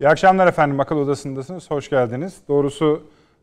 [0.00, 0.80] İyi akşamlar efendim.
[0.80, 1.70] Akıl Odası'ndasınız.
[1.70, 2.36] Hoş geldiniz.
[2.48, 3.02] Doğrusu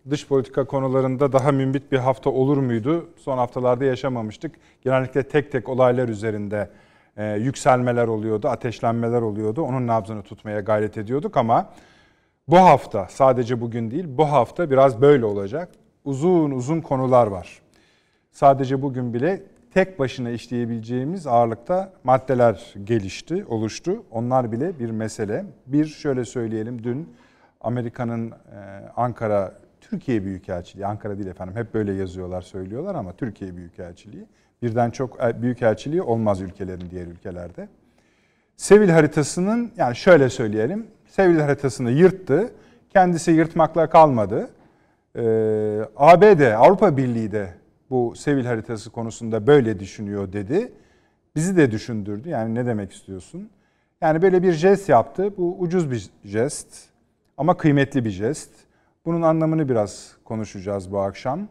[0.10, 3.10] dış politika konularında daha mümbit bir hafta olur muydu?
[3.18, 4.56] Son haftalarda yaşamamıştık.
[4.82, 6.70] Genellikle tek tek olaylar üzerinde
[7.18, 9.62] e, yükselmeler oluyordu, ateşlenmeler oluyordu.
[9.62, 11.70] Onun nabzını tutmaya gayret ediyorduk ama
[12.48, 15.70] bu hafta sadece bugün değil bu hafta biraz böyle olacak.
[16.06, 17.62] Uzun uzun konular var.
[18.32, 19.44] Sadece bugün bile
[19.76, 24.04] tek başına işleyebileceğimiz ağırlıkta maddeler gelişti, oluştu.
[24.12, 25.46] Onlar bile bir mesele.
[25.68, 27.14] Bir şöyle söyleyelim dün
[27.62, 28.36] Amerika'nın e,
[28.96, 34.26] Ankara Türkiye Büyükelçiliği, Ankara değil efendim hep böyle yazıyorlar söylüyorlar ama Türkiye Büyükelçiliği
[34.62, 37.68] birden çok e, büyükelçiliği olmaz ülkelerin diğer ülkelerde.
[38.58, 42.52] Sevil haritasının yani şöyle söyleyelim Sevil haritasını yırttı.
[42.90, 44.50] Kendisi yırtmakla kalmadı.
[45.16, 50.74] Ee, ABD, Avrupa Birliği de bu Sevil haritası konusunda böyle düşünüyor dedi.
[51.36, 52.30] Bizi de düşündürdü.
[52.30, 53.50] Yani ne demek istiyorsun?
[54.02, 55.38] Yani böyle bir jest yaptı.
[55.38, 56.90] Bu ucuz bir jest
[57.38, 58.52] ama kıymetli bir jest.
[59.06, 61.48] Bunun anlamını biraz konuşacağız bu akşam.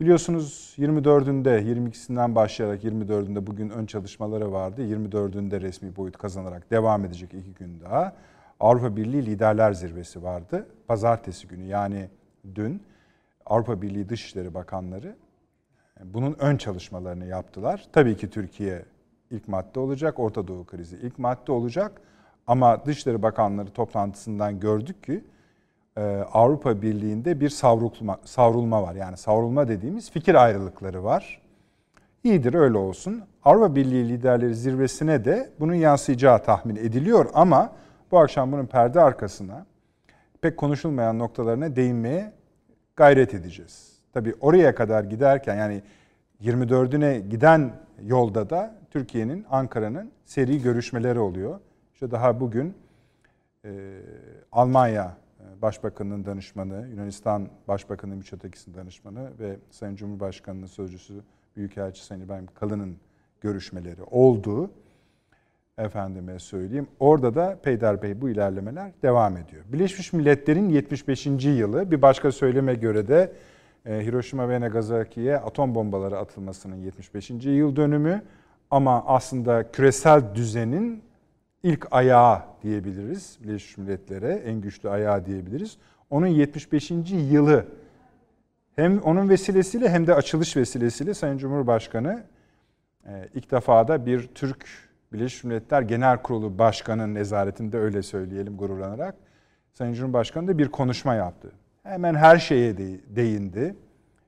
[0.00, 4.82] Biliyorsunuz 24'ünde, 22'sinden başlayarak 24'ünde bugün ön çalışmaları vardı.
[4.82, 8.12] 24'ünde resmi boyut kazanarak devam edecek iki gün daha.
[8.60, 10.66] Avrupa Birliği Liderler Zirvesi vardı.
[10.88, 12.08] Pazartesi günü yani
[12.54, 12.82] dün
[13.46, 15.16] Avrupa Birliği Dışişleri Bakanları
[16.04, 17.86] bunun ön çalışmalarını yaptılar.
[17.92, 18.82] Tabii ki Türkiye
[19.30, 22.00] ilk madde olacak, Orta Doğu krizi ilk madde olacak.
[22.46, 25.24] Ama Dışişleri Bakanları toplantısından gördük ki
[25.96, 28.94] e, Avrupa Birliği'nde bir savrulma, savrulma var.
[28.94, 31.42] Yani savrulma dediğimiz fikir ayrılıkları var.
[32.24, 33.22] İyidir öyle olsun.
[33.44, 37.72] Avrupa Birliği liderleri zirvesine de bunun yansıyacağı tahmin ediliyor ama
[38.10, 39.66] bu akşam bunun perde arkasına
[40.40, 42.32] pek konuşulmayan noktalarına değinmeye
[42.96, 43.91] gayret edeceğiz.
[44.12, 45.82] Tabii oraya kadar giderken yani
[46.42, 51.60] 24'üne giden yolda da Türkiye'nin, Ankara'nın seri görüşmeleri oluyor.
[51.94, 52.74] İşte daha bugün
[53.64, 53.70] e,
[54.52, 61.14] Almanya e, Başbakanı'nın danışmanı, Yunanistan Başbakanı Mitsotakis'in danışmanı ve Sayın Cumhurbaşkanı'nın sözcüsü
[61.56, 62.96] Büyükelçi Sayın İbrahim Kalın'ın
[63.40, 64.70] görüşmeleri oldu
[65.78, 66.86] efendime söyleyeyim.
[67.00, 69.62] Orada da peyderpey bu ilerlemeler devam ediyor.
[69.72, 71.26] Birleşmiş Milletler'in 75.
[71.44, 73.32] yılı bir başka söyleme göre de
[73.86, 77.30] Hiroşima ve Nagasaki'ye atom bombaları atılmasının 75.
[77.30, 78.22] yıl dönümü
[78.70, 81.02] ama aslında küresel düzenin
[81.62, 83.38] ilk ayağı diyebiliriz.
[83.42, 85.78] Birleşmiş Milletler'e en güçlü ayağı diyebiliriz.
[86.10, 86.90] Onun 75.
[87.30, 87.66] yılı
[88.76, 92.22] hem onun vesilesiyle hem de açılış vesilesiyle Sayın Cumhurbaşkanı
[93.06, 94.66] e, ilk defa da bir Türk
[95.12, 99.14] Birleşmiş Milletler Genel Kurulu Başkanı'nın nezaretinde öyle söyleyelim gururlanarak
[99.72, 101.52] Sayın Cumhurbaşkanı da bir konuşma yaptı.
[101.82, 102.76] Hemen her şeye
[103.16, 103.76] değindi.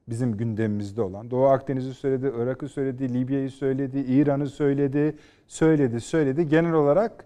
[0.08, 1.30] Bizim gündemimizde olan.
[1.30, 5.16] Doğu Akdeniz'i söyledi, Irak'ı söyledi, Libya'yı söyledi, İran'ı söyledi,
[5.46, 6.48] söyledi, söyledi.
[6.48, 7.24] Genel olarak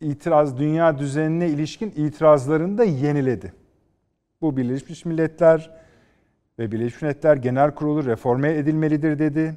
[0.00, 3.52] itiraz, dünya düzenine ilişkin itirazlarını da yeniledi.
[4.40, 5.70] Bu Birleşmiş Milletler
[6.58, 9.54] ve Birleşmiş Milletler Genel Kurulu reforme edilmelidir dedi.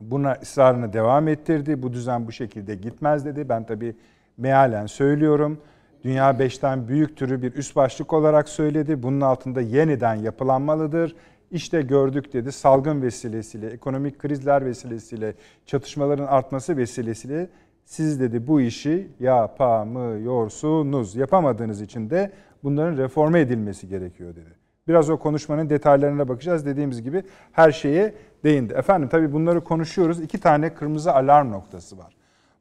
[0.00, 1.82] Buna ısrarını devam ettirdi.
[1.82, 3.48] Bu düzen bu şekilde gitmez dedi.
[3.48, 3.96] Ben tabii
[4.36, 5.60] mealen söylüyorum.
[6.04, 9.02] Dünya beşten büyük türü bir üst başlık olarak söyledi.
[9.02, 11.16] Bunun altında yeniden yapılanmalıdır.
[11.50, 15.34] İşte gördük dedi salgın vesilesiyle, ekonomik krizler vesilesiyle,
[15.66, 17.48] çatışmaların artması vesilesiyle
[17.84, 21.16] siz dedi bu işi yapamıyorsunuz.
[21.16, 22.32] Yapamadığınız için de
[22.64, 24.58] bunların reforme edilmesi gerekiyor dedi.
[24.88, 26.66] Biraz o konuşmanın detaylarına bakacağız.
[26.66, 27.22] Dediğimiz gibi
[27.52, 28.72] her şeye değindi.
[28.74, 30.20] Efendim tabii bunları konuşuyoruz.
[30.20, 32.16] İki tane kırmızı alarm noktası var.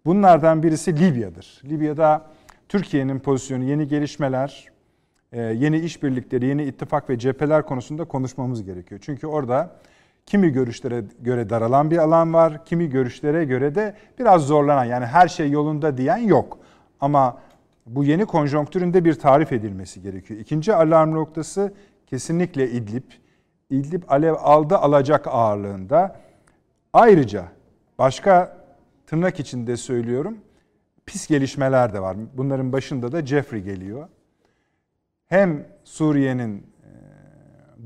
[0.05, 1.61] Bunlardan birisi Libya'dır.
[1.65, 2.25] Libya'da
[2.69, 4.71] Türkiye'nin pozisyonu, yeni gelişmeler,
[5.31, 9.01] e, yeni işbirlikleri, yeni ittifak ve cepheler konusunda konuşmamız gerekiyor.
[9.03, 9.75] Çünkü orada
[10.25, 15.27] kimi görüşlere göre daralan bir alan var, kimi görüşlere göre de biraz zorlanan yani her
[15.27, 16.59] şey yolunda diyen yok.
[16.99, 17.37] Ama
[17.85, 20.39] bu yeni konjonktüründe bir tarif edilmesi gerekiyor.
[20.39, 21.73] İkinci alarm noktası
[22.07, 23.03] kesinlikle İdlib.
[23.69, 26.15] İdlib alev aldı alacak ağırlığında.
[26.93, 27.45] Ayrıca
[27.99, 28.57] başka
[29.05, 30.37] tırnak içinde söylüyorum
[31.07, 32.17] pis gelişmeler de var.
[32.33, 34.07] Bunların başında da Jeffrey geliyor.
[35.25, 36.89] Hem Suriye'nin e,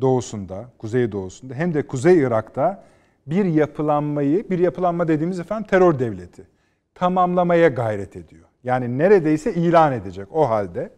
[0.02, 2.84] doğusunda, kuzey doğusunda hem de Kuzey Irak'ta
[3.28, 6.48] bir yapılanmayı, bir yapılanma dediğimiz efendim terör devleti
[6.96, 8.46] tamamlamaya gayret ediyor.
[8.64, 10.92] Yani neredeyse ilan edecek o halde.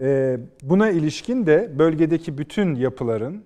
[0.00, 3.44] E, buna ilişkin de bölgedeki bütün yapıların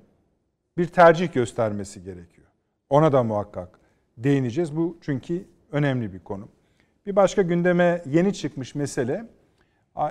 [0.78, 2.46] bir tercih göstermesi gerekiyor.
[2.90, 3.78] Ona da muhakkak
[4.16, 4.76] değineceğiz.
[4.76, 6.48] Bu çünkü önemli bir konu.
[7.06, 9.24] Bir başka gündeme yeni çıkmış mesele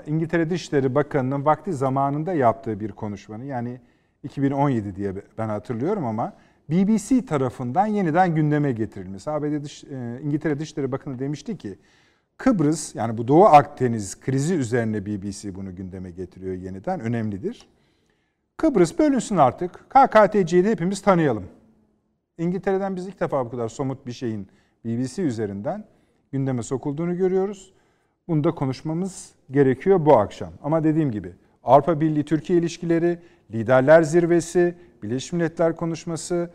[0.08, 3.82] İngiltere Dışişleri Bakanı'nın vakti zamanında yaptığı bir konuşmanın yani
[4.24, 6.34] 2017 diye ben hatırlıyorum ama
[6.70, 9.32] BBC tarafından yeniden gündeme getirilmesi.
[9.32, 11.80] ABD Dış, e, İngiltere Dışişleri Bakanı demişti ki
[12.38, 17.00] Kıbrıs yani bu Doğu Akdeniz krizi üzerine BBC bunu gündeme getiriyor yeniden.
[17.00, 17.68] Önemlidir.
[18.58, 19.86] Kıbrıs bölünsün artık.
[19.90, 21.46] KKTC'yi de hepimiz tanıyalım.
[22.38, 24.48] İngiltere'den biz ilk defa bu kadar somut bir şeyin
[24.86, 25.86] BBC üzerinden
[26.32, 27.74] gündeme sokulduğunu görüyoruz.
[28.28, 30.54] Bunu da konuşmamız gerekiyor bu akşam.
[30.64, 31.34] Ama dediğim gibi
[31.64, 33.20] Avrupa Birliği Türkiye ilişkileri,
[33.52, 36.50] liderler zirvesi, Birleşmiş Milletler konuşması,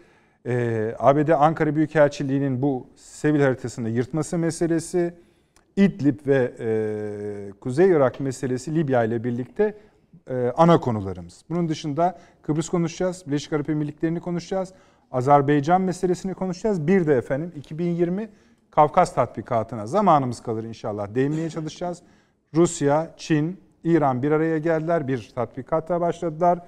[0.46, 5.14] e, ABD Ankara Büyükelçiliği'nin bu Sevil haritasını yırtması meselesi,
[5.76, 9.75] İdlib ve e, Kuzey Irak meselesi Libya ile birlikte
[10.31, 11.44] e, ana konularımız.
[11.50, 14.72] Bunun dışında Kıbrıs konuşacağız, Birleşik Arap Emirlikleri'ni konuşacağız,
[15.11, 16.87] Azerbaycan meselesini konuşacağız.
[16.87, 18.29] Bir de efendim 2020
[18.76, 22.02] Kafkas tatbikatına zamanımız kalır inşallah değinmeye çalışacağız.
[22.55, 26.58] Rusya, Çin, İran bir araya geldiler, bir tatbikata başladılar.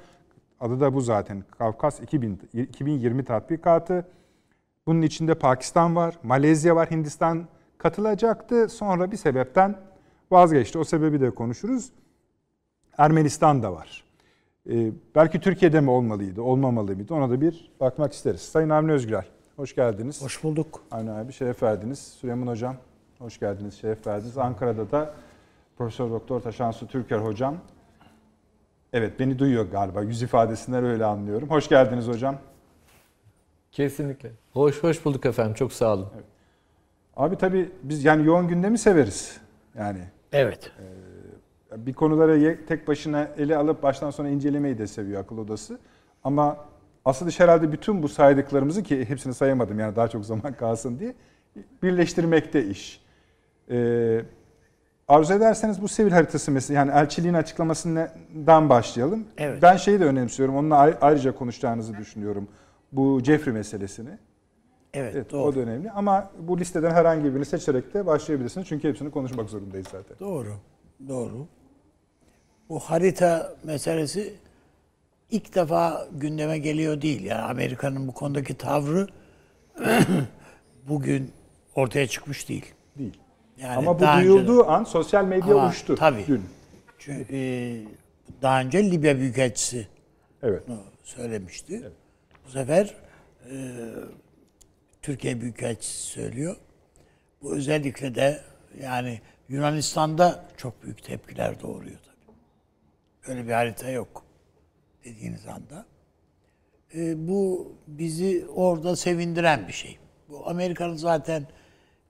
[0.60, 1.44] Adı da bu zaten.
[1.58, 4.06] Kafkas 2000, 2020 tatbikatı.
[4.87, 8.69] Bunun içinde Pakistan var, Malezya var, Hindistan katılacaktı.
[8.69, 9.76] Sonra bir sebepten
[10.31, 10.78] vazgeçti.
[10.78, 11.93] O sebebi de konuşuruz.
[12.99, 14.04] Ermenistan da var.
[14.70, 17.14] Ee, belki Türkiye'de mi olmalıydı, olmamalı mıydı?
[17.14, 18.40] Ona da bir bakmak isteriz.
[18.40, 19.26] Sayın Avni Özgürel,
[19.58, 20.22] hoş geldiniz.
[20.22, 20.82] Hoş bulduk.
[20.90, 21.99] Avni abi şeref verdiniz.
[21.99, 22.76] Süleyman Hocam,
[23.19, 24.38] hoş geldiniz, şeref verdiniz.
[24.38, 25.14] Ankara'da da
[25.78, 27.56] Profesör Doktor Taşansu Türker Hocam.
[28.93, 30.02] Evet, beni duyuyor galiba.
[30.02, 31.50] Yüz ifadesinden öyle anlıyorum.
[31.50, 32.37] Hoş geldiniz hocam.
[33.72, 34.31] Kesinlikle.
[34.52, 35.55] Hoş hoş bulduk efendim.
[35.55, 36.08] Çok sağ olun.
[36.14, 36.25] Evet.
[37.16, 39.40] Abi tabii biz yani yoğun gündemi severiz.
[39.78, 40.00] Yani.
[40.32, 40.72] Evet.
[41.72, 45.78] E, bir konuları tek başına ele alıp baştan sona incelemeyi de seviyor akıl odası.
[46.25, 46.56] Ama
[47.08, 51.14] aslında herhalde bütün bu saydıklarımızı ki hepsini sayamadım yani daha çok zaman kalsın diye
[51.82, 53.00] birleştirmekte iş.
[53.70, 54.20] Ee,
[55.08, 59.25] arzu ederseniz bu Sevil haritası mesela yani elçiliğin açıklamasından başlayalım.
[59.38, 59.62] Evet.
[59.62, 60.56] Ben şeyi de önemsiyorum.
[60.56, 62.49] Onunla ayrıca konuşacağınızı düşünüyorum.
[62.93, 64.11] Bu Jeffrey meselesini.
[64.94, 65.43] Evet, evet doğru.
[65.43, 68.66] O da önemli ama bu listeden herhangi birini seçerek de başlayabilirsiniz.
[68.69, 70.19] Çünkü hepsini konuşmak zorundayız zaten.
[70.20, 70.52] Doğru.
[71.08, 71.46] Doğru.
[72.69, 74.34] Bu harita meselesi
[75.30, 77.25] ilk defa gündeme geliyor değil.
[77.25, 79.08] Yani Amerika'nın bu konudaki tavrı
[80.88, 81.32] bugün
[81.75, 82.75] ortaya çıkmış değil.
[82.98, 83.19] Değil.
[83.56, 86.25] Yani Ama bu duyulduğu önce, an sosyal medya ama, uçtu tabii.
[86.28, 86.44] dün.
[86.98, 87.82] Çünkü, e,
[88.42, 89.88] daha önce Libya Büyükelçisi
[90.42, 90.62] evet.
[91.02, 91.80] söylemişti.
[91.82, 91.92] Evet.
[92.46, 92.94] Bu sefer
[93.50, 93.54] e,
[95.02, 96.56] Türkiye Büyükelçisi söylüyor.
[97.42, 98.40] Bu özellikle de
[98.82, 102.36] yani Yunanistan'da çok büyük tepkiler doğuruyor tabii.
[103.28, 104.27] Öyle bir harita yok
[105.08, 105.87] dediğiniz anda.
[106.94, 109.99] E, bu bizi orada sevindiren bir şey.
[110.28, 111.46] Bu Amerika'nın zaten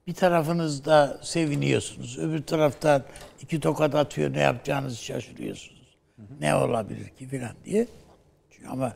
[0.07, 2.19] bir tarafınızda seviniyorsunuz.
[2.19, 3.05] Öbür taraftan
[3.41, 5.97] iki tokat atıyor ne yapacağınızı şaşırıyorsunuz.
[6.17, 6.41] Hı hı.
[6.41, 7.87] Ne olabilir ki filan diye.
[8.51, 8.93] Çünkü ama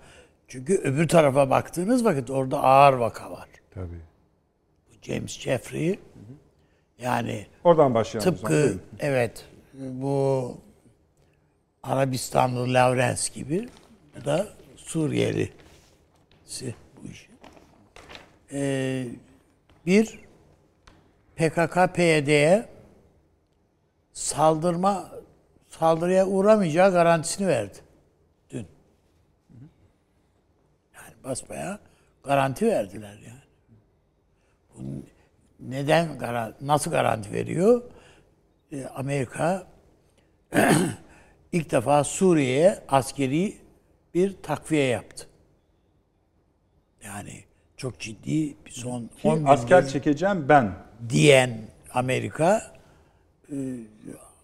[0.49, 3.49] çünkü öbür tarafa baktığınız vakit orada ağır vaka var.
[3.71, 4.01] Tabii.
[4.89, 5.99] Bu James Jeffrey
[6.99, 8.35] yani oradan başlayalım.
[8.35, 10.57] Tıpkı evet bu
[11.83, 13.69] Arabistanlı Lawrence gibi
[14.25, 15.55] da Suriyelisi
[16.97, 17.29] bu işi.
[18.53, 19.07] Ee,
[19.87, 20.19] bir
[21.37, 22.69] PKK PYD'ye
[24.13, 25.11] saldırma
[25.69, 27.79] saldırıya uğramayacağı garantisini verdi
[28.51, 28.67] dün.
[30.95, 31.79] Yani basbaya
[32.25, 33.43] garanti verdiler yani.
[34.75, 34.83] Bu
[35.61, 36.09] neden
[36.61, 37.83] nasıl garanti veriyor?
[38.73, 39.67] Ee, Amerika
[41.53, 43.62] ilk defa Suriye'ye askeri
[44.15, 45.27] bir takviye yaptı.
[47.05, 47.45] Yani
[47.77, 50.75] çok ciddi bir son Ki 10 asker çekeceğim ben
[51.09, 51.61] diyen
[51.95, 52.73] Amerika
[53.53, 53.57] e,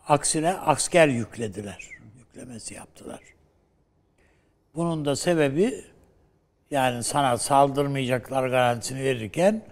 [0.08, 1.88] aksine asker yüklediler.
[2.18, 3.20] Yüklemesi yaptılar.
[4.74, 5.84] Bunun da sebebi
[6.70, 9.62] yani sana saldırmayacaklar garantisini verirken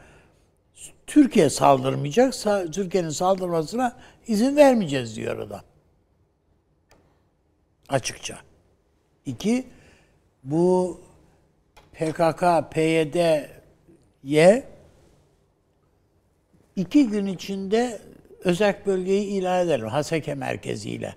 [1.07, 2.35] Türkiye saldırmayacak,
[2.73, 5.63] Türkiye'nin saldırmasına izin vermeyeceğiz diyor adam.
[7.89, 8.39] Açıkça.
[9.27, 9.67] İki,
[10.47, 11.01] bu
[11.93, 14.65] PKK, PYD'ye
[16.77, 18.01] iki gün içinde
[18.45, 19.87] özel bölgeyi ilan edelim.
[19.87, 21.17] Haseke merkeziyle.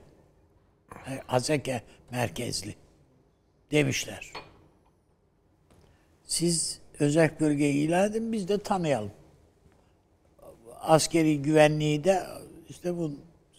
[1.27, 1.81] Haseke
[2.11, 2.75] merkezli
[3.71, 4.33] demişler.
[6.25, 9.11] Siz özel bölgeyi ilan edin biz de tanıyalım.
[10.81, 12.23] Askeri güvenliği de
[12.69, 13.11] işte bu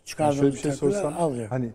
[0.04, 1.50] çıkardığımız yani şöyle bir şey sorsam, alacak.
[1.50, 1.72] Hani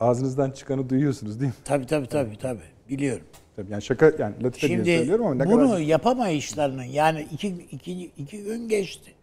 [0.00, 1.56] ağzınızdan çıkanı duyuyorsunuz değil mi?
[1.64, 2.75] Tabii tabii tabii tabii.
[2.88, 3.26] Biliyorum.
[3.56, 5.78] Tabii yani şaka yani latife Şimdi, diye söylüyorum ama ne bunu kadar...
[5.78, 9.14] yapamayışlarının yani iki, iki, iki gün geçti.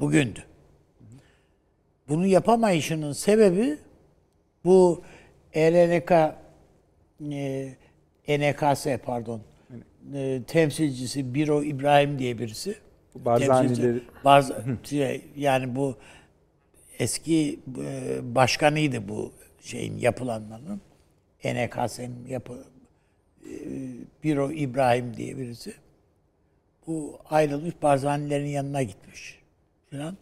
[0.00, 0.40] Bugündü.
[2.08, 3.78] Bunu yapamayışının sebebi
[4.64, 5.02] bu
[5.52, 6.12] ELNK
[7.30, 7.74] e,
[8.26, 9.40] ENKS pardon
[10.14, 12.74] e, temsilcisi Biro İbrahim diye birisi.
[13.14, 14.00] Barzanileri.
[14.24, 14.52] Barz,
[14.84, 15.96] şey, yani bu
[16.98, 20.80] eski e, başkanıydı bu şeyin yapılanmanın.
[21.44, 22.64] NKS'nin yapı
[23.44, 23.50] e,
[24.24, 25.74] Biro İbrahim diye birisi.
[26.86, 29.38] Bu ayrılmış Barzanilerin yanına gitmiş
[29.90, 30.16] filan.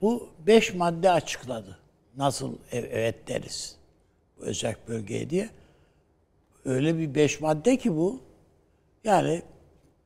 [0.00, 1.78] Bu beş madde açıkladı.
[2.16, 3.76] Nasıl ev- evet deriz
[4.38, 5.48] bu özel bölgeye diye.
[6.64, 8.20] Öyle bir beş madde ki bu.
[9.04, 9.42] Yani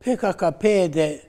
[0.00, 1.20] PKK, PYD'yi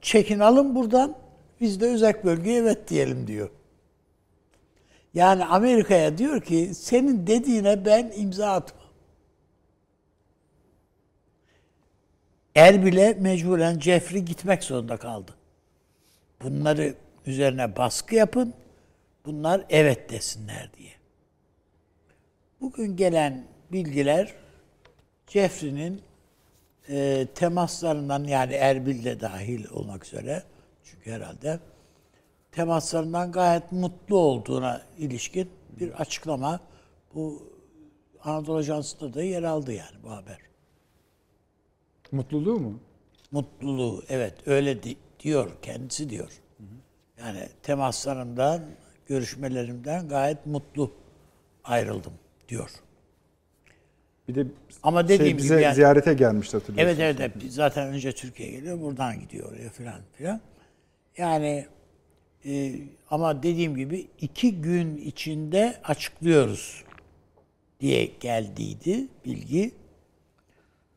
[0.00, 1.16] çekin alın buradan.
[1.60, 3.50] Biz de özel bölgeye evet diyelim diyor.
[5.16, 8.86] Yani Amerika'ya diyor ki senin dediğine ben imza atmam.
[12.54, 15.34] Erbil'e mecburen Jeffrey gitmek zorunda kaldı.
[16.42, 16.94] Bunları
[17.26, 18.54] üzerine baskı yapın.
[19.26, 20.92] Bunlar evet desinler diye.
[22.60, 24.34] Bugün gelen bilgiler
[25.26, 26.02] Jeffrey'nin
[26.88, 30.42] e, temaslarından yani Erbil de dahil olmak üzere
[30.84, 31.60] çünkü herhalde
[32.56, 36.60] temaslarından gayet mutlu olduğuna ilişkin bir açıklama
[37.14, 37.42] bu
[38.24, 40.38] Anadolu Ajansı'nda da yer aldı yani bu haber.
[42.12, 42.80] Mutluluğu mu?
[43.30, 46.30] Mutluluğu evet öyle di- diyor kendisi diyor.
[47.18, 48.62] Yani temaslarımdan,
[49.06, 50.92] görüşmelerimden gayet mutlu
[51.64, 52.12] ayrıldım
[52.48, 52.70] diyor.
[54.28, 54.46] Bir de
[54.82, 57.00] Ama şey, dediğim bize gibi yani- ziyarete gelmişti hatırlıyorsunuz.
[57.00, 60.40] Evet evet zaten önce Türkiye'ye geliyor buradan gidiyor oraya filan filan.
[61.16, 61.66] Yani
[62.46, 62.74] e,
[63.10, 66.84] ama dediğim gibi iki gün içinde açıklıyoruz
[67.80, 69.72] diye geldiydi bilgi.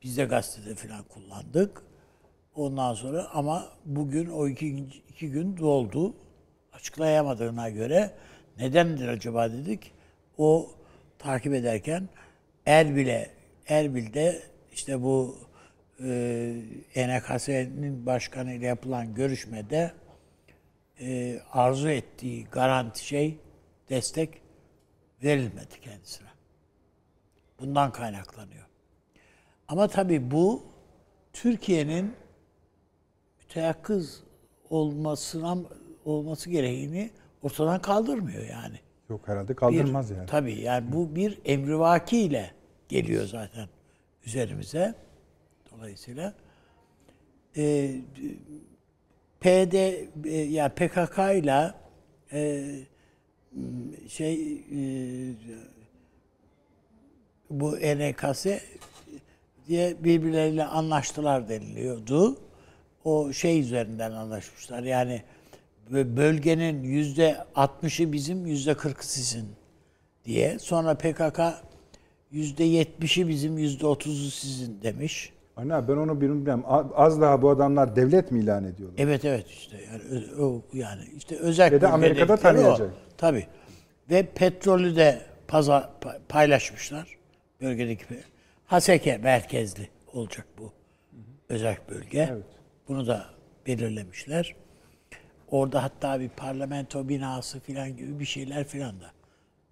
[0.03, 1.81] Biz de gazetede filan kullandık.
[2.55, 6.13] Ondan sonra ama bugün o iki, iki gün doldu.
[6.73, 8.11] Açıklayamadığına göre
[8.57, 9.91] nedendir acaba dedik.
[10.37, 10.71] O
[11.19, 12.09] takip ederken
[12.65, 13.29] Erbil'e,
[13.67, 14.41] Erbil'de
[14.73, 15.37] işte bu
[16.03, 16.55] e,
[16.95, 19.91] NKS'nin başkanı ile yapılan görüşmede
[21.01, 23.37] e, arzu ettiği garanti şey,
[23.89, 24.41] destek
[25.23, 26.27] verilmedi kendisine.
[27.59, 28.65] Bundan kaynaklanıyor.
[29.67, 30.63] Ama tabii bu
[31.33, 32.13] Türkiye'nin
[33.39, 34.23] müteyakkız
[34.69, 35.57] olmasına
[36.05, 37.11] olması gereğini
[37.43, 38.79] ortadan kaldırmıyor yani.
[39.09, 40.25] Yok herhalde kaldırmaz Bir- yani.
[40.27, 42.51] Tabii yani bu bir emrivaki ile
[42.89, 43.69] geliyor zaten
[44.25, 44.95] üzerimize.
[45.71, 46.33] Dolayısıyla
[47.57, 47.95] e,
[49.41, 49.73] PD
[50.25, 51.73] e, ya PKK ile
[52.33, 52.65] e,
[54.07, 54.81] şey e,
[57.49, 58.45] bu NKS
[59.67, 62.37] diye birbirleriyle anlaştılar deniliyordu.
[63.03, 64.83] O şey üzerinden anlaşmışlar.
[64.83, 65.23] Yani
[65.91, 69.47] bö- bölgenin yüzde 60'ı bizim, yüzde 40'ı sizin
[70.25, 70.59] diye.
[70.59, 71.39] Sonra PKK
[72.31, 75.33] yüzde 70'i bizim, yüzde 30'u sizin demiş.
[75.59, 76.63] Ana ben onu bilmem.
[76.95, 78.95] Az daha bu adamlar devlet mi ilan ediyorlar?
[78.99, 82.91] Evet evet işte yani o yani işte özel Ve de Amerika'da tanıyacak.
[83.17, 83.47] Tabii.
[84.09, 87.17] Ve petrolü de paza, pa- paylaşmışlar.
[87.61, 88.05] Bölgedeki
[88.65, 90.71] Haseke merkezli olacak bu
[91.49, 92.29] özel bölge.
[92.31, 92.43] Evet.
[92.87, 93.25] Bunu da
[93.67, 94.55] belirlemişler.
[95.51, 99.11] Orada hatta bir parlamento binası filan gibi bir şeyler filan da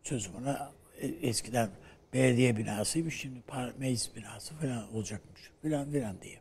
[0.03, 0.55] çözümüne
[1.01, 1.69] e, eskiden
[2.13, 3.39] belediye binasıymış şimdi
[3.77, 6.39] meclis binası falan olacakmış filan filan diye.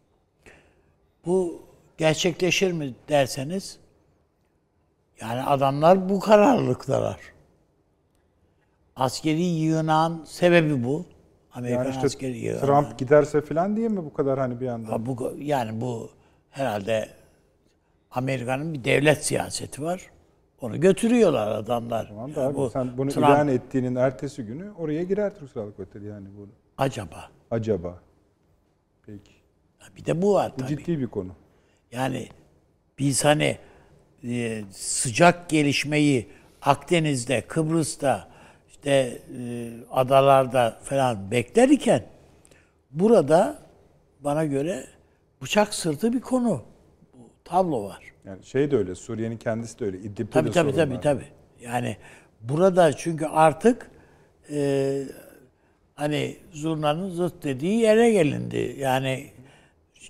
[1.26, 1.62] Bu
[1.98, 3.78] gerçekleşir mi derseniz
[5.20, 7.20] yani adamlar bu kararlılıktalar.
[8.96, 11.06] Askeri yığınan sebebi bu.
[11.52, 12.66] Amerikan Yani işte askeri yığınağı.
[12.66, 14.92] Trump giderse falan diye mi bu kadar hani bir anda?
[14.92, 16.10] Ha, bu yani bu
[16.50, 17.08] herhalde
[18.10, 20.10] Amerika'nın bir devlet siyaseti var.
[20.60, 22.06] Onu götürüyorlar adamlar.
[22.08, 25.76] Tamam da abi bu sen bunu Trump- ilan ettiğinin ertesi günü oraya girer Türk Silahlı
[25.76, 26.48] Kuvvetleri yani bu.
[26.78, 27.30] acaba.
[27.50, 28.00] Acaba.
[29.06, 29.32] Peki.
[29.96, 30.68] Bir de bu var Bu tabii.
[30.76, 31.32] ciddi bir konu.
[31.92, 32.28] Yani
[32.98, 33.58] biz hani
[34.24, 36.28] e, sıcak gelişmeyi
[36.62, 38.28] Akdeniz'de, Kıbrıs'ta,
[38.68, 38.90] işte
[39.38, 42.04] e, adalarda falan bekler iken
[42.90, 43.58] burada
[44.20, 44.84] bana göre
[45.42, 46.62] bıçak sırtı bir konu.
[47.46, 48.00] Tablo var.
[48.24, 49.98] Yani şey de öyle, Suriye'nin kendisi de öyle.
[49.98, 51.02] İdlib'de Tabii de tabii sorun tabii var.
[51.02, 51.24] tabii.
[51.60, 51.96] Yani
[52.40, 53.90] burada çünkü artık
[54.50, 55.02] e,
[55.94, 58.76] hani zurnanın zıt dediği yere gelindi.
[58.78, 59.30] Yani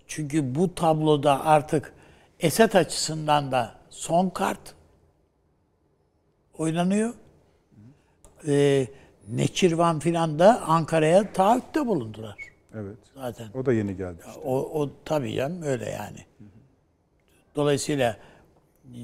[0.07, 1.93] çünkü bu tabloda artık
[2.41, 4.75] Esed açısından da son kart
[6.59, 7.15] oynanıyor.
[8.49, 8.87] E,
[9.29, 12.37] Neçirvan filan da Ankara'ya taahhütte bulundular
[12.75, 12.97] Evet.
[13.15, 13.47] zaten.
[13.55, 14.19] O da yeni geldi.
[14.29, 14.41] işte.
[14.45, 16.19] O, o tabii canım öyle yani.
[17.57, 18.17] Dolayısıyla
[18.85, 19.01] e,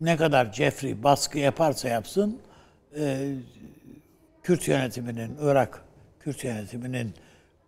[0.00, 2.38] ne kadar Jeffrey baskı yaparsa yapsın
[2.98, 3.34] e,
[4.42, 5.84] Kürt yönetiminin, Irak
[6.20, 7.14] Kürt yönetiminin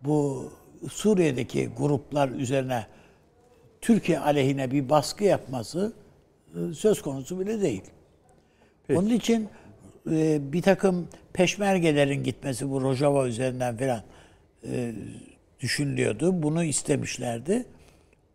[0.01, 0.51] bu
[0.89, 2.85] Suriye'deki gruplar üzerine
[3.81, 5.93] Türkiye aleyhine bir baskı yapması
[6.55, 7.83] e, söz konusu bile değil.
[8.89, 9.49] Onun için
[10.11, 14.03] e, bir takım peşmergelerin gitmesi bu Rojava üzerinden falan
[14.71, 14.93] e,
[15.59, 16.43] düşünülüyordu.
[16.43, 17.65] Bunu istemişlerdi.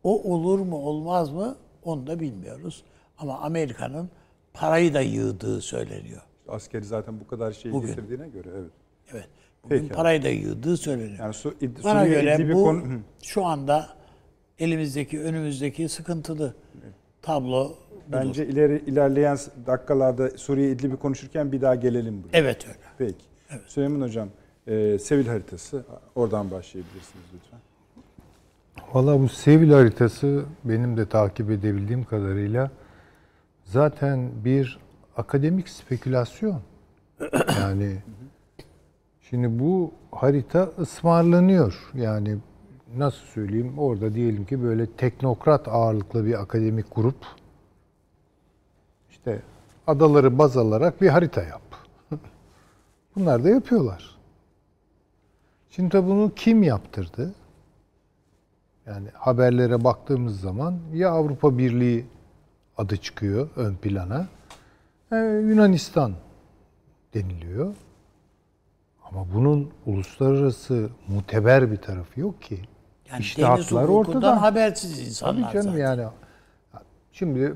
[0.04, 2.82] O olur mu olmaz mı onu da bilmiyoruz.
[3.18, 4.10] Ama Amerika'nın
[4.54, 6.20] parayı da yığdığı söyleniyor.
[6.48, 7.88] Askeri zaten bu kadar şey Bugün.
[7.88, 8.70] getirdiğine göre evet.
[9.12, 9.28] Evet.
[9.64, 9.92] Bugün Peki.
[9.92, 11.18] parayı da yığdığı söyleniyor.
[11.18, 12.82] Yani Su, İd- Bana göre bu konu-
[13.22, 13.88] şu anda
[14.58, 16.54] elimizdeki, önümüzdeki sıkıntılı
[17.22, 17.76] tablo budur.
[18.12, 22.38] Bence ileri ilerleyen dakikalarda Suriye İdlib'i konuşurken bir daha gelelim buraya.
[22.38, 22.78] Evet öyle.
[22.98, 23.24] Peki.
[23.66, 24.28] Süleyman Hocam,
[24.66, 27.51] e, Sevil haritası oradan başlayabilirsiniz lütfen.
[28.92, 32.70] Valla bu Sevil haritası benim de takip edebildiğim kadarıyla
[33.64, 34.78] zaten bir
[35.16, 36.60] akademik spekülasyon.
[37.60, 37.96] Yani
[39.20, 41.90] şimdi bu harita ısmarlanıyor.
[41.94, 42.38] Yani
[42.96, 47.16] nasıl söyleyeyim orada diyelim ki böyle teknokrat ağırlıklı bir akademik grup
[49.10, 49.42] işte
[49.86, 51.62] adaları baz alarak bir harita yap.
[53.16, 54.16] Bunlar da yapıyorlar.
[55.70, 57.34] Şimdi tabii bunu kim yaptırdı?
[58.86, 62.06] Yani haberlere baktığımız zaman ya Avrupa Birliği
[62.78, 64.26] adı çıkıyor ön plana.
[65.12, 66.12] e, Yunanistan
[67.14, 67.74] deniliyor.
[69.10, 72.58] Ama bunun uluslararası muteber bir tarafı yok ki.
[73.10, 74.42] Yani İşte deniz hatlar hukukundan ortada.
[74.42, 75.96] habersiz insanlar Tabii canım zaten.
[75.96, 76.08] yani.
[77.12, 77.54] Şimdi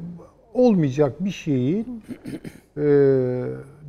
[0.54, 2.02] olmayacak bir şeyin
[2.76, 2.83] e,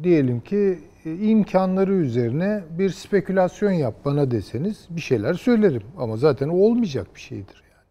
[0.03, 0.79] diyelim ki
[1.15, 5.83] imkanları üzerine bir spekülasyon yap bana deseniz bir şeyler söylerim.
[5.97, 7.85] Ama zaten o olmayacak bir şeydir yani.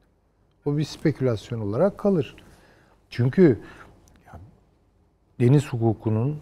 [0.64, 2.36] O bir spekülasyon olarak kalır.
[3.10, 3.60] Çünkü
[4.26, 4.40] ya,
[5.40, 6.40] deniz hukukunun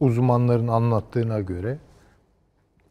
[0.00, 1.78] uzmanların anlattığına göre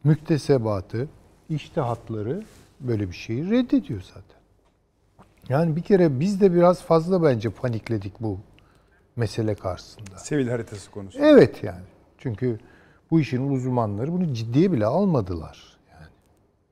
[0.04, 1.08] müktesebatı,
[1.48, 2.42] iştihatları
[2.80, 4.42] böyle bir şeyi reddediyor zaten.
[5.48, 8.38] Yani bir kere biz de biraz fazla bence panikledik bu
[9.16, 10.16] mesele karşısında.
[10.16, 11.18] Sevil haritası konusu.
[11.18, 11.82] Evet yani.
[12.18, 12.58] Çünkü
[13.12, 15.76] bu işin uzmanları bunu ciddiye bile almadılar.
[15.92, 16.06] Yani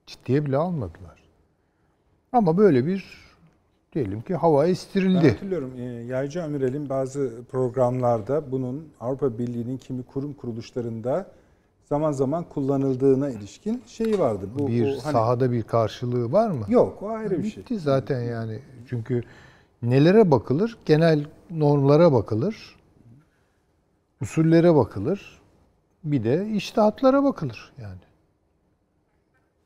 [0.06, 1.22] ciddiye bile almadılar.
[2.32, 3.04] Ama böyle bir
[3.92, 5.30] diyelim ki hava Ben estirildi.
[5.30, 11.26] hatırlıyorum e, Yaycı Amiral'in bazı programlarda bunun Avrupa Birliği'nin kimi kurum kuruluşlarında
[11.84, 14.48] zaman zaman kullanıldığına ilişkin şeyi vardı.
[14.58, 16.64] Bu, bir bu hani- sahada bir karşılığı var mı?
[16.68, 17.62] Yok o ayrı bir şey.
[17.62, 18.58] Bitti zaten yani.
[18.88, 19.22] Çünkü
[19.82, 20.78] nelere bakılır?
[20.86, 22.76] Genel normlara bakılır.
[24.22, 25.39] Usullere bakılır.
[26.04, 28.00] Bir de iştihatlara bakılır yani.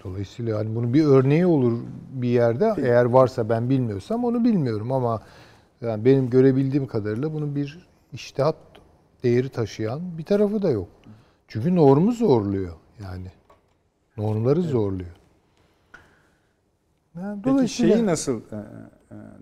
[0.04, 1.80] Dolayısıyla yani bunun bir örneği olur
[2.12, 2.74] bir yerde.
[2.78, 5.22] Eğer varsa ben bilmiyorsam onu bilmiyorum ama
[5.80, 8.56] yani benim görebildiğim kadarıyla bunun bir iştihat
[9.22, 10.88] değeri taşıyan bir tarafı da yok.
[11.48, 13.28] Çünkü normu zorluyor yani.
[14.16, 15.10] Normları zorluyor.
[17.16, 18.60] Yani Peki dolayısıyla- şeyi nasıl e, e,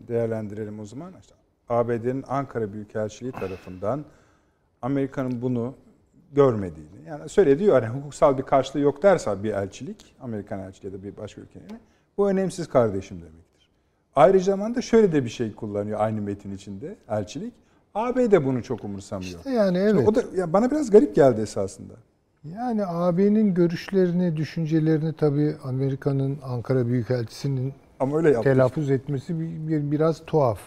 [0.09, 1.13] değerlendirelim o zaman?
[1.21, 1.35] İşte
[1.69, 4.05] ABD'nin Ankara Büyükelçiliği tarafından
[4.83, 5.75] Amerika'nın bunu
[6.33, 11.05] görmediğini, yani söylediği hani hukuksal bir karşılığı yok derse bir elçilik, Amerikan elçiliği ya da
[11.05, 11.67] bir başka ülkenin,
[12.19, 13.69] bu önemsiz kardeşim demektir.
[14.17, 17.55] Ayrıca zamanda şöyle de bir şey kullanıyor aynı metin içinde elçilik.
[17.95, 19.39] ABD bunu çok umursamıyor.
[19.39, 20.09] İşte yani evet.
[20.09, 21.95] O da ya bana biraz garip geldi esasında.
[22.45, 30.23] Yani AB'nin görüşlerini, düşüncelerini tabii Amerika'nın Ankara Büyükelçisi'nin Ama öyle telaffuz etmesi bir, bir- biraz
[30.27, 30.61] tuhaf.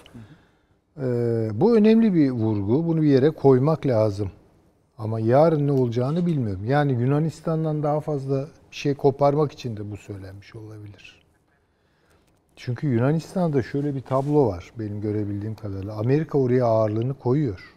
[0.98, 2.88] Ee, bu önemli bir vurgu.
[2.88, 4.32] Bunu bir yere koymak lazım.
[4.98, 6.66] Ama yarın ne olacağını bilmiyorum.
[6.66, 11.26] Yani Yunanistan'dan daha fazla bir şey koparmak için de bu söylenmiş olabilir.
[12.56, 15.94] Çünkü Yunanistan'da şöyle bir tablo var benim görebildiğim kadarıyla.
[15.94, 17.74] Amerika oraya ağırlığını koyuyor.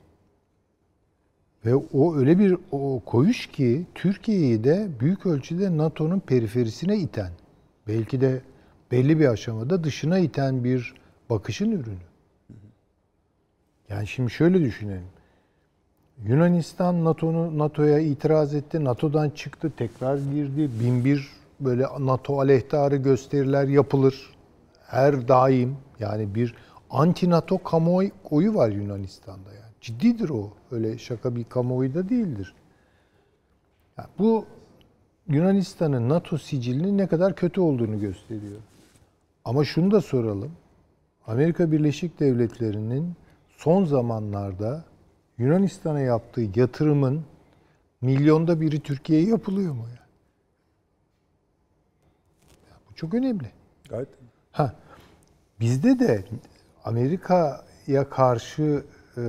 [1.65, 7.33] Ve o öyle bir o koyuş ki Türkiye'yi de büyük ölçüde NATO'nun periferisine iten,
[7.89, 8.41] belki de
[8.91, 10.95] belli bir aşamada dışına iten bir
[11.31, 12.09] bakışın ürünü.
[13.89, 15.18] Yani şimdi şöyle düşünelim.
[16.25, 18.85] Yunanistan NATO'nu NATO'ya itiraz etti.
[18.85, 20.71] NATO'dan çıktı, tekrar girdi.
[20.81, 21.29] Bin bir
[21.61, 24.31] böyle NATO aleyhtarı gösteriler yapılır.
[24.87, 26.55] Her daim yani bir
[26.91, 29.73] anti NATO kamuoyu var Yunanistan'da yani.
[29.81, 30.51] Ciddidir o.
[30.71, 32.55] Öyle şaka bir kamuoyu da değildir.
[33.99, 34.45] Yani bu
[35.29, 38.61] Yunanistan'ın NATO sicilinin ne kadar kötü olduğunu gösteriyor.
[39.45, 40.53] Ama şunu da soralım.
[41.27, 43.13] Amerika Birleşik Devletleri'nin
[43.57, 44.85] son zamanlarda
[45.39, 47.25] Yunanistan'a yaptığı yatırımın
[48.01, 49.85] milyonda biri Türkiye'ye yapılıyor mu?
[49.89, 49.99] Yani?
[52.71, 53.51] Ya bu çok önemli.
[53.89, 54.09] Gayet.
[54.53, 54.75] Ha,
[55.61, 56.25] bizde de
[56.85, 58.85] Amerika'ya karşı
[59.17, 59.21] e,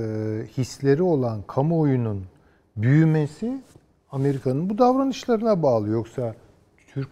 [0.56, 2.26] hisleri olan kamuoyunun
[2.76, 3.62] büyümesi
[4.10, 5.88] Amerika'nın bu davranışlarına bağlı.
[5.88, 6.34] Yoksa
[6.86, 7.08] Türk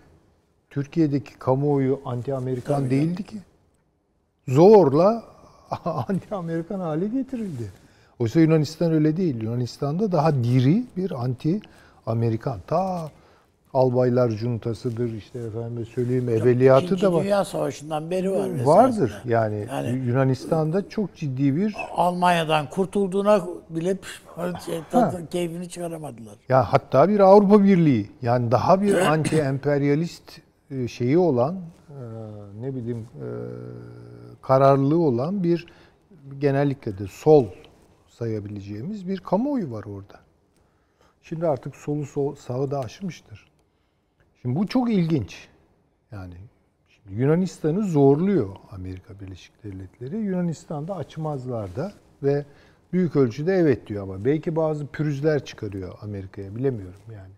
[0.71, 3.39] Türkiye'deki kamuoyu anti-Amerikan değildi ki.
[4.49, 5.25] Zorla
[5.85, 7.73] anti-Amerikan hale getirildi.
[8.19, 9.43] Oysa Yunanistan öyle değil.
[9.43, 11.61] Yunanistan'da daha diri bir anti
[12.07, 12.59] Amerikan.
[12.67, 13.11] Ta
[13.75, 17.25] albaylar juntasıdır işte efendim söyleyeyim evveliyatı İkinci da var.
[17.25, 18.49] Dünya Savaşı'ndan beri var.
[18.65, 19.33] Vardır esasında.
[19.33, 23.97] yani, Yani- Yunanistan'da çok ciddi bir Almanya'dan kurtulduğuna bile
[24.67, 26.35] şey, tadı- keyfini çıkaramadılar.
[26.49, 30.23] ya hatta bir Avrupa Birliği yani daha bir anti emperyalist
[30.71, 31.55] e, şeyi olan
[31.91, 32.01] e,
[32.61, 33.27] ne bileyim e,
[34.43, 35.67] kararlılığı olan bir
[36.41, 37.45] genellikle de sol
[38.19, 40.21] sayabileceğimiz bir kamuoyu var orada.
[41.23, 43.49] Şimdi artık solu sol, sağı da aşmıştır.
[44.43, 45.49] Şimdi bu çok ilginç.
[46.13, 46.35] Yani
[46.89, 50.17] şimdi Yunanistan'ı zorluyor Amerika Birleşik Devletleri.
[50.17, 52.45] Yunanistan'da açmazlar da ve
[52.93, 57.33] büyük ölçüde evet diyor ama belki bazı pürüzler çıkarıyor Amerika'ya bilemiyorum yani.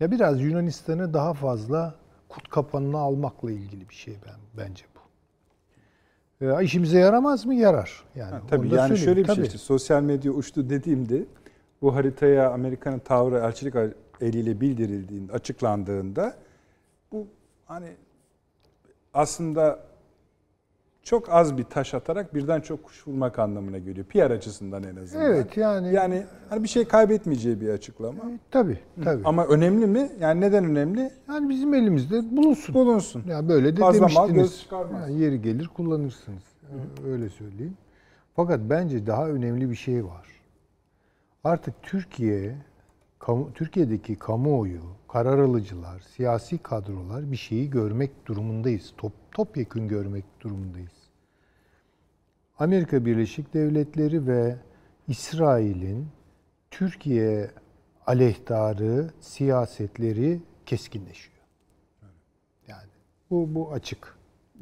[0.00, 1.94] Ya biraz Yunanistan'ı daha fazla
[2.28, 4.89] kut kapanına almakla ilgili bir şey ben bence.
[6.40, 7.54] E, işimize yaramaz mı?
[7.54, 8.04] Yarar.
[8.14, 9.04] Yani Ha, tabii yani söyleyeyim.
[9.04, 9.36] şöyle bir Tabii.
[9.36, 11.24] şey işte sosyal medya uçtu dediğimde
[11.82, 13.74] bu haritaya Amerika'nın tavrı elçilik
[14.20, 16.34] eliyle bildirildiğinde, açıklandığında
[17.12, 17.26] bu
[17.66, 17.88] hani
[19.14, 19.78] aslında
[21.02, 24.06] çok az bir taş atarak birden çok kuş vurmak anlamına geliyor.
[24.06, 25.26] PR açısından en azından.
[25.26, 28.22] Evet yani, Yani hani bir şey kaybetmeyeceği bir açıklama.
[28.50, 29.22] tabii tabii.
[29.24, 30.10] Ama önemli mi?
[30.20, 31.10] Yani neden önemli?
[31.28, 32.74] Yani bizim elimizde bulunsun.
[32.74, 33.24] Bulunsun.
[33.28, 34.32] Ya böyle de Fazla demiştiniz.
[34.34, 35.00] göz çıkarmaz.
[35.10, 36.42] Yani yeri gelir kullanırsınız.
[37.06, 37.76] Öyle söyleyeyim.
[38.36, 40.26] Fakat bence daha önemli bir şey var.
[41.44, 42.54] Artık Türkiye,
[43.20, 48.92] kamu, Türkiye'deki kamuoyu, karar alıcılar, siyasi kadrolar bir şeyi görmek durumundayız.
[48.96, 50.92] Top, topyekün görmek durumundayız.
[52.58, 54.56] Amerika Birleşik Devletleri ve
[55.08, 56.06] İsrail'in
[56.70, 57.50] Türkiye
[58.06, 61.36] aleyhtarı siyasetleri keskinleşiyor.
[62.68, 62.88] Yani
[63.30, 64.14] bu bu açık.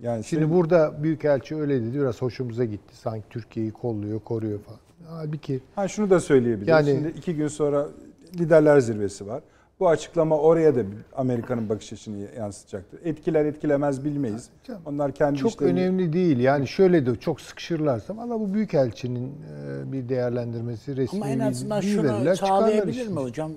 [0.03, 2.97] Yani Şimdi senin- burada Büyükelçi öyle dedi biraz hoşumuza gitti.
[2.97, 4.79] Sanki Türkiye'yi kolluyor, koruyor falan.
[5.09, 6.69] Halbuki Ha şunu da söyleyebiliriz.
[6.69, 7.89] Yani- Şimdi iki gün sonra
[8.35, 9.43] liderler zirvesi var.
[9.81, 10.81] Bu açıklama oraya da
[11.17, 13.01] Amerika'nın bakış açısını yansıtacaktır.
[13.05, 14.49] Etkiler etkilemez bilmeyiz.
[14.65, 16.39] Canım, Onlar kendi çok işlerini- önemli değil.
[16.39, 21.81] Yani şöyle de çok sıkışırlarsa valla bu Büyükelçinin e, bir değerlendirmesi resmi Ama en azından
[21.81, 23.53] bir şunu sağlayabilir mi hocam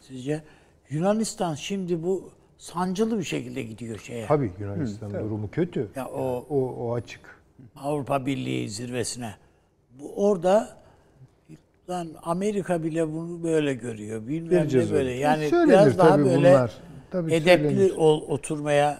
[0.00, 0.42] sizce?
[0.90, 4.26] Yunanistan şimdi bu sancılı bir şekilde gidiyor şeye.
[4.26, 5.88] Tabii Yunanistan'ın durumu kötü.
[5.96, 7.20] Ya o O, o açık.
[7.76, 9.34] Avrupa Birliği zirvesine.
[10.00, 10.76] Bu orada
[11.90, 14.26] lan Amerika bile bunu böyle görüyor.
[14.28, 15.08] Bilmem Göreceğiz ne böyle.
[15.08, 15.18] öyle.
[15.20, 16.72] Yani Söylenir biraz daha tabii böyle bunlar.
[17.10, 17.94] Tabii edepli söylenir.
[17.96, 18.98] ol, oturmaya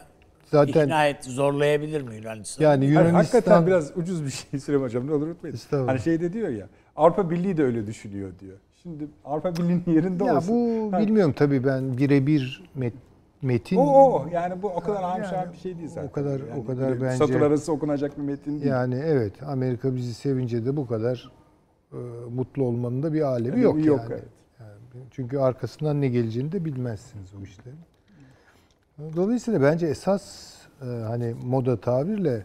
[0.50, 2.64] Zaten ikna et, zorlayabilir mi Yunanistan?
[2.64, 5.56] yani Yunanistan hakikaten biraz ucuz bir şey Süleyman Hocam ne olur unutmayın.
[5.70, 8.56] Hani şey de diyor ya Avrupa Birliği de öyle düşünüyor diyor.
[8.82, 10.54] Şimdi Avrupa Birliği'nin yerinde ya olsun.
[10.54, 12.92] bu Ha, bilmiyorum tabii ben birebir met,
[13.42, 16.08] metin o, o yani bu o kadar Yani bir şey değil zaten.
[16.08, 18.66] o kadar- Yani o kadar bence- Satır arası okunacak bir metin değil.
[18.66, 21.30] yani evet Amerika bizi sevince de bu kadar
[21.92, 21.96] e,
[22.30, 24.12] mutlu olmanın da bir alemi yok, yok, yani.
[24.12, 24.24] evet.
[24.60, 27.78] Yani Çünkü arkasından ne geleceğini de bilmezsiniz o işlerin.
[29.16, 32.44] Dolayısıyla bence esas e, hani moda tabirle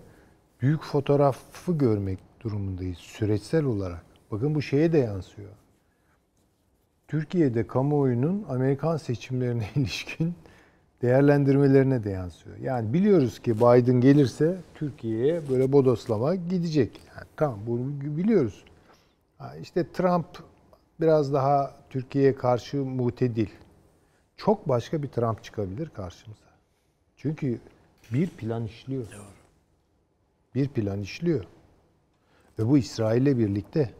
[0.61, 4.05] büyük fotoğrafı görmek durumundayız süreçsel olarak.
[4.31, 5.49] Bakın bu şeye de yansıyor.
[7.07, 10.33] Türkiye'de kamuoyunun Amerikan seçimlerine ilişkin
[11.01, 12.57] değerlendirmelerine de yansıyor.
[12.57, 17.01] Yani biliyoruz ki Biden gelirse Türkiye'ye böyle bodoslama gidecek.
[17.15, 18.63] Yani tamam bunu biliyoruz.
[19.41, 20.25] Ha, İşte Trump
[20.99, 23.47] biraz daha Türkiye'ye karşı mutedil.
[24.37, 26.45] Çok başka bir Trump çıkabilir karşımıza.
[27.17, 27.59] Çünkü
[28.13, 29.05] bir plan işliyor.
[30.55, 31.45] Bir plan işliyor.
[32.59, 33.93] Ve bu İsrail'le birlikte.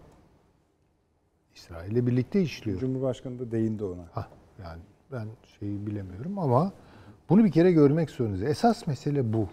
[1.56, 2.80] İsrail'le birlikte işliyor.
[2.80, 4.06] Cumhurbaşkanı da değindi ona.
[4.12, 4.28] Hah,
[4.64, 5.28] yani ben
[5.60, 6.74] şeyi bilemiyorum ama
[7.30, 8.44] bunu bir kere görmek zorundayız.
[8.44, 9.50] Esas mesele bu.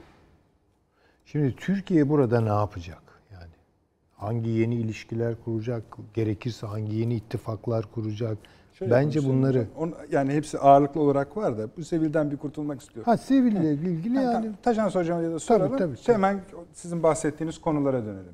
[1.24, 3.07] Şimdi Türkiye burada ne yapacak?
[4.22, 5.82] Yani hangi yeni ilişkiler kuracak?
[6.14, 8.38] Gerekirse hangi yeni ittifaklar kuracak?
[8.72, 9.66] Şöyle Bence bunları.
[9.78, 13.12] On- yani hepsi ağırlıklı olarak var da bu sevilden bir kurtulmak istiyorum.
[13.12, 15.76] ha Sevil'le ilgili yani Taşans Hocam'a da soralım.
[15.78, 16.14] tabii, İşte tabii.
[16.14, 16.40] Hemen
[16.72, 18.32] sizin bahsettiğiniz konulara dönelim.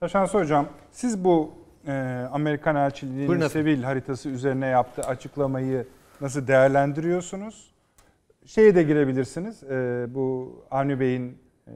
[0.00, 1.50] Taşans Hocam siz bu
[1.86, 1.92] e,
[2.32, 3.48] Amerikan Elçiliği'nin.
[3.48, 5.86] Sevil haritası üzerine yaptığı açıklamayı
[6.20, 7.70] nasıl değerlendiriyorsunuz?
[8.46, 9.62] Şeye de girebilirsiniz.
[9.62, 11.38] E, bu Avni Bey'in
[11.68, 11.72] e,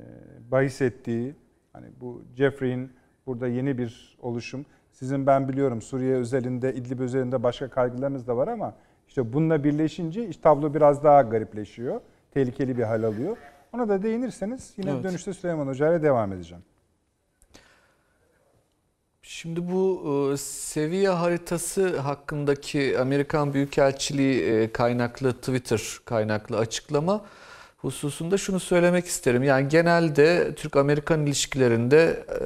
[0.50, 1.34] bahis ettiği
[1.72, 2.90] hani bu Jeffrey'in
[3.26, 4.66] burada yeni bir oluşum.
[4.92, 8.74] Sizin ben biliyorum Suriye özelinde, İdlib özelinde başka kaygılarınız da var ama
[9.08, 12.00] işte bununla birleşince iş tablo biraz daha garipleşiyor.
[12.34, 13.36] Tehlikeli bir hal alıyor.
[13.72, 15.04] Ona da değinirseniz yine Evet.
[15.04, 16.64] dönüşte Süleyman Hoca ile devam edeceğim.
[19.22, 27.24] Şimdi bu e, seviye haritası hakkındaki Amerikan Büyükelçiliği e, kaynaklı Twitter kaynaklı açıklama
[27.84, 29.42] hususunda şunu söylemek isterim.
[29.42, 32.44] Yani genelde Türk-Amerikan ilişkilerinde e,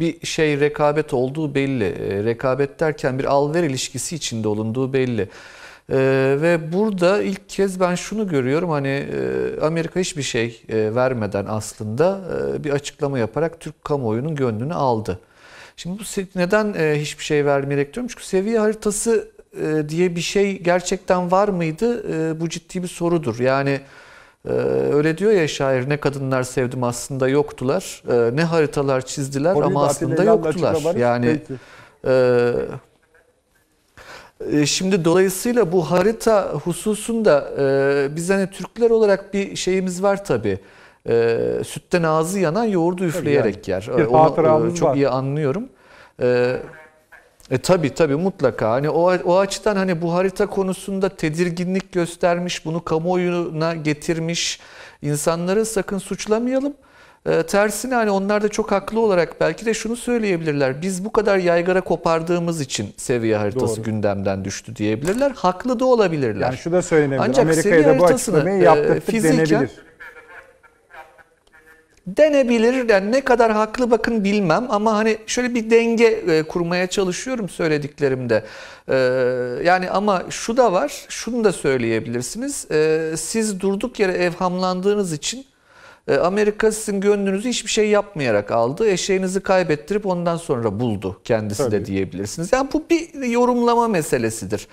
[0.00, 1.84] bir şey rekabet olduğu belli.
[1.84, 5.28] E, rekabet derken bir al-ver ilişkisi içinde olunduğu belli.
[5.90, 5.96] E,
[6.42, 9.06] ve burada ilk kez ben şunu görüyorum hani
[9.62, 12.20] Amerika hiçbir şey vermeden aslında
[12.64, 15.20] bir açıklama yaparak Türk kamuoyunun gönlünü aldı.
[15.76, 18.08] Şimdi bu neden hiçbir şey vermeyerek diyorum?
[18.08, 19.28] Çünkü seviye haritası
[19.88, 22.40] diye bir şey gerçekten var mıydı?
[22.40, 23.40] Bu ciddi bir sorudur.
[23.40, 23.80] Yani
[24.48, 24.52] e,
[24.92, 28.02] öyle diyor ya şair ne kadınlar sevdim aslında yoktular.
[28.10, 30.94] E, ne haritalar çizdiler Orayı ama da aslında yoktular.
[30.96, 31.40] Yani
[32.06, 32.54] ee,
[34.52, 40.58] e, Şimdi dolayısıyla bu harita hususunda e, biz hani Türkler olarak bir şeyimiz var tabii.
[41.08, 43.90] E, sütten ağzı yanan yoğurdu üfleyerek yer.
[43.96, 44.96] Bir E, Onu, e, çok var.
[44.96, 45.68] iyi anlıyorum.
[46.22, 46.56] E,
[47.50, 48.70] e tabii tabii mutlaka.
[48.70, 54.60] Hani o o açıdan hani bu harita konusunda tedirginlik göstermiş, bunu kamuoyuna getirmiş
[55.02, 56.74] insanları sakın suçlamayalım.
[57.26, 60.82] E, tersine hani onlar da çok haklı olarak belki de şunu söyleyebilirler.
[60.82, 63.84] Biz bu kadar yaygara kopardığımız için seviye haritası Doğru.
[63.84, 65.30] gündemden düştü diyebilirler.
[65.30, 66.46] Haklı da olabilirler.
[66.46, 67.28] Yani şu da söylenebilir.
[67.28, 69.70] Ancak Amerika'ya da bu açıklamayı e, yaptırdık fiziken- denebilir.
[72.06, 72.88] Denebilir.
[72.88, 78.44] Yani ne kadar haklı bakın bilmem ama hani şöyle bir denge e, kurmaya çalışıyorum söylediklerimde.
[78.88, 78.96] E,
[79.64, 82.70] yani ama şu da var, şunu da söyleyebilirsiniz.
[82.70, 85.46] E, siz durduk yere evhamlandığınız için
[86.08, 88.88] e, Amerika sizin gönlünüzü hiçbir şey yapmayarak aldı.
[88.88, 91.84] Eşeğinizi kaybettirip ondan sonra buldu kendisi de Tabii.
[91.84, 92.52] diyebilirsiniz.
[92.52, 94.68] Yani bu bir yorumlama meselesidir.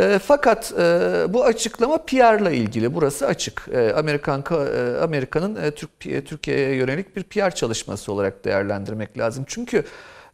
[0.00, 0.82] E, fakat e,
[1.28, 2.94] bu açıklama PR'la ilgili.
[2.94, 3.68] Burası açık.
[3.72, 9.18] E, Amerikan ka- e, Amerika'nın e, Türk e, Türkiye'ye yönelik bir PR çalışması olarak değerlendirmek
[9.18, 9.44] lazım.
[9.46, 9.84] Çünkü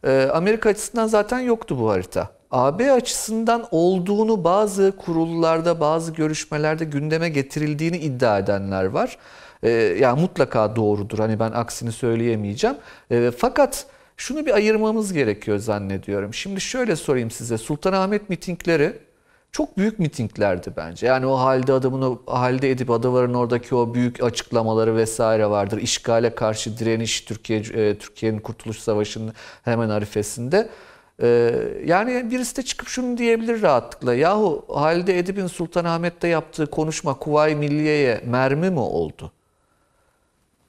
[0.03, 2.29] e, Amerika açısından zaten yoktu bu harita.
[2.51, 9.17] AB açısından olduğunu bazı kurullarda, bazı görüşmelerde gündeme getirildiğini iddia edenler var.
[9.63, 11.19] E, yani mutlaka doğrudur.
[11.19, 12.75] Hani ben aksini söyleyemeyeceğim.
[13.11, 13.85] E, fakat
[14.17, 16.33] şunu bir ayırmamız gerekiyor zannediyorum.
[16.33, 17.57] Şimdi şöyle sorayım size.
[17.57, 19.06] Sultanahmet mitingleri
[19.51, 21.07] çok büyük mitinglerdi bence.
[21.07, 25.77] Yani o halde adamını halde edip Adavar'ın oradaki o büyük açıklamaları vesaire vardır.
[25.77, 29.33] İşgale karşı direniş Türkiye e, Türkiye'nin Kurtuluş Savaşı'nın
[29.63, 30.69] hemen arifesinde.
[31.21, 31.53] E,
[31.85, 34.13] yani birisi de çıkıp şunu diyebilir rahatlıkla.
[34.13, 39.31] Yahu Halide Edip'in Sultanahmet'te yaptığı konuşma Kuvayi Milliye'ye mermi mi oldu?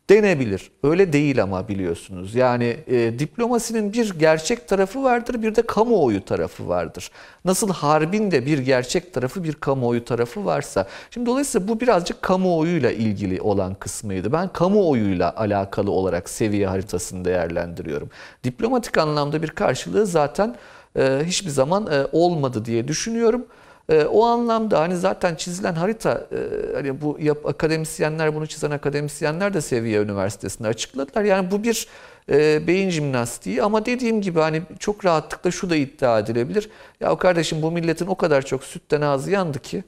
[0.09, 0.71] Denebilir.
[0.83, 2.35] Öyle değil ama biliyorsunuz.
[2.35, 7.11] Yani e, diplomasinin bir gerçek tarafı vardır, bir de kamuoyu tarafı vardır.
[7.45, 10.87] Nasıl harbin de bir gerçek tarafı, bir kamuoyu tarafı varsa.
[11.11, 14.33] Şimdi dolayısıyla bu birazcık kamuoyuyla ilgili olan kısmıydı.
[14.33, 18.11] Ben kamuoyuyla alakalı olarak seviye haritasını değerlendiriyorum.
[18.45, 20.57] Diplomatik anlamda bir karşılığı zaten
[20.99, 23.47] e, hiçbir zaman e, olmadı diye düşünüyorum.
[23.89, 26.39] E, o anlamda hani zaten çizilen harita e,
[26.75, 31.25] hani bu yap, akademisyenler bunu çizen akademisyenler de Seviye Üniversitesi'nde açıkladılar.
[31.25, 31.87] Yani bu bir
[32.31, 36.71] e, beyin jimnastiği ama dediğim gibi hani çok rahatlıkla şu da iddia edilebilir.
[37.01, 39.85] Ya kardeşim bu milletin o kadar çok sütten ağzı yandı ki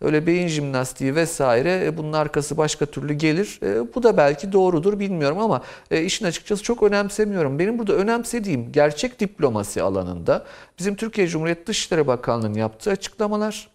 [0.00, 3.60] öyle beyin jimnastiği vesaire e, bunun arkası başka türlü gelir.
[3.62, 7.58] E, bu da belki doğrudur bilmiyorum ama e, işin açıkçası çok önemsemiyorum.
[7.58, 10.44] Benim burada önemsediğim gerçek diplomasi alanında
[10.78, 13.68] bizim Türkiye Cumhuriyeti Dışişleri Bakanlığı'nın yaptığı açıklamalar,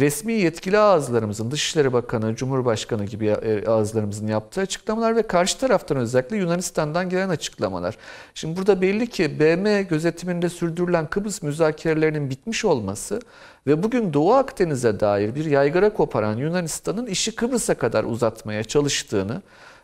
[0.00, 6.36] resmi yetkili ağızlarımızın, Dışişleri Bakanı, Cumhurbaşkanı gibi e, ağızlarımızın yaptığı açıklamalar ve karşı taraftan özellikle
[6.36, 7.96] Yunanistan'dan gelen açıklamalar.
[8.34, 13.20] Şimdi burada belli ki BM gözetiminde sürdürülen Kıbrıs müzakerelerinin bitmiş olması
[13.66, 19.42] ve bugün Doğu Akdeniz'e dair bir yaygara koparan Yunanistan'ın işi Kıbrıs'a kadar uzatmaya çalıştığını,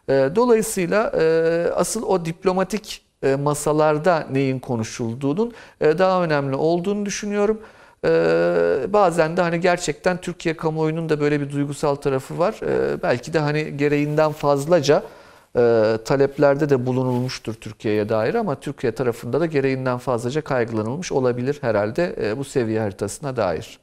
[0.08, 7.60] e, dolayısıyla e, asıl o diplomatik e, masalarda neyin konuşulduğunun e, daha önemli olduğunu düşünüyorum.
[8.06, 12.60] Ee, bazen de hani gerçekten Türkiye kamuoyunun da böyle bir duygusal tarafı var.
[12.66, 15.02] Ee, belki de hani gereğinden fazlaca
[15.56, 22.16] e, taleplerde de bulunulmuştur Türkiye'ye dair ama Türkiye tarafında da gereğinden fazlaca kaygılanılmış olabilir herhalde
[22.22, 23.78] e, bu seviye haritasına dair.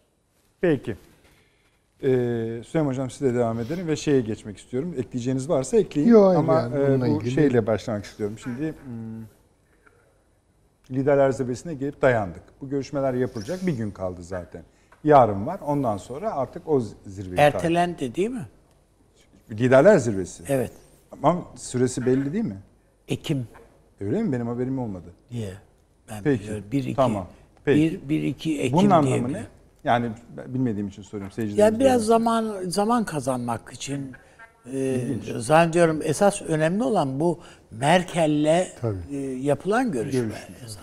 [0.62, 0.95] Peki.
[2.03, 2.08] Ee,
[2.67, 4.95] Süleyman Hocam size devam edelim ve şeye geçmek istiyorum.
[4.97, 6.13] Ekleyeceğiniz varsa ekleyin.
[6.13, 8.36] Hayır, Ama yani e, bu ilgili- şeyle başlamak istiyorum.
[8.43, 9.23] Şimdi hmm,
[10.91, 12.43] liderler zirvesine gelip dayandık.
[12.62, 13.67] Bu görüşmeler yapılacak.
[13.67, 14.63] Bir gün kaldı zaten.
[15.04, 15.60] Yarın var.
[15.65, 18.45] Ondan sonra artık o zirveyi takip- Ertelendi değil mi?
[19.52, 20.43] Liderler zirvesi.
[20.47, 20.71] Evet.
[21.23, 22.58] Ama süresi belli değil mi?
[23.08, 23.47] Ekim
[24.02, 24.32] Öyle mi?
[24.32, 25.13] Benim haberim olmadı.
[25.32, 25.54] diye.
[26.10, 26.63] Ben Peki, biliyorum.
[26.71, 27.28] 1 2 tamam.
[27.65, 28.02] Peki.
[28.04, 29.43] 1 1 2 Ekim Bunun anlamı ne?
[29.84, 30.10] Yani
[30.47, 31.32] bilmediğim için soruyorum.
[31.32, 34.12] Seyircilerimiz Ya biraz zaman zaman kazanmak için
[34.74, 35.02] e,
[35.38, 37.39] zannediyorum esas önemli olan bu
[37.72, 39.15] Merkel'le Tabii.
[39.15, 40.22] e, yapılan görüşme.
[40.22, 40.56] Görüşme.
[40.65, 40.78] esas.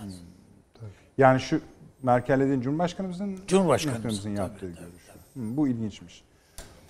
[1.17, 1.61] Yani şu
[2.03, 5.13] Merkel'le değil Cumhurbaşkanımızın Cumhurbaşkanımızın, tabii, yaptığı tabii, görüşme.
[5.33, 6.23] Hı, bu ilginçmiş.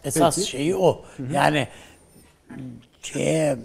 [0.04, 0.50] Esas Peki.
[0.50, 1.06] şeyi o.
[1.32, 1.68] Yani
[3.02, 3.58] şeye e,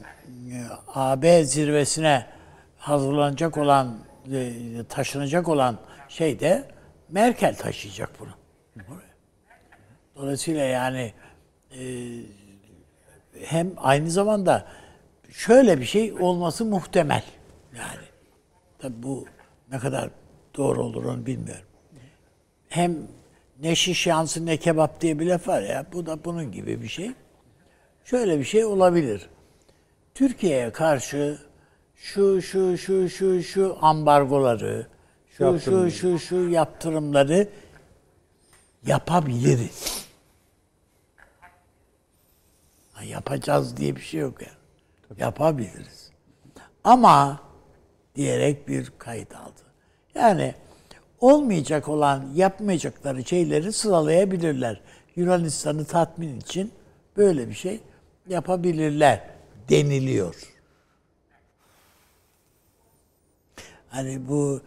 [0.95, 2.27] AB zirvesine
[2.79, 3.99] hazırlanacak olan
[4.33, 4.53] e,
[4.89, 6.69] taşınacak olan şey de
[7.09, 8.31] Merkel taşıyacak bunu.
[10.17, 11.13] Dolayısıyla yani
[11.71, 11.83] e,
[13.45, 14.67] hem aynı zamanda
[15.31, 17.25] şöyle bir şey olması muhtemel.
[17.77, 18.07] Yani
[18.79, 19.27] tabi bu
[19.71, 20.11] ne kadar
[20.57, 21.67] doğru olur onu bilmiyorum.
[22.69, 22.99] Hem
[23.61, 26.89] ne şiş yansın ne kebap diye bir laf var ya bu da bunun gibi bir
[26.89, 27.13] şey.
[28.05, 29.29] Şöyle bir şey olabilir.
[30.15, 31.39] Türkiye'ye karşı
[31.97, 34.87] şu şu şu şu şu ambargoları,
[35.39, 37.49] şu şu şu şu yaptırımları
[38.87, 40.07] yapabiliriz.
[42.92, 45.21] Ha, yapacağız diye bir şey yok yani.
[45.21, 46.11] Yapabiliriz.
[46.85, 47.41] Ama
[48.17, 49.63] diyerek bir kayıt aldı.
[50.15, 50.55] Yani
[51.21, 54.81] olmayacak olan yapmayacakları şeyleri sıralayabilirler.
[55.17, 56.73] Yunanistan'ı tatmin için
[57.17, 57.81] böyle bir şey
[58.29, 59.31] yapabilirler
[59.69, 60.35] deniliyor.
[63.89, 64.61] Hani bu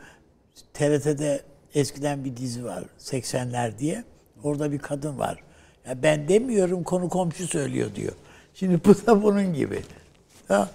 [0.74, 1.42] TRT'de
[1.76, 4.04] eskiden bir dizi var 80'ler diye.
[4.44, 5.44] Orada bir kadın var.
[5.88, 8.14] Ya ben demiyorum konu komşu söylüyor diyor.
[8.56, 9.82] Şimdi bu da bunun gibi.
[10.50, 10.70] Ya,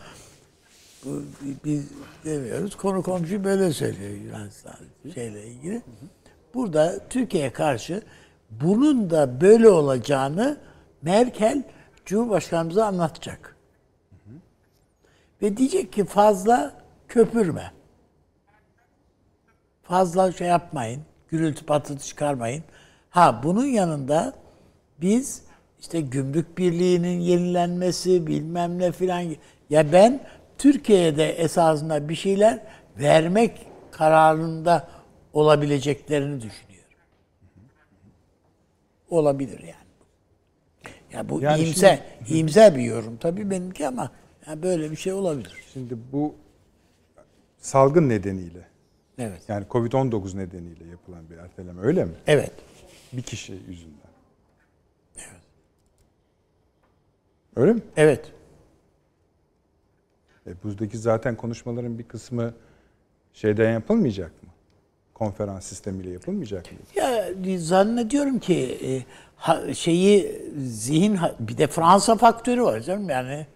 [1.05, 1.23] bu,
[1.65, 1.89] biz
[2.25, 2.77] demiyoruz.
[2.77, 4.75] Konu komşu böyle söylüyor Yunanistan
[5.15, 5.83] şeyle ilgili.
[6.55, 8.03] Burada Türkiye'ye karşı
[8.51, 10.57] bunun da böyle olacağını
[11.03, 11.63] Merkel
[12.07, 13.57] Cumhurbaşkanımıza anlatacak.
[15.43, 16.75] Ve diyecek ki fazla
[17.09, 17.73] köpürme.
[19.83, 21.03] Fazla şey yapmayın.
[21.29, 22.65] Gürültü patırtı çıkarmayın.
[23.11, 24.35] Ha bunun yanında
[25.01, 25.50] biz
[25.81, 29.35] işte gümrük birliğinin yenilenmesi bilmem ne filan.
[29.71, 30.21] Ya ben
[30.59, 32.63] Türkiye'de esasında bir şeyler
[32.99, 34.89] vermek kararında
[35.33, 36.91] olabileceklerini düşünüyorum.
[39.11, 39.75] Olabilir yani.
[41.13, 44.11] Ya bu Yani iyimser, iyimser bir yorum tabii benimki ama
[44.47, 45.53] ya böyle bir şey olabilir.
[45.73, 46.35] Şimdi bu
[47.59, 48.69] salgın nedeniyle
[49.19, 49.43] Evet.
[49.49, 52.13] yani Covid-19 nedeniyle yapılan bir erteleme öyle mi?
[52.27, 52.53] Evet.
[53.13, 54.10] Bir kişi yüzünden.
[57.57, 57.81] Öyle mi?
[57.97, 58.33] Evet.
[60.47, 62.55] E, buradaki zaten konuşmaların bir kısmı
[63.33, 64.49] şeyden yapılmayacak mı?
[65.15, 66.79] Konferans sistemiyle yapılmayacak mı?
[66.95, 67.25] Ya
[67.59, 68.91] zannediyorum ki e,
[69.37, 73.47] ha- şeyi zihin bir de Fransa faktörü var canım yani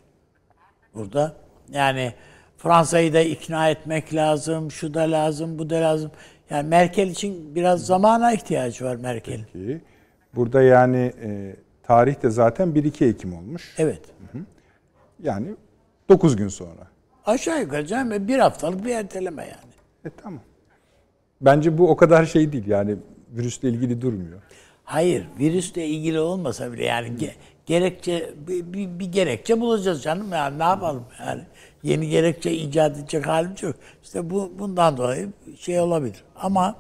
[0.95, 1.37] burada
[1.71, 2.15] yani
[2.57, 6.11] Fransa'yı da ikna etmek lazım, şu da lazım, bu da lazım.
[6.51, 9.45] Yani Merkel için biraz zamana ihtiyacı var Merkel'in.
[9.45, 9.81] Ki
[10.35, 13.75] burada yani e, tarih de zaten 1-2 Ekim olmuş.
[13.79, 14.01] Evet.
[15.23, 15.47] Yani
[16.09, 16.87] 9 gün sonra.
[17.27, 19.73] Aşağı yukarı canım bir haftalık bir erteleme yani.
[20.05, 20.41] E tamam.
[21.41, 22.97] Bence bu o kadar şey değil yani
[23.31, 24.43] virüsle ilgili durmuyor.
[24.85, 27.35] Hayır, virüsle ilgili olmasa bile yani ge-
[27.67, 31.43] gerekçe bir, bir, bir gerekçe bulacağız canım yani ne yapalım yani
[31.83, 33.77] yeni gerekçe icat edecek halimiz yok.
[34.03, 36.25] İşte bu bundan dolayı şey olabilir.
[36.37, 36.77] Ama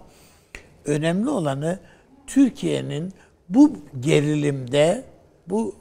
[0.84, 1.78] önemli olanı
[2.26, 3.12] Türkiye'nin
[3.48, 5.04] bu gerilimde,
[5.46, 5.74] bu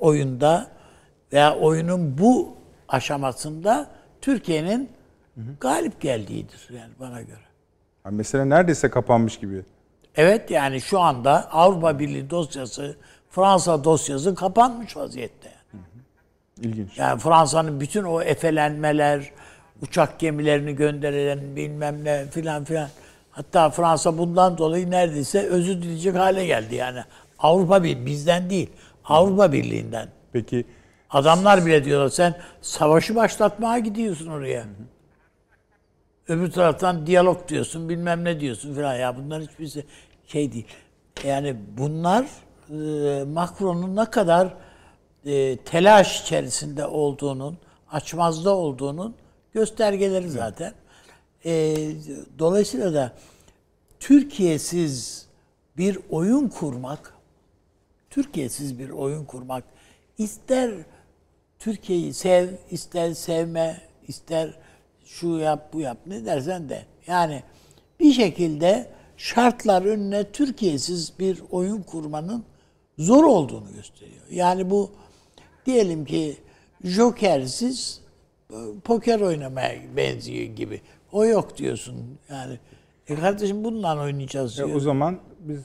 [0.00, 0.70] oyunda
[1.32, 2.54] veya oyunun bu
[2.88, 4.90] aşamasında Türkiye'nin
[5.60, 7.40] galip geldiğidir yani bana göre.
[8.04, 9.62] Yani mesele neredeyse kapanmış gibi.
[10.16, 12.96] Evet yani şu anda Avrupa Birliği dosyası,
[13.30, 15.52] Fransa dosyası kapanmış vaziyette.
[16.60, 16.98] İlginç.
[16.98, 19.30] Yani Fransa'nın bütün o efelenmeler,
[19.82, 22.88] uçak gemilerini gönderilen bilmem ne filan filan.
[23.32, 27.04] Hatta Fransa bundan dolayı neredeyse özür dileyecek hale geldi yani.
[27.38, 28.70] Avrupa Birliği bizden değil,
[29.04, 30.08] Avrupa Birliği'nden.
[30.32, 30.64] Peki
[31.12, 34.64] Adamlar bile diyorlar sen savaşı başlatmaya gidiyorsun oraya.
[36.28, 38.94] Öbür taraftan diyalog diyorsun, bilmem ne diyorsun falan.
[38.94, 39.86] Ya bunların hiçbirisi
[40.26, 40.66] şey değil.
[41.24, 42.26] Yani bunlar
[42.70, 44.54] e, Macron'un ne kadar
[45.24, 47.58] e, telaş içerisinde olduğunun,
[47.90, 49.14] açmazda olduğunun
[49.54, 50.72] göstergeleri zaten.
[51.44, 51.76] E,
[52.38, 53.12] dolayısıyla da
[54.00, 55.26] Türkiye'siz
[55.76, 57.14] bir oyun kurmak,
[58.10, 59.64] Türkiye'siz bir oyun kurmak
[60.18, 60.72] ister
[61.58, 64.50] Türkiye'yi sev, ister sevme, ister
[65.04, 66.84] şu yap, bu yap ne dersen de.
[67.06, 67.42] Yani
[68.00, 72.44] bir şekilde şartlar önüne Türkiye'siz bir oyun kurmanın
[72.98, 74.22] zor olduğunu gösteriyor.
[74.30, 74.90] Yani bu
[75.66, 76.36] diyelim ki
[76.84, 78.00] jokersiz
[78.50, 80.80] e, poker oynamaya benziyor gibi.
[81.12, 82.18] O yok diyorsun.
[82.30, 82.58] Yani
[83.08, 84.76] e kardeşim bununla oynayacağız e, diyor.
[84.76, 85.64] o zaman biz e,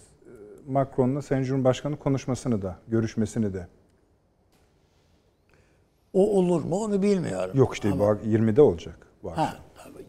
[0.67, 3.67] Macron'la Sayın Cumhurbaşkanı konuşmasını da, görüşmesini de.
[6.13, 7.57] O olur mu onu bilmiyorum.
[7.57, 9.07] Yok işte bu 20'de olacak.
[9.23, 9.45] Bu akşam.
[9.45, 9.57] Ha,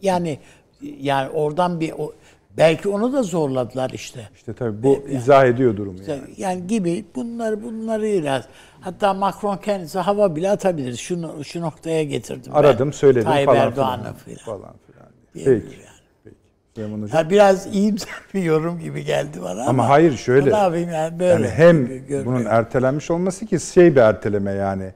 [0.02, 0.38] yani
[0.80, 2.12] yani oradan bir o,
[2.58, 4.28] Belki onu da zorladılar işte.
[4.34, 6.10] İşte tabii bu izah ediyor durumu yani.
[6.10, 6.34] Yani.
[6.36, 8.44] yani gibi bunları bunları biraz.
[8.80, 10.96] Hatta Macron kendisi hava bile atabilir.
[10.96, 12.52] Şunu şu noktaya getirdim.
[12.54, 12.58] ben.
[12.58, 14.38] Aradım, söyledim Tayyip falan Erdoğan'ı filan.
[14.38, 14.97] Falan filan.
[15.34, 15.76] Diyebilir Peki.
[15.80, 15.88] yani.
[16.24, 16.36] Peki.
[16.74, 17.18] Süleyman Hocam.
[17.24, 19.64] Ya biraz iyimser bir yorum gibi geldi bana ama.
[19.64, 20.50] Ama hayır şöyle.
[20.50, 21.32] Ne yapayım yani böyle.
[21.32, 22.26] Yani hem görmüyorum.
[22.26, 24.92] bunun ertelenmiş olması ki şey bir erteleme yani.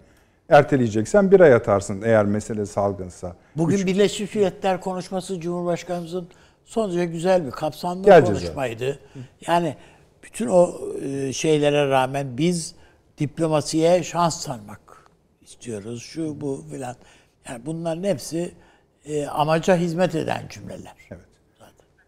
[0.49, 3.37] Erteleyeceksen bir ay atarsın eğer mesele salgınsa.
[3.57, 6.29] Bugün Birleşmiş Milletler konuşması Cumhurbaşkanımızın
[6.65, 8.99] son derece güzel bir kapsamlı Geleceğiz konuşmaydı.
[9.47, 9.77] Yani
[10.23, 12.75] bütün o e, şeylere rağmen biz
[13.19, 14.81] diplomasiye şans tanımak
[15.43, 16.03] istiyoruz.
[16.03, 16.97] Şu bu filan.
[17.49, 18.55] Yani bunların hepsi
[19.05, 20.95] e, amaca hizmet eden cümleler.
[21.11, 21.21] Evet.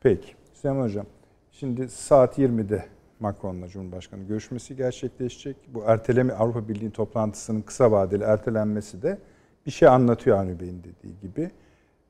[0.01, 0.35] Peki.
[0.55, 1.07] Süleyman Hocam,
[1.53, 2.85] şimdi saat 20'de
[3.21, 5.57] Macron'la Cumhurbaşkanı görüşmesi gerçekleşecek.
[5.69, 9.19] Bu erteleme Avrupa Birliği toplantısının kısa vadeli ertelenmesi de
[9.67, 11.51] bir şey anlatıyor Avni Bey'in dediği gibi.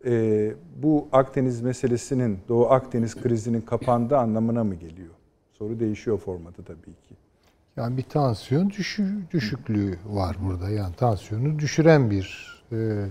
[0.06, 5.14] Ee, bu Akdeniz meselesinin, Doğu Akdeniz krizinin kapandığı anlamına mı geliyor?
[5.52, 7.14] Soru değişiyor formatı tabii ki.
[7.76, 10.70] Yani bir tansiyon düşü, düşüklüğü var burada.
[10.70, 13.06] Yani tansiyonu düşüren bir e,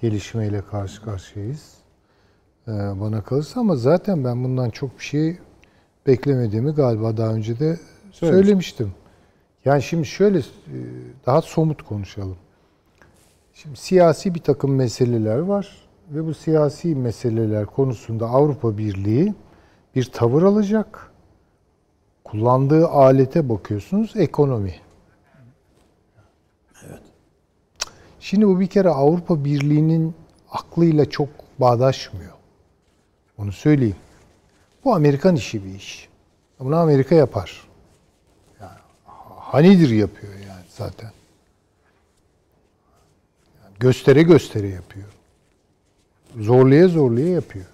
[0.00, 1.74] gelişmeyle karşı karşıyayız.
[2.68, 5.38] E, bana kalırsa ama zaten ben bundan çok bir şey
[6.06, 7.78] beklemediğimi galiba daha önce de
[8.12, 8.92] söylemiştim.
[9.64, 10.44] Yani şimdi şöyle e,
[11.26, 12.36] daha somut konuşalım.
[13.54, 19.34] Şimdi siyasi bir takım meseleler var ve bu siyasi meseleler konusunda Avrupa Birliği
[19.96, 21.10] bir tavır alacak.
[22.24, 24.74] Kullandığı alete bakıyorsunuz ekonomi.
[28.20, 30.14] Şimdi bu bir kere Avrupa Birliği'nin
[30.50, 32.32] aklıyla çok bağdaşmıyor.
[33.38, 33.96] Onu söyleyeyim.
[34.84, 36.08] Bu Amerikan işi bir iş.
[36.60, 37.68] Bunu Amerika yapar.
[38.60, 38.78] Yani,
[39.26, 41.10] hanidir yapıyor yani zaten.
[43.62, 45.08] Yani göstere göstere yapıyor.
[46.38, 47.66] Zorlaya zorlaya yapıyor.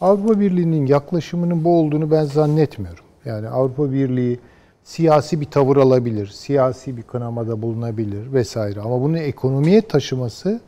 [0.00, 3.04] Avrupa Birliği'nin yaklaşımının bu olduğunu ben zannetmiyorum.
[3.24, 4.38] Yani Avrupa Birliği
[4.84, 8.80] siyasi bir tavır alabilir, siyasi bir kınamada bulunabilir vesaire.
[8.80, 10.60] Ama bunu ekonomiye taşıması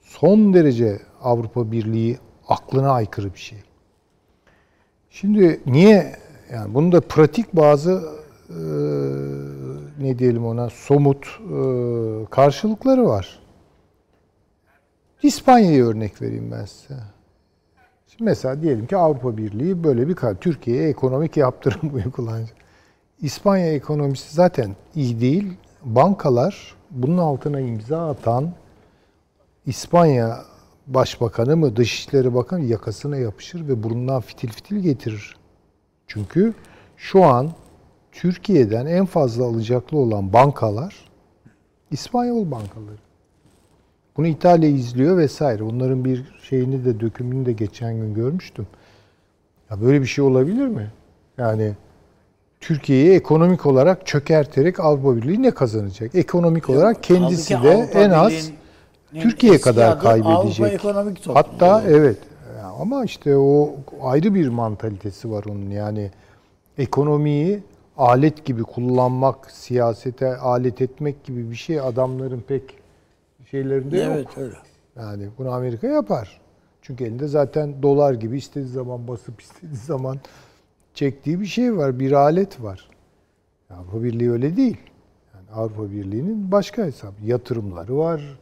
[0.00, 2.18] son derece Avrupa Birliği
[2.48, 3.58] aklına aykırı bir şey.
[5.10, 6.16] Şimdi niye
[6.52, 8.02] yani bunun da pratik bazı
[8.50, 8.60] e,
[9.98, 11.58] ne diyelim ona somut e,
[12.30, 13.38] karşılıkları var.
[15.22, 17.00] İspanya'ya örnek vereyim ben size.
[18.08, 22.63] Şimdi mesela diyelim ki Avrupa Birliği böyle bir Türkiye'ye ekonomik yaptırım uygulanacak.
[23.24, 25.52] İspanya ekonomisi zaten iyi değil.
[25.84, 28.52] Bankalar bunun altına imza atan
[29.66, 30.44] İspanya
[30.86, 35.36] Başbakanı mı Dışişleri Bakanı yakasına yapışır ve burnundan fitil fitil getirir.
[36.06, 36.54] Çünkü
[36.96, 37.50] şu an
[38.12, 40.94] Türkiye'den en fazla alacaklı olan bankalar
[41.90, 42.98] İspanyol bankaları.
[44.16, 45.64] Bunu İtalya izliyor vesaire.
[45.64, 48.66] Bunların bir şeyini de dökümünü de geçen gün görmüştüm.
[49.70, 50.92] Ya böyle bir şey olabilir mi?
[51.38, 51.74] Yani
[52.64, 56.14] Türkiye'yi ekonomik olarak çökerterek Avrupa Birliği ne kazanacak?
[56.14, 58.50] Ekonomik olarak kendisi de Avrupa en az
[59.14, 60.60] Türkiye kadar kaybedecek.
[60.60, 61.26] Avrupa Ekonomik.
[61.26, 62.18] Hatta evet
[62.56, 66.10] Ya ama işte o ayrı bir mantalitesi var onun yani
[66.78, 67.62] ekonomiyi
[67.96, 72.62] alet gibi kullanmak, siyasete alet etmek gibi bir şey adamların pek
[73.50, 74.12] şeylerinde yok.
[74.14, 74.56] Evet öyle.
[74.96, 76.40] Yani bunu Amerika yapar.
[76.82, 80.18] Çünkü elinde zaten dolar gibi istediği zaman basıp istediği zaman
[80.94, 82.90] çektiği bir şey var, bir alet var.
[83.70, 84.76] Avrupa Birliği öyle değil.
[85.34, 88.38] Yani Avrupa Birliği'nin başka hesap, yatırımları var.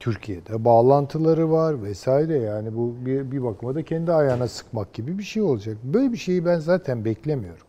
[0.00, 5.22] Türkiye'de bağlantıları var vesaire yani bu bir, bir bakıma da kendi ayağına sıkmak gibi bir
[5.22, 5.76] şey olacak.
[5.84, 7.66] Böyle bir şeyi ben zaten beklemiyorum.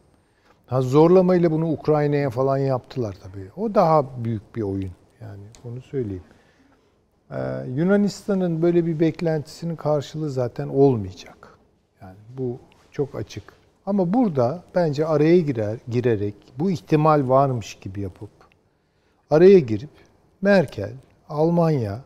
[0.67, 3.51] Ha zorlamayla bunu Ukrayna'ya falan yaptılar tabii.
[3.57, 6.23] O daha büyük bir oyun yani onu söyleyeyim.
[7.31, 7.35] Ee,
[7.75, 11.57] Yunanistan'ın böyle bir beklentisinin karşılığı zaten olmayacak.
[12.01, 12.57] Yani bu
[12.91, 13.62] çok açık.
[13.85, 18.29] Ama burada bence araya girer girerek bu ihtimal varmış gibi yapıp
[19.29, 19.89] araya girip
[20.41, 20.93] Merkel,
[21.29, 22.01] Almanya,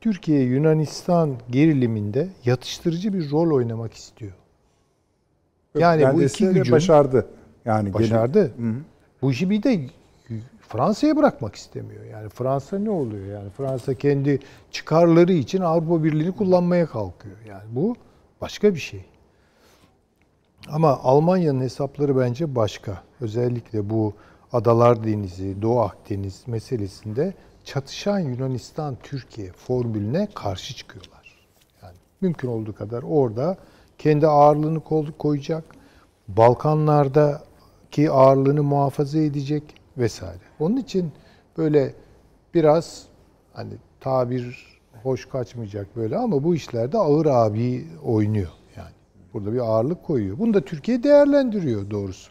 [0.00, 4.32] Türkiye Yunanistan geriliminde yatıştırıcı bir rol oynamak istiyor.
[5.78, 7.26] Yani bu iki Kendisi gücün başardı.
[7.64, 8.40] Yani başardı.
[8.40, 8.74] Hı hı.
[9.22, 9.80] Bu işi bir de
[10.68, 12.04] Fransa'ya bırakmak istemiyor.
[12.04, 13.26] Yani Fransa ne oluyor?
[13.26, 17.36] Yani Fransa kendi çıkarları için Avrupa Birliği'ni kullanmaya kalkıyor.
[17.48, 17.96] Yani bu
[18.40, 19.04] başka bir şey.
[20.72, 23.02] Ama Almanya'nın hesapları bence başka.
[23.20, 24.12] Özellikle bu
[24.52, 31.38] Adalar Denizi, Doğu Akdeniz meselesinde çatışan Yunanistan-Türkiye formülüne karşı çıkıyorlar.
[31.82, 33.56] Yani mümkün olduğu kadar orada
[33.98, 34.80] kendi ağırlığını
[35.18, 35.64] koyacak.
[36.28, 39.62] Balkanlardaki ağırlığını muhafaza edecek
[39.98, 40.42] vesaire.
[40.60, 41.12] Onun için
[41.58, 41.94] böyle
[42.54, 43.02] biraz
[43.52, 48.57] hani tabir hoş kaçmayacak böyle ama bu işlerde ağır abi oynuyor.
[49.34, 50.38] Burada bir ağırlık koyuyor.
[50.38, 52.30] Bunu da Türkiye değerlendiriyor doğrusu.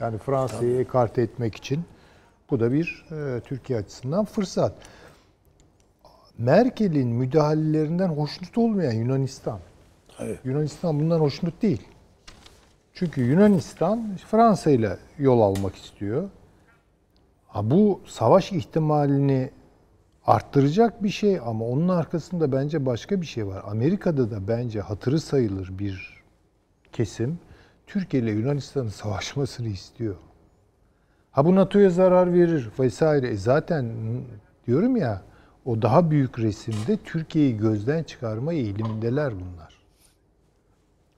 [0.00, 1.80] Yani Fransa'yı ekarte etmek için
[2.50, 4.72] bu da bir e, Türkiye açısından fırsat.
[6.38, 9.58] Merkel'in müdahalelerinden hoşnut olmayan Yunanistan.
[10.16, 10.38] Tabii.
[10.44, 11.82] Yunanistan bundan hoşnut değil.
[12.94, 16.30] Çünkü Yunanistan Fransa ile yol almak istiyor.
[17.46, 19.50] Ha, bu savaş ihtimalini
[20.26, 23.62] arttıracak bir şey ama onun arkasında bence başka bir şey var.
[23.66, 26.19] Amerika'da da bence hatırı sayılır bir
[26.92, 27.38] kesim
[27.86, 30.16] Türkiye ile Yunanistan'ın savaşmasını istiyor.
[31.30, 33.28] Ha bu NATO'ya zarar verir vesaire.
[33.28, 33.92] E zaten
[34.66, 35.22] diyorum ya
[35.64, 39.80] o daha büyük resimde Türkiye'yi gözden çıkarma eğilimindeler bunlar.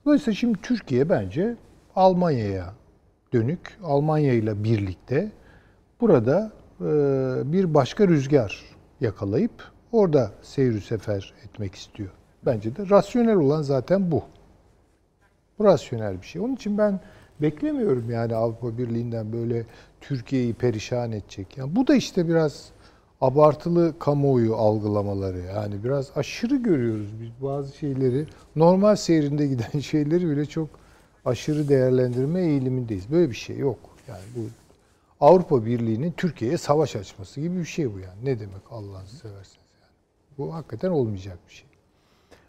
[0.05, 1.55] Dolayısıyla şimdi Türkiye bence
[1.95, 2.73] Almanya'ya
[3.33, 5.31] dönük, Almanya ile birlikte
[6.01, 6.51] burada
[6.81, 6.85] e,
[7.45, 8.63] bir başka rüzgar
[9.01, 12.09] yakalayıp orada seyir sefer etmek istiyor.
[12.45, 14.23] Bence de rasyonel olan zaten bu.
[15.63, 16.41] Rasyonel bir şey.
[16.41, 16.99] Onun için ben
[17.41, 19.65] beklemiyorum yani Avrupa Birliği'nden böyle
[20.01, 21.57] Türkiye'yi perişan edecek.
[21.57, 22.69] Yani bu da işte biraz
[23.21, 25.39] abartılı kamuoyu algılamaları.
[25.39, 28.25] Yani biraz aşırı görüyoruz biz bazı şeyleri.
[28.55, 30.69] Normal seyrinde giden şeyleri bile çok
[31.25, 33.11] aşırı değerlendirme eğilimindeyiz.
[33.11, 33.79] Böyle bir şey yok.
[34.07, 34.39] Yani bu
[35.19, 38.25] Avrupa Birliği'nin Türkiye'ye savaş açması gibi bir şey bu yani.
[38.25, 39.91] Ne demek Allah'ını severseniz yani.
[40.37, 41.67] Bu hakikaten olmayacak bir şey.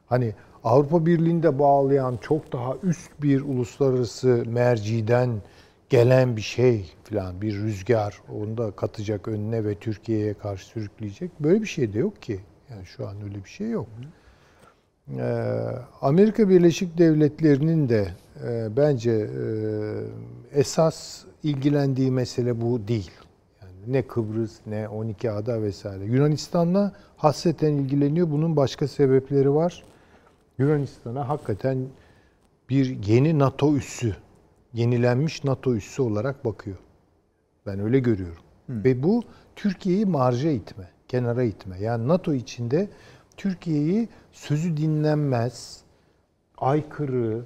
[0.06, 0.34] Hani
[0.64, 5.30] Avrupa Birliği'nde bağlayan çok daha üst bir uluslararası merciden
[5.88, 11.30] gelen bir şey falan bir rüzgar onu da katacak önüne ve Türkiye'ye karşı sürükleyecek.
[11.40, 12.40] Böyle bir şey de yok ki.
[12.70, 13.86] Yani şu an öyle bir şey yok.
[15.18, 15.22] Ee,
[16.00, 18.08] Amerika Birleşik Devletleri'nin de
[18.46, 23.10] e, bence e, esas ilgilendiği mesele bu değil.
[23.62, 26.04] Yani ne Kıbrıs ne 12 ada vesaire.
[26.04, 28.30] Yunanistan'la hasreten ilgileniyor.
[28.30, 29.84] Bunun başka sebepleri var.
[30.58, 31.78] Yunanistan'a hakikaten
[32.70, 34.16] bir yeni NATO üssü,
[34.72, 36.76] yenilenmiş NATO üssü olarak bakıyor.
[37.66, 38.42] Ben öyle görüyorum.
[38.68, 39.22] Ve bu
[39.56, 41.78] Türkiye'yi marja itme, kenara itme.
[41.80, 42.88] Yani NATO içinde
[43.36, 45.80] Türkiye'yi sözü dinlenmez,
[46.58, 47.44] aykırı,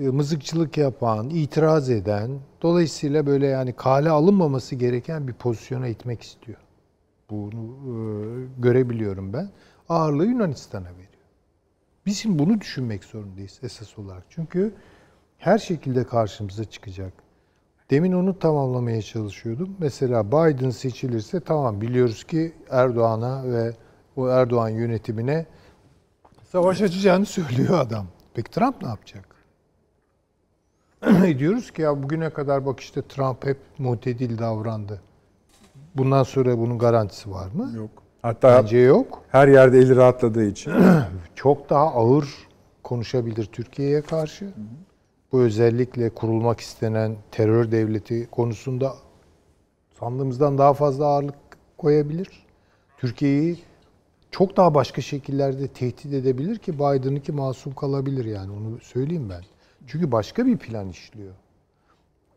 [0.00, 2.30] e, mızıkçılık yapan, itiraz eden,
[2.62, 6.58] dolayısıyla böyle yani kale alınmaması gereken bir pozisyona itmek istiyor.
[7.30, 7.92] Bunu e,
[8.62, 9.48] görebiliyorum ben.
[9.88, 11.13] Ağırlığı Yunanistan'a veriyor.
[12.06, 14.24] Biz şimdi bunu düşünmek zorundayız esas olarak.
[14.30, 14.74] Çünkü
[15.38, 17.12] her şekilde karşımıza çıkacak.
[17.90, 19.76] Demin onu tamamlamaya çalışıyordum.
[19.78, 23.72] Mesela Biden seçilirse tamam biliyoruz ki Erdoğan'a ve
[24.16, 25.46] o Erdoğan yönetimine
[26.52, 28.06] savaş açacağını söylüyor adam.
[28.34, 29.34] Peki Trump ne yapacak?
[31.38, 35.02] Diyoruz ki ya bugüne kadar bak işte Trump hep mutedil davrandı.
[35.94, 37.72] Bundan sonra bunun garantisi var mı?
[37.76, 38.03] Yok.
[38.24, 39.22] Hatta Bence yok.
[39.28, 40.72] her yerde eli rahatladığı için.
[41.34, 42.28] Çok daha ağır
[42.82, 44.52] konuşabilir Türkiye'ye karşı.
[45.32, 48.94] Bu özellikle kurulmak istenen terör devleti konusunda
[50.00, 51.34] sandığımızdan daha fazla ağırlık
[51.78, 52.28] koyabilir.
[52.98, 53.58] Türkiye'yi
[54.30, 59.42] çok daha başka şekillerde tehdit edebilir ki Biden'ınki masum kalabilir yani onu söyleyeyim ben.
[59.86, 61.34] Çünkü başka bir plan işliyor.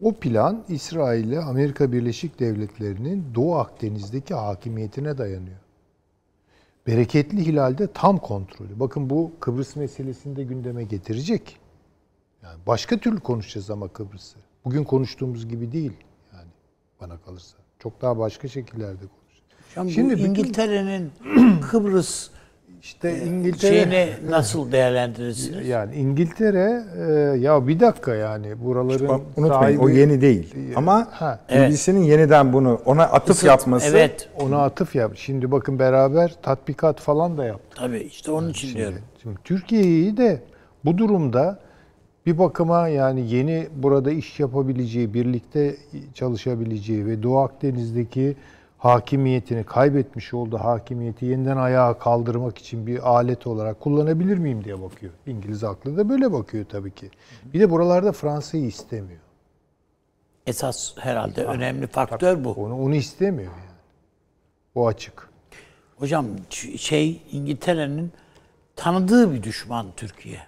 [0.01, 5.66] O plan İsrail ile Amerika Birleşik Devletleri'nin Doğu Akdeniz'deki hakimiyetine dayanıyor.
[6.87, 8.79] Bereketli Hilal'de tam kontrolü.
[8.79, 11.57] Bakın bu Kıbrıs meselesini de gündeme getirecek.
[12.43, 14.37] Yani başka türlü konuşacağız ama Kıbrıs'ı.
[14.65, 15.93] Bugün konuştuğumuz gibi değil
[16.33, 16.49] yani
[17.01, 17.57] bana kalırsa.
[17.79, 19.93] Çok daha başka şekillerde konuşacağız.
[19.95, 21.11] Şimdi İngiltere'nin
[21.61, 22.29] Kıbrıs
[22.81, 25.67] İşte İngiltere şeyini nasıl değerlendirirsiniz?
[25.67, 30.55] yani İngiltere e, ya bir dakika yani buraların Bak, Unutmayın o sahibi- yeni değil.
[30.75, 31.39] Ama Ha.
[31.51, 34.29] BBC'nin yeniden bunu ona atıf Isıt- yapması Evet.
[34.39, 35.11] ona atıf yap.
[35.15, 37.77] Şimdi bakın beraber tatbikat falan da yaptık.
[37.77, 38.99] Tabii işte onun için diyorum.
[39.21, 40.39] Şimdi Türkiye'yi de
[40.85, 41.59] bu durumda
[42.25, 45.75] bir bakıma yani yeni burada iş yapabileceği, birlikte
[46.13, 48.35] çalışabileceği ve Doğu Akdeniz'deki
[48.77, 55.13] hakimiyetini kaybetmiş olduğu hakimiyeti yeniden ayağa kaldırmak için bir alet olarak kullanabilir miyim diye bakıyor.
[55.25, 57.09] İngiliz aklı da böyle bakıyor tabii ki.
[57.53, 59.19] Bir de buralarda Fransa'yı istemiyor.
[60.47, 62.51] Esas herhalde önemli faktör bu.
[62.51, 63.77] Onu onu istemiyor yani.
[64.75, 65.29] O açık.
[65.97, 66.25] Hocam
[66.77, 68.11] şey İngiltere'nin
[68.75, 70.39] tanıdığı bir düşman Türkiye.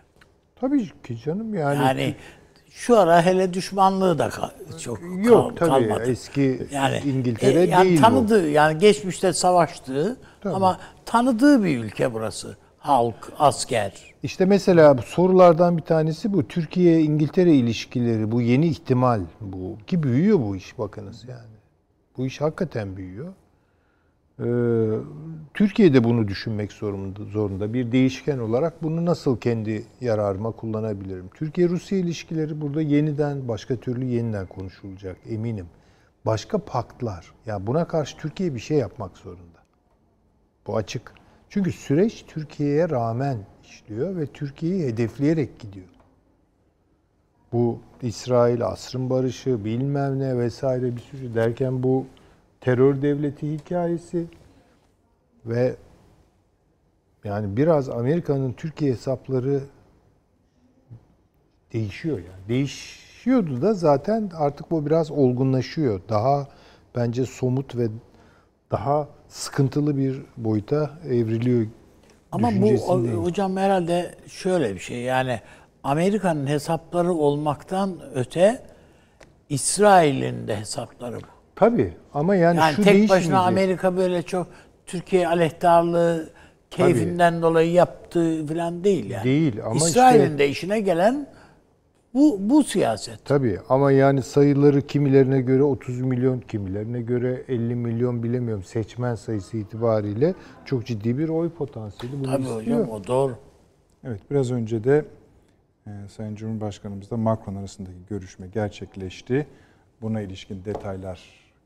[0.55, 1.83] Tabii ki canım yani.
[1.83, 2.15] Yani
[2.69, 4.29] şu ara hele düşmanlığı da
[4.83, 6.11] çok Yok kal- tabii kalmadı.
[6.11, 8.01] eski Yani İngiltere e, yani değil bu.
[8.01, 12.57] tanıdığı yani geçmişte savaştığı ama tanıdığı bir ülke burası.
[12.79, 13.93] Halk, asker.
[14.23, 16.47] İşte mesela bu sorulardan bir tanesi bu.
[16.47, 19.77] Türkiye-İngiltere ilişkileri bu yeni ihtimal bu.
[19.87, 21.55] Ki büyüyor bu iş bakınız yani.
[22.17, 23.33] Bu iş hakikaten büyüyor.
[24.39, 24.45] Ee,
[25.53, 27.73] Türkiye de bunu düşünmek zorunda, zorunda.
[27.73, 31.29] Bir değişken olarak bunu nasıl kendi yararıma kullanabilirim?
[31.33, 35.65] Türkiye-Rusya ilişkileri burada yeniden, başka türlü yeniden konuşulacak eminim.
[36.25, 37.33] Başka paktlar.
[37.45, 39.59] Ya buna karşı Türkiye bir şey yapmak zorunda.
[40.67, 41.13] Bu açık.
[41.49, 45.87] Çünkü süreç Türkiye'ye rağmen işliyor ve Türkiye'yi hedefleyerek gidiyor.
[47.53, 52.05] Bu İsrail asrın barışı bilmem ne vesaire bir sürü derken bu
[52.61, 54.25] terör devleti hikayesi
[55.45, 55.75] ve
[57.23, 59.61] yani biraz Amerika'nın Türkiye hesapları
[61.73, 62.47] değişiyor yani.
[62.49, 66.01] Değişiyordu da zaten artık bu biraz olgunlaşıyor.
[66.09, 66.47] Daha
[66.95, 67.87] bence somut ve
[68.71, 71.67] daha sıkıntılı bir boyuta evriliyor.
[72.31, 72.69] Ama bu
[73.23, 75.39] hocam herhalde şöyle bir şey yani
[75.83, 78.61] Amerika'nın hesapları olmaktan öte
[79.49, 81.38] İsrail'in de hesapları bu.
[81.59, 83.09] Tabii ama yani, Yani şu tek değişmeyecek.
[83.31, 84.47] başına Amerika böyle çok
[84.85, 86.29] Türkiye aleyhtarlığı
[86.71, 89.23] keyfinden dolayı yaptığı falan değil yani.
[89.23, 91.27] Değil ama İsrail'in işte- de işine gelen
[92.13, 93.25] bu bu siyaset.
[93.25, 98.63] Tabii ama yani sayıları kimilerine göre 30 milyon, kimilerine göre 50 milyon bilemiyorum.
[98.63, 100.33] Seçmen sayısı itibariyle
[100.65, 102.61] çok ciddi bir oy potansiyeli bunu Tabii istiyor.
[102.79, 103.35] hocam o doğru.
[104.03, 105.05] Evet biraz önce de
[105.87, 109.47] e, Sayın Cumhurbaşkanımızla Macron arasındaki görüşme gerçekleşti.
[110.01, 111.19] Buna ilişkin detaylar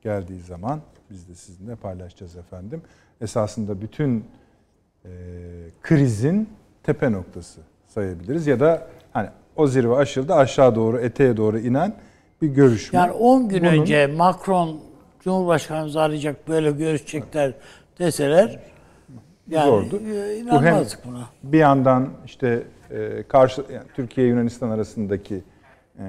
[0.03, 2.81] geldiği zaman biz de sizinle paylaşacağız efendim.
[3.21, 4.25] Esasında bütün
[5.05, 5.09] e,
[5.81, 6.49] krizin
[6.83, 11.93] tepe noktası sayabiliriz ya da hani o zirve aşıldı aşağı doğru eteğe doğru inen
[12.41, 12.99] bir görüşme.
[12.99, 14.79] Yani 10 gün Bunun- önce Macron
[15.19, 17.53] Cumhurbaşkanımızı arayacak böyle görüşecekler
[17.99, 18.59] deseler
[19.49, 19.99] yani Zordu.
[20.07, 21.23] e, inanmazdık buna.
[21.43, 25.43] Bir yandan işte e, karşı yani Türkiye Yunanistan arasındaki
[25.99, 26.03] e,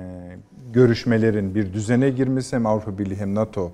[0.73, 3.73] görüşmelerin bir düzene girmesi hem Avrupa Birliği hem NATO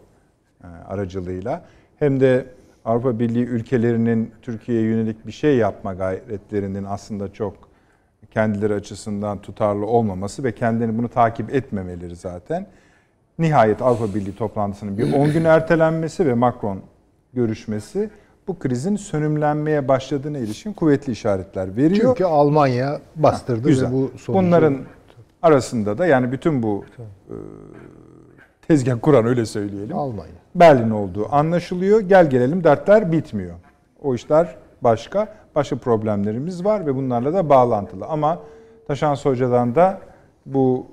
[0.88, 1.64] aracılığıyla
[1.98, 2.46] hem de
[2.84, 7.54] Avrupa Birliği ülkelerinin Türkiye'ye yönelik bir şey yapma gayretlerinin aslında çok
[8.30, 12.66] kendileri açısından tutarlı olmaması ve kendilerini bunu takip etmemeleri zaten.
[13.38, 16.80] Nihayet Avrupa Birliği toplantısının bir 10 gün ertelenmesi ve Macron
[17.32, 18.10] görüşmesi
[18.48, 22.16] bu krizin sönümlenmeye başladığına ilişkin kuvvetli işaretler veriyor.
[22.16, 23.88] Çünkü Almanya bastırdı Güzel.
[23.88, 24.32] ve bu sonucu...
[24.32, 24.78] Bunların
[25.42, 27.34] arasında da yani bütün bu e,
[28.68, 29.98] tezgah kuran öyle söyleyelim.
[29.98, 30.39] Almanya.
[30.54, 32.00] Berlin olduğu anlaşılıyor.
[32.00, 33.54] Gel gelelim dertler bitmiyor.
[34.02, 35.40] O işler başka.
[35.54, 38.06] Başka problemlerimiz var ve bunlarla da bağlantılı.
[38.06, 38.38] Ama
[38.86, 40.00] Taşan Hoca'dan da
[40.46, 40.86] bu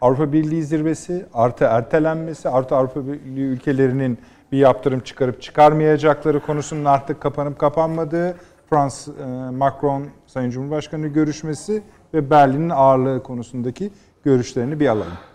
[0.00, 4.18] Avrupa Birliği zirvesi, artı ertelenmesi, artı Avrupa Birliği ülkelerinin
[4.52, 8.36] bir yaptırım çıkarıp çıkarmayacakları konusunun artık kapanıp kapanmadığı,
[8.70, 9.10] Frans e,
[9.50, 11.82] Macron Sayın Cumhurbaşkanı görüşmesi
[12.14, 13.90] ve Berlin'in ağırlığı konusundaki
[14.24, 15.33] görüşlerini bir alalım.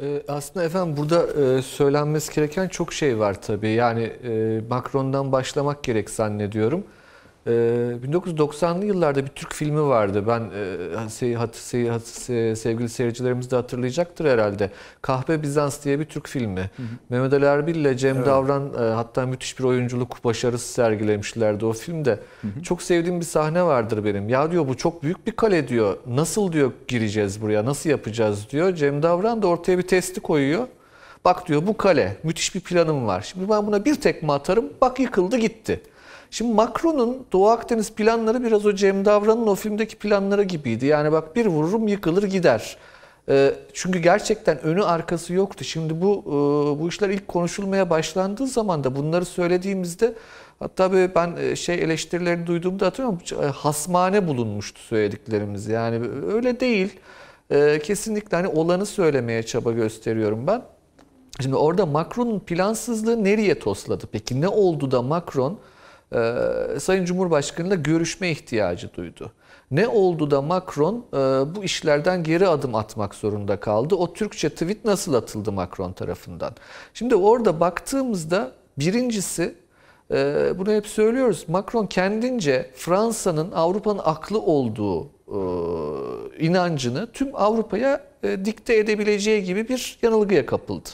[0.00, 1.26] Ee, Aslında efendim burada
[1.58, 3.68] e, söylenmesi gereken çok şey var tabii.
[3.70, 6.84] Yani e, Macron'dan başlamak gerek zannediyorum.
[7.46, 10.24] E, 1990'lı yıllarda bir Türk filmi vardı.
[10.28, 14.70] Ben e, hat- hat- se- sevgili seyircilerimiz de hatırlayacaktır herhalde.
[15.02, 16.70] Kahpe Bizans diye bir Türk filmi.
[17.08, 22.18] Mehmet Ali Erbil ile Cem Davran e, hatta müthiş bir oyunculuk başarısı sergilemişlerdi o filmde.
[22.62, 24.28] Çok sevdiğim bir sahne vardır benim.
[24.28, 25.96] Ya diyor bu çok büyük bir kale diyor.
[26.06, 27.64] Nasıl diyor gireceğiz buraya?
[27.64, 28.74] Nasıl yapacağız diyor.
[28.74, 30.66] Cem Davran da ortaya bir testi koyuyor.
[31.24, 33.20] Bak diyor bu kale müthiş bir planım var.
[33.20, 34.64] Şimdi ben buna bir tekme atarım.
[34.80, 35.80] Bak yıkıldı gitti.
[36.32, 40.86] Şimdi Macron'un Doğu Akdeniz planları biraz o Cem Davran'ın o filmdeki planları gibiydi.
[40.86, 42.76] Yani bak bir vururum yıkılır gider.
[43.28, 45.64] Ee, çünkü gerçekten önü arkası yoktu.
[45.64, 46.30] Şimdi bu e,
[46.80, 50.14] bu işler ilk konuşulmaya başlandığı zaman da bunları söylediğimizde
[50.58, 55.68] hatta böyle ben e, şey eleştirilerini duyduğumda hatırlıyorum e, hasmane bulunmuştu söylediklerimiz.
[55.68, 56.98] Yani öyle değil.
[57.82, 60.62] Kesinlikle hani olanı söylemeye çaba gösteriyorum ben.
[61.40, 64.06] Şimdi orada Macron'un plansızlığı nereye tosladı?
[64.12, 65.58] Peki ne oldu da Macron
[66.14, 69.32] e, Sayın Cumhurbaşkanı'yla görüşme ihtiyacı duydu?
[69.70, 71.16] Ne oldu da Macron e,
[71.56, 73.94] bu işlerden geri adım atmak zorunda kaldı?
[73.94, 76.52] O Türkçe tweet nasıl atıldı Macron tarafından?
[76.94, 79.54] Şimdi orada baktığımızda birincisi
[80.10, 81.44] e, bunu hep söylüyoruz.
[81.48, 85.38] Macron kendince Fransa'nın Avrupa'nın aklı olduğu e,
[86.46, 90.88] inancını tüm Avrupa'ya e, dikte edebileceği gibi bir yanılgıya kapıldı.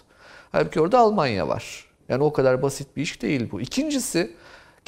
[0.53, 1.85] Halbuki orada Almanya var.
[2.09, 3.61] Yani o kadar basit bir iş değil bu.
[3.61, 4.31] İkincisi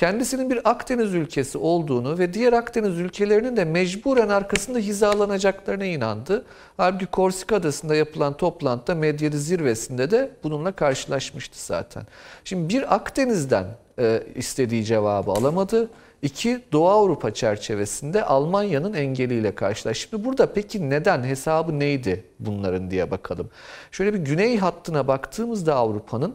[0.00, 6.44] kendisinin bir Akdeniz ülkesi olduğunu ve diğer Akdeniz ülkelerinin de mecburen arkasında hizalanacaklarına inandı.
[6.76, 12.02] Halbuki Korsika Adası'nda yapılan toplantıda Medyeli zirvesinde de bununla karşılaşmıştı zaten.
[12.44, 13.66] Şimdi bir Akdeniz'den
[13.98, 15.90] e, istediği cevabı alamadı.
[16.22, 20.08] İki, Doğu Avrupa çerçevesinde Almanya'nın engeliyle karşılaştı.
[20.10, 23.50] Şimdi burada peki neden, hesabı neydi bunların diye bakalım.
[23.90, 26.34] Şöyle bir güney hattına baktığımızda Avrupa'nın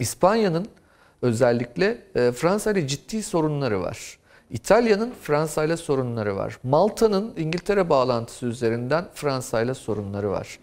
[0.00, 0.66] İspanya'nın
[1.22, 4.18] özellikle e, Fransa ile ciddi sorunları var.
[4.50, 6.58] İtalya'nın Fransa ile sorunları var.
[6.62, 10.58] Malta'nın İngiltere bağlantısı üzerinden Fransa ile sorunları var.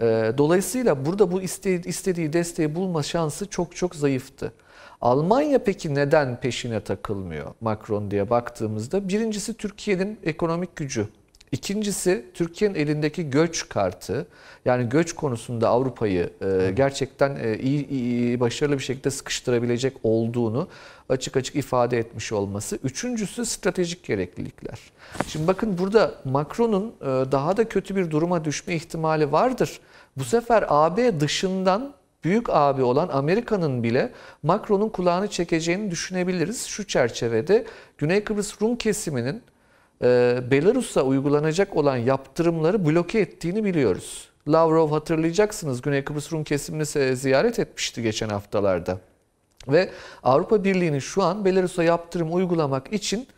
[0.00, 4.52] E, dolayısıyla burada bu istediği desteği bulma şansı çok çok zayıftı.
[5.00, 11.08] Almanya peki neden peşine takılmıyor Macron diye baktığımızda birincisi Türkiye'nin ekonomik gücü.
[11.52, 14.26] İkincisi Türkiye'nin elindeki göç kartı.
[14.64, 20.68] Yani göç konusunda Avrupa'yı e, gerçekten e, iyi, iyi, başarılı bir şekilde sıkıştırabilecek olduğunu
[21.08, 22.78] açık açık ifade etmiş olması.
[22.84, 24.78] Üçüncüsü stratejik gereklilikler.
[25.26, 29.80] Şimdi bakın burada Macron'un e, daha da kötü bir duruma düşme ihtimali vardır.
[30.16, 31.94] Bu sefer AB dışından
[32.24, 36.66] büyük abi olan Amerika'nın bile Macron'un kulağını çekeceğini düşünebiliriz.
[36.66, 37.64] Şu çerçevede
[37.98, 39.42] Güney Kıbrıs Rum kesiminin
[40.02, 44.28] e, Belarus'a uygulanacak olan yaptırımları bloke ettiğini biliyoruz.
[44.48, 48.98] Lavrov hatırlayacaksınız Güney Kıbrıs Rum kesimini ziyaret etmişti geçen haftalarda.
[49.68, 49.90] Ve
[50.22, 53.28] Avrupa Birliği'nin şu an Belarus'a yaptırım uygulamak için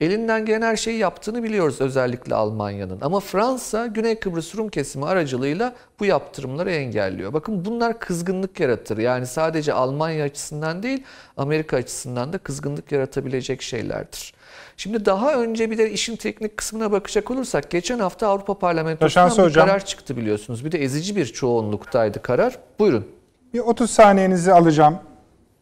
[0.00, 2.98] elinden gelen her şeyi yaptığını biliyoruz özellikle Almanya'nın.
[3.00, 7.32] Ama Fransa Güney Kıbrıs Rum kesimi aracılığıyla bu yaptırımları engelliyor.
[7.32, 8.98] Bakın bunlar kızgınlık yaratır.
[8.98, 11.02] Yani sadece Almanya açısından değil
[11.36, 14.34] Amerika açısından da kızgınlık yaratabilecek şeylerdir.
[14.76, 19.42] Şimdi daha önce bir de işin teknik kısmına bakacak olursak geçen hafta Avrupa Parlamentosu'ndan bir
[19.42, 19.66] hocam.
[19.66, 20.64] karar çıktı biliyorsunuz.
[20.64, 22.58] Bir de ezici bir çoğunluktaydı karar.
[22.78, 23.06] Buyurun.
[23.54, 24.98] Bir 30 saniyenizi alacağım.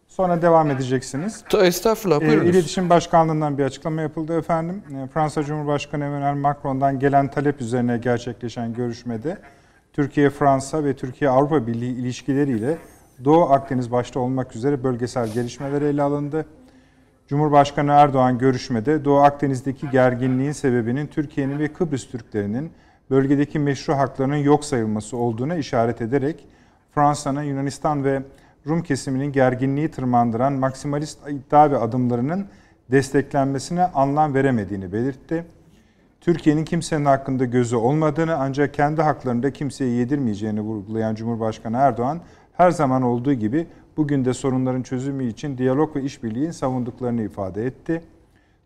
[0.09, 1.45] Sonra devam edeceksiniz.
[1.63, 2.51] Estağfurullah ee, buyurunuz.
[2.51, 4.83] İletişim Başkanlığı'ndan bir açıklama yapıldı efendim.
[4.91, 9.39] Ee, Fransa Cumhurbaşkanı Emmanuel Macron'dan gelen talep üzerine gerçekleşen görüşmede
[9.93, 12.79] Türkiye, Fransa ve Türkiye-Avrupa Birliği ilişkileriyle
[13.25, 16.47] Doğu Akdeniz başta olmak üzere bölgesel gelişmeler ele alındı.
[17.29, 22.71] Cumhurbaşkanı Erdoğan görüşmede Doğu Akdeniz'deki gerginliğin sebebinin Türkiye'nin ve Kıbrıs Türklerinin
[23.11, 26.47] bölgedeki meşru haklarının yok sayılması olduğuna işaret ederek
[26.95, 28.23] Fransa'nın Yunanistan ve
[28.67, 32.47] Rum kesiminin gerginliği tırmandıran maksimalist iddia ve adımlarının
[32.91, 35.45] desteklenmesine anlam veremediğini belirtti.
[36.21, 42.21] Türkiye'nin kimsenin hakkında gözü olmadığını ancak kendi haklarında kimseye yedirmeyeceğini vurgulayan Cumhurbaşkanı Erdoğan
[42.53, 43.67] her zaman olduğu gibi
[43.97, 48.03] bugün de sorunların çözümü için diyalog ve işbirliğini savunduklarını ifade etti.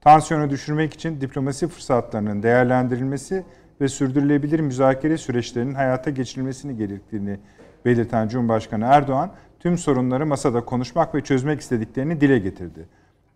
[0.00, 3.44] Tansiyonu düşürmek için diplomasi fırsatlarının değerlendirilmesi
[3.80, 7.38] ve sürdürülebilir müzakere süreçlerinin hayata geçirilmesini gerektiğini
[7.84, 12.86] belirten Cumhurbaşkanı Erdoğan, tüm sorunları masada konuşmak ve çözmek istediklerini dile getirdi.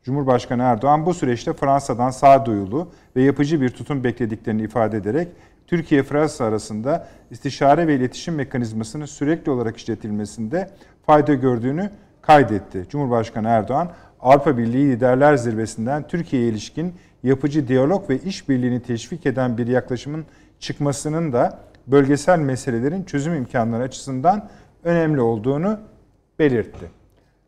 [0.05, 5.29] Cumhurbaşkanı Erdoğan bu süreçte Fransa'dan sağduyulu ve yapıcı bir tutum beklediklerini ifade ederek
[5.67, 10.71] Türkiye-Fransa arasında istişare ve iletişim mekanizmasının sürekli olarak işletilmesinde
[11.07, 11.91] fayda gördüğünü
[12.23, 12.87] kaydetti.
[12.89, 13.91] Cumhurbaşkanı Erdoğan,
[14.21, 20.25] Avrupa Birliği Liderler Zirvesi'nden Türkiye'ye ilişkin yapıcı diyalog ve işbirliğini teşvik eden bir yaklaşımın
[20.61, 24.49] çıkmasının da bölgesel meselelerin çözüm imkanları açısından
[24.85, 25.79] önemli olduğunu
[26.39, 26.91] belirtti.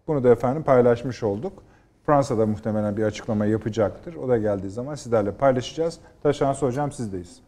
[0.07, 1.63] Bunu da efendim paylaşmış olduk.
[2.07, 4.15] Fransa'da muhtemelen bir açıklama yapacaktır.
[4.15, 5.99] O da geldiği zaman sizlerle paylaşacağız.
[6.23, 7.44] Taşansı Hocam sizdeyiz.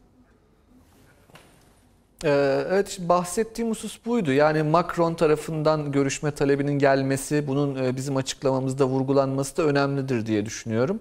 [2.24, 4.32] Ee, evet bahsettiğim husus buydu.
[4.32, 11.00] Yani Macron tarafından görüşme talebinin gelmesi, bunun e, bizim açıklamamızda vurgulanması da önemlidir diye düşünüyorum.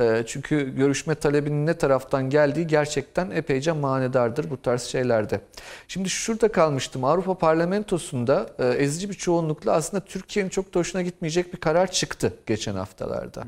[0.00, 5.40] Ee, çünkü görüşme talebinin ne taraftan geldiği gerçekten epeyce manedardır bu tarz şeylerde.
[5.88, 7.04] Şimdi şurada kalmıştım.
[7.04, 12.32] Avrupa Parlamentosu'nda e, ezici bir çoğunlukla aslında Türkiye'nin çok da hoşuna gitmeyecek bir karar çıktı
[12.46, 13.40] geçen haftalarda.
[13.40, 13.46] Hı.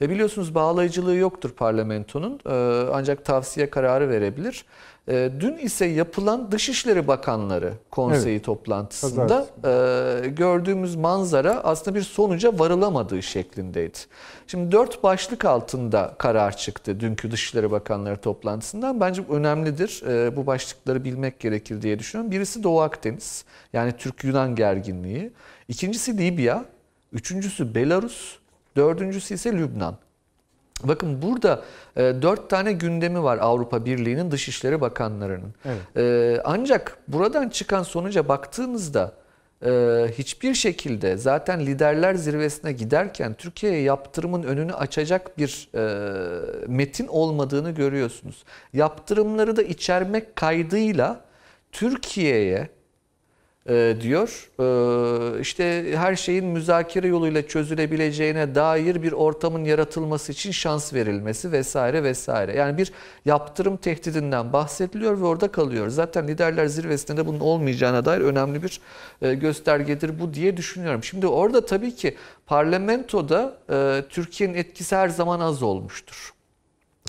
[0.00, 2.52] Ve biliyorsunuz bağlayıcılığı yoktur parlamentonun e,
[2.92, 4.64] ancak tavsiye kararı verebilir.
[5.08, 8.44] E, dün ise yapılan Dışişleri Bakanları Konseyi evet.
[8.44, 13.98] toplantısında e, gördüğümüz manzara aslında bir sonuca varılamadığı şeklindeydi.
[14.46, 19.00] Şimdi dört başlık altında karar çıktı dünkü Dışişleri Bakanları toplantısından.
[19.00, 20.02] Bence önemlidir.
[20.08, 22.32] E, bu başlıkları bilmek gerekir diye düşünüyorum.
[22.32, 25.32] Birisi Doğu Akdeniz yani Türk-Yunan gerginliği.
[25.68, 26.64] İkincisi Libya.
[27.12, 28.38] Üçüncüsü Belarus.
[28.76, 29.96] Dördüncüsü ise Lübnan.
[30.84, 31.62] Bakın burada
[31.96, 35.54] e, dört tane gündemi var Avrupa Birliği'nin Dışişleri Bakanlarının.
[35.64, 35.96] Evet.
[35.96, 39.12] E, ancak buradan çıkan sonuca baktığınızda
[39.66, 39.70] e,
[40.18, 45.82] hiçbir şekilde zaten liderler zirvesine giderken Türkiye'ye yaptırımın önünü açacak bir e,
[46.66, 48.44] metin olmadığını görüyorsunuz.
[48.72, 51.20] Yaptırımları da içermek kaydıyla
[51.72, 52.68] Türkiye'ye
[53.68, 54.50] e, diyor.
[54.60, 62.02] E, işte her şeyin müzakere yoluyla çözülebileceğine dair bir ortamın yaratılması için şans verilmesi vesaire
[62.02, 62.56] vesaire.
[62.56, 62.92] Yani bir
[63.24, 65.88] yaptırım tehdidinden bahsediliyor ve orada kalıyor.
[65.88, 68.80] Zaten liderler zirvesinde de bunun olmayacağına dair önemli bir
[69.22, 71.04] e, göstergedir bu diye düşünüyorum.
[71.04, 76.32] Şimdi orada tabii ki parlamentoda e, Türkiye'nin etkisi her zaman az olmuştur.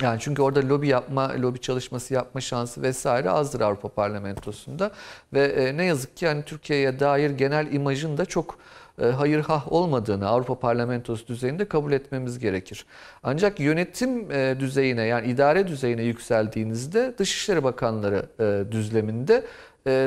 [0.01, 4.91] Yani çünkü orada lobi yapma, lobi çalışması yapma şansı vesaire azdır Avrupa Parlamentosu'nda
[5.33, 8.57] ve e, ne yazık ki yani Türkiye'ye dair genel imajın da çok
[9.01, 12.85] e, hayır hah olmadığını Avrupa Parlamentosu düzeyinde kabul etmemiz gerekir.
[13.23, 19.43] Ancak yönetim e, düzeyine yani idare düzeyine yükseldiğinizde Dışişleri Bakanları e, düzleminde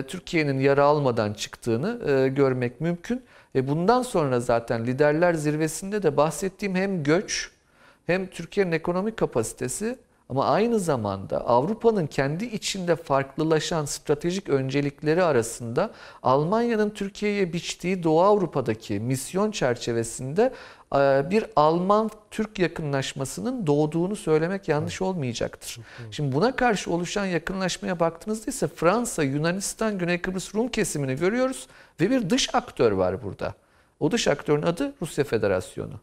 [0.08, 3.22] Türkiye'nin yara almadan çıktığını görmek mümkün.
[3.54, 7.50] Bundan sonra zaten liderler zirvesinde de bahsettiğim hem göç
[8.06, 9.98] hem Türkiye'nin ekonomik kapasitesi
[10.28, 15.90] ama aynı zamanda Avrupa'nın kendi içinde farklılaşan stratejik öncelikleri arasında
[16.22, 20.52] Almanya'nın Türkiye'ye biçtiği Doğu Avrupa'daki misyon çerçevesinde
[20.94, 25.78] e, bir Alman-Türk yakınlaşmasının doğduğunu söylemek yanlış olmayacaktır.
[26.10, 31.66] Şimdi buna karşı oluşan yakınlaşmaya baktığınızda ise Fransa, Yunanistan, Güney Kıbrıs Rum kesimini görüyoruz
[32.00, 33.54] ve bir dış aktör var burada.
[34.00, 36.00] O dış aktörün adı Rusya Federasyonu.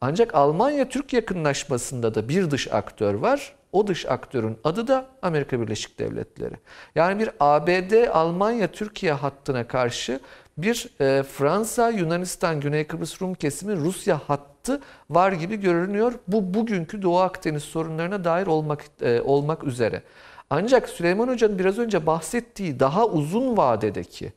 [0.00, 3.54] Ancak Almanya-Türk yakınlaşmasında da bir dış aktör var.
[3.72, 6.54] O dış aktörün adı da Amerika Birleşik Devletleri.
[6.94, 10.20] Yani bir ABD-Almanya-Türkiye hattına karşı
[10.58, 14.80] bir e, Fransa, Yunanistan, Güney Kıbrıs Rum kesimi Rusya hattı
[15.10, 16.12] var gibi görünüyor.
[16.28, 20.02] Bu bugünkü Doğu Akdeniz sorunlarına dair olmak e, olmak üzere.
[20.50, 24.32] Ancak Süleyman Hoca'nın biraz önce bahsettiği daha uzun vadedeki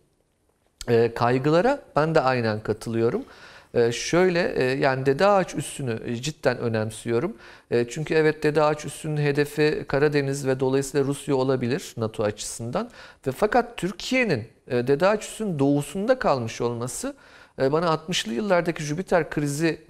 [0.88, 3.26] e, kaygılara ben de aynen katılıyorum.
[3.74, 7.38] Ee, şöyle e, yani Dede Ağaç üssünü e, cidden önemsiyorum.
[7.72, 12.90] E, çünkü evet Dede Ağaç üssünün hedefi Karadeniz ve dolayısıyla Rusya olabilir NATO açısından.
[13.28, 17.16] Ve fakat Türkiye'nin Dede Ağaç üssünün doğusunda kalmış olması
[17.58, 19.82] bana 60'lı yıllardaki Jüpiter krizi,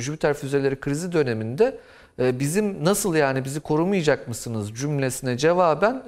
[0.00, 1.78] Jüpiter füzeleri krizi döneminde
[2.18, 6.02] bizim nasıl yani bizi korumayacak mısınız cümlesine cevaben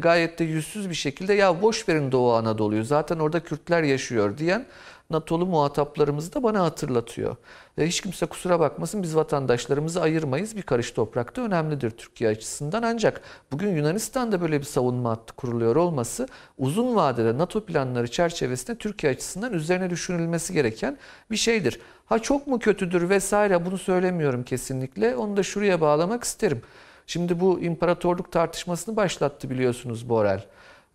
[0.00, 4.66] gayet de yüzsüz bir şekilde ya boş verin Doğu Anadolu'yu zaten orada Kürtler yaşıyor diyen
[5.10, 7.36] NATO'lu muhataplarımız da bana hatırlatıyor.
[7.78, 10.56] E, hiç kimse kusura bakmasın biz vatandaşlarımızı ayırmayız.
[10.56, 12.82] Bir karış toprakta önemlidir Türkiye açısından.
[12.82, 13.20] Ancak
[13.52, 16.28] bugün Yunanistan'da böyle bir savunma hattı kuruluyor olması
[16.58, 20.98] uzun vadede NATO planları çerçevesinde Türkiye açısından üzerine düşünülmesi gereken
[21.30, 21.80] bir şeydir.
[22.06, 25.16] Ha çok mu kötüdür vesaire bunu söylemiyorum kesinlikle.
[25.16, 26.62] Onu da şuraya bağlamak isterim.
[27.06, 30.44] Şimdi bu imparatorluk tartışmasını başlattı biliyorsunuz Borel.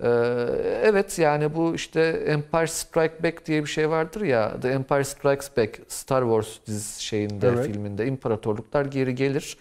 [0.04, 0.08] Ee,
[0.84, 4.62] evet yani bu işte Empire Strikes Back diye bir şey vardır ya.
[4.62, 7.66] The Empire Strikes Back Star Wars diz şeyinde evet.
[7.66, 9.58] filminde imparatorluklar geri gelir.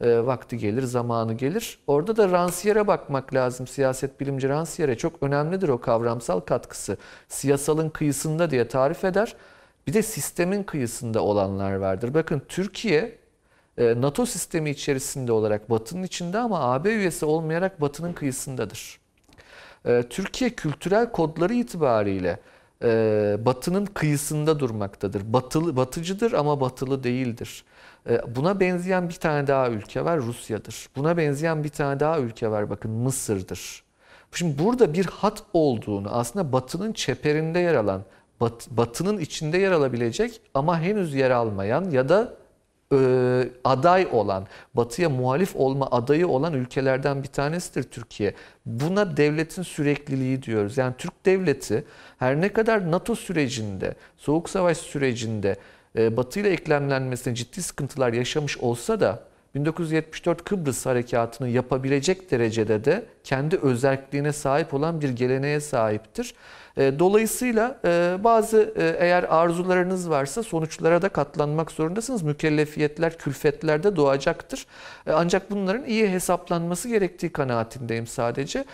[0.00, 1.78] E, vakti gelir, zamanı gelir.
[1.86, 3.66] Orada da Rancière'e bakmak lazım.
[3.66, 6.96] Siyaset bilimci Rancière çok önemlidir o kavramsal katkısı.
[7.28, 9.36] Siyasalın kıyısında diye tarif eder.
[9.86, 12.14] Bir de sistemin kıyısında olanlar vardır.
[12.14, 13.18] Bakın Türkiye
[13.78, 18.99] e, NATO sistemi içerisinde olarak Batı'nın içinde ama AB üyesi olmayarak Batı'nın kıyısındadır.
[19.86, 22.40] Ee, Türkiye kültürel kodları itibariyle
[22.82, 25.32] e, Batı'nın kıyısında durmaktadır.
[25.32, 27.64] Batılı, batıcıdır ama batılı değildir.
[28.08, 30.88] Ee, buna benzeyen bir tane daha ülke var Rusya'dır.
[30.96, 33.82] Buna benzeyen bir tane daha ülke var bakın Mısır'dır.
[34.32, 38.02] Şimdi burada bir hat olduğunu aslında Batı'nın çeperinde yer alan,
[38.70, 42.36] Batı'nın içinde yer alabilecek ama henüz yer almayan ya da
[42.92, 48.34] e, aday olan, batıya muhalif olma adayı olan ülkelerden bir tanesidir Türkiye.
[48.66, 50.78] Buna devletin sürekliliği diyoruz.
[50.78, 51.84] Yani Türk devleti
[52.18, 55.56] her ne kadar NATO sürecinde, Soğuk Savaş sürecinde
[55.98, 59.22] e, Batı ile eklemlenmesine ciddi sıkıntılar yaşamış olsa da
[59.54, 66.34] 1974 Kıbrıs harekatını yapabilecek derecede de kendi özelliğine sahip olan bir geleneğe sahiptir.
[66.76, 72.22] E, dolayısıyla e, bazı e, eğer arzularınız varsa sonuçlara da katlanmak zorundasınız.
[72.22, 74.66] Mükellefiyetler, külfetler de doğacaktır.
[75.06, 78.64] Ancak bunların iyi hesaplanması gerektiği kanaatindeyim sadece.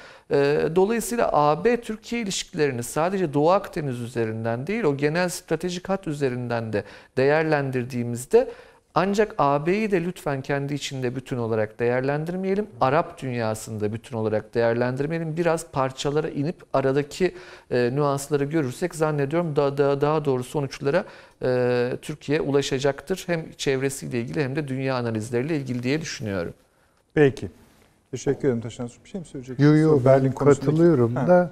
[0.77, 6.85] Dolayısıyla AB-Türkiye ilişkilerini sadece Doğu Akdeniz üzerinden değil o genel stratejik hat üzerinden de
[7.17, 8.49] değerlendirdiğimizde
[8.97, 12.67] ancak AB'yi de lütfen kendi içinde bütün olarak değerlendirmeyelim.
[12.81, 15.37] Arap dünyasında bütün olarak değerlendirmeyelim.
[15.37, 17.35] Biraz parçalara inip aradaki
[17.71, 21.05] e, nüansları görürsek zannediyorum daha, daha, daha doğru sonuçlara
[21.43, 23.25] e, Türkiye ulaşacaktır.
[23.27, 26.55] Hem çevresiyle ilgili hem de dünya analizleriyle ilgili diye düşünüyorum.
[27.15, 27.49] Peki.
[28.11, 28.91] Teşekkür ederim Taşan.
[29.05, 29.81] Bir şey mi söyleyeceksiniz?
[29.81, 31.29] Yok yok ben katılıyorum ha.
[31.29, 31.51] da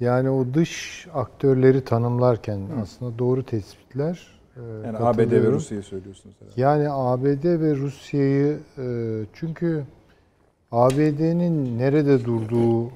[0.00, 2.80] yani o dış aktörleri tanımlarken Hı.
[2.82, 4.35] aslında doğru tespitler
[4.84, 6.60] yani ABD ve Rusya'yı söylüyorsunuz herhalde.
[6.60, 8.86] Yani ABD ve Rusya'yı e,
[9.32, 9.84] çünkü
[10.72, 12.90] ABD'nin nerede durduğu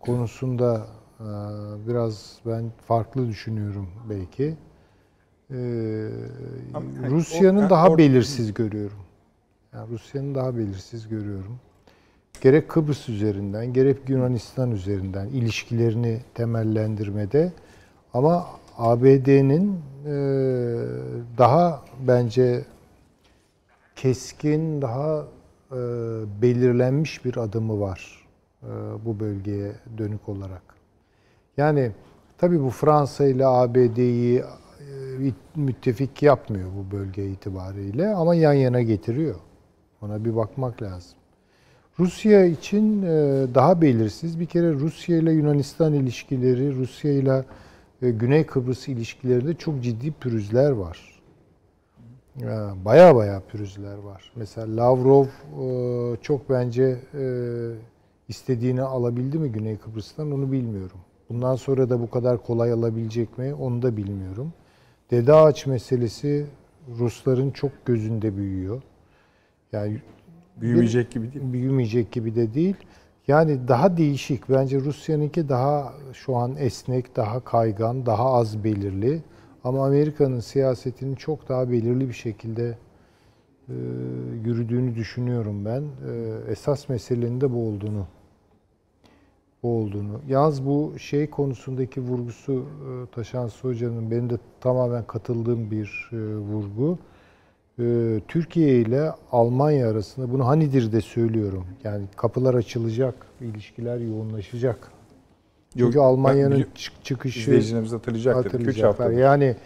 [0.00, 0.86] konusunda
[1.20, 1.24] e,
[1.88, 4.56] biraz ben farklı düşünüyorum belki.
[5.50, 5.56] E,
[7.10, 8.98] Rusya'nın daha belirsiz görüyorum.
[9.72, 11.60] Yani Rusya'nın daha belirsiz görüyorum.
[12.40, 17.52] Gerek Kıbrıs üzerinden, gerek Yunanistan üzerinden ilişkilerini temellendirmede
[18.14, 18.46] ama
[18.78, 20.14] ABD'nin e,
[21.38, 22.64] daha bence
[23.96, 25.24] keskin, daha
[25.72, 25.76] e,
[26.42, 28.26] belirlenmiş bir adımı var
[28.62, 28.68] e,
[29.04, 30.62] bu bölgeye dönük olarak.
[31.56, 31.90] Yani
[32.38, 34.44] tabii bu Fransa ile ABD'yi
[35.56, 39.34] müttefik yapmıyor bu bölge itibariyle ama yan yana getiriyor.
[40.02, 41.18] Ona bir bakmak lazım.
[41.98, 43.02] Rusya için
[43.54, 44.40] daha belirsiz.
[44.40, 47.44] Bir kere Rusya ile Yunanistan ilişkileri, Rusya ile
[48.10, 51.20] Güney Kıbrıs ilişkilerinde çok ciddi pürüzler var.
[52.84, 54.32] Baya baya pürüzler var.
[54.36, 56.98] Mesela Lavrov e, çok bence
[58.28, 60.98] istediğini alabildi mi Güney Kıbrıs'tan onu bilmiyorum.
[61.28, 64.52] Bundan sonra da bu kadar kolay alabilecek mi onu da bilmiyorum.
[65.10, 66.46] Dede ağaç meselesi
[66.98, 68.82] Rusların çok gözünde büyüyor.
[69.72, 70.00] Yani
[70.60, 71.52] büyümeyecek gibi değil.
[71.52, 72.76] Büyümeyecek gibi de değil.
[73.28, 74.48] Yani daha değişik.
[74.48, 79.22] Bence Rusya'nınki daha şu an esnek, daha kaygan, daha az belirli.
[79.64, 82.78] Ama Amerika'nın siyasetinin çok daha belirli bir şekilde
[83.68, 83.74] e,
[84.44, 85.82] yürüdüğünü düşünüyorum ben.
[85.82, 88.06] E, esas meselenin de bu olduğunu
[89.62, 90.20] bu olduğunu.
[90.28, 96.98] Yalnız bu şey konusundaki vurgusu e, Taşan Hoca'nın benim de tamamen katıldığım bir e, vurgu.
[97.78, 101.66] E, Türkiye ile Almanya arasında bunu hanidir de söylüyorum.
[101.84, 104.90] Yani kapılar açılacak, ilişkiler yoğunlaşacak.
[105.78, 106.66] Çünkü Almanya'nın
[107.02, 108.44] çıkışı izleyicilerimiz hatırlayacaktır.
[108.44, 109.10] hatırlayacaklar.
[109.10, 109.56] Yani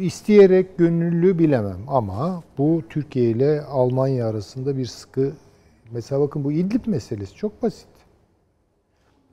[0.00, 5.32] isteyerek gönüllü bilemem ama bu Türkiye ile Almanya arasında bir sıkı
[5.90, 7.86] mesela bakın bu İdlib meselesi çok basit.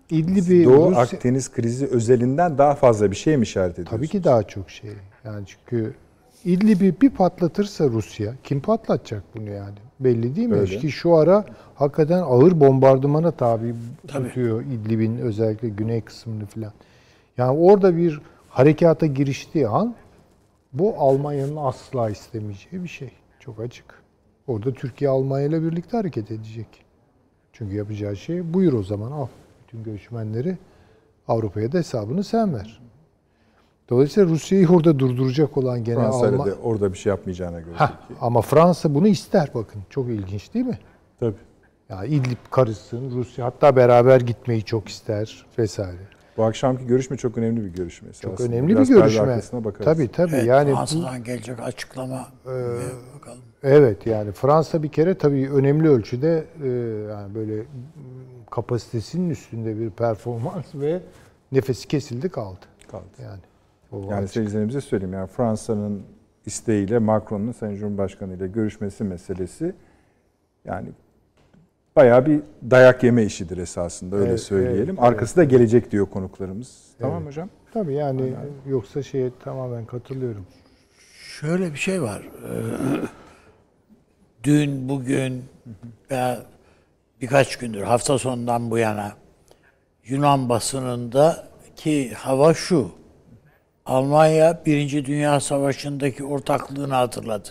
[0.10, 1.02] İdlib'i Doğu Rusya...
[1.02, 3.98] Akdeniz krizi özelinden daha fazla bir şey mi işaret ediyorsunuz?
[3.98, 4.92] Tabii ki daha çok şey.
[5.26, 5.94] Yani çünkü
[6.46, 9.78] İdlib'i bir patlatırsa Rusya, kim patlatacak bunu yani?
[10.00, 10.56] Belli değil mi?
[10.56, 10.78] Öyle.
[10.78, 13.76] Ki şu ara hakikaten ağır bombardımana tabi
[14.08, 14.28] Tabii.
[14.28, 16.72] tutuyor İdlib'in özellikle güney kısmını falan.
[17.38, 19.96] Yani orada bir harekata giriştiği an
[20.74, 23.12] bu Almanya'nın asla istemeyeceği bir şey.
[23.40, 23.86] Çok açık.
[24.48, 26.68] Orada Türkiye Almanya ile birlikte hareket edecek.
[27.54, 29.28] Çünkü yapacağı şey buyur o zaman al
[29.64, 30.58] bütün göçmenleri
[31.28, 32.82] Avrupa'ya da hesabını sen ver.
[33.90, 36.48] Dolayısıyla Rusya'yı orada durduracak olan gene Fransa Alman...
[36.48, 37.76] de orada bir şey yapmayacağına göre.
[37.76, 39.82] Heh, ama Fransa bunu ister bakın.
[39.90, 40.80] Çok ilginç değil mi?
[41.20, 41.36] Tabii.
[41.90, 46.02] Ya İdlib karışsın, Rusya hatta beraber gitmeyi çok ister vesaire.
[46.38, 48.14] Bu akşamki görüşme çok önemli bir görüşme.
[48.14, 48.50] Çok aslında.
[48.50, 49.42] önemli Biraz bir görüşme.
[49.84, 50.36] Tabii tabii.
[50.36, 52.54] Evet, yani Fransa'dan bu, gelecek açıklama e,
[53.16, 53.40] bakalım.
[53.64, 56.68] Evet yani Fransa bir kere tabii önemli ölçüde e,
[57.12, 57.64] yani böyle
[58.52, 61.02] kapasitesinin üstünde bir performans ve
[61.52, 62.60] nefesi kesildi kaldı.
[62.92, 63.04] Kaldı.
[63.24, 63.40] Yani
[63.92, 66.04] o yani seyircilerimize söyleyeyim yani Fransa'nın
[66.46, 69.76] isteğiyle Macron'un Sayın Cumhurbaşkanı ile görüşmesi meselesi
[70.66, 70.90] yani
[71.96, 74.96] bayağı bir dayak yeme işidir esasında öyle evet, söyleyelim.
[74.96, 75.52] Evet, Arkası evet.
[75.52, 76.86] da gelecek diyor konuklarımız.
[76.90, 77.00] Evet.
[77.00, 77.50] Tamam hocam?
[77.74, 78.38] Tabii yani Aynen.
[78.68, 80.46] yoksa şeye tamamen katılıyorum.
[81.40, 82.22] Şöyle bir şey var.
[82.22, 82.50] Ee,
[84.44, 85.44] dün, bugün
[86.12, 86.46] veya
[87.22, 89.14] birkaç gündür hafta sonundan bu yana
[90.06, 92.92] Yunan basınında ki hava şu.
[93.90, 97.50] Almanya Birinci Dünya Savaşı'ndaki ortaklığını hatırladı.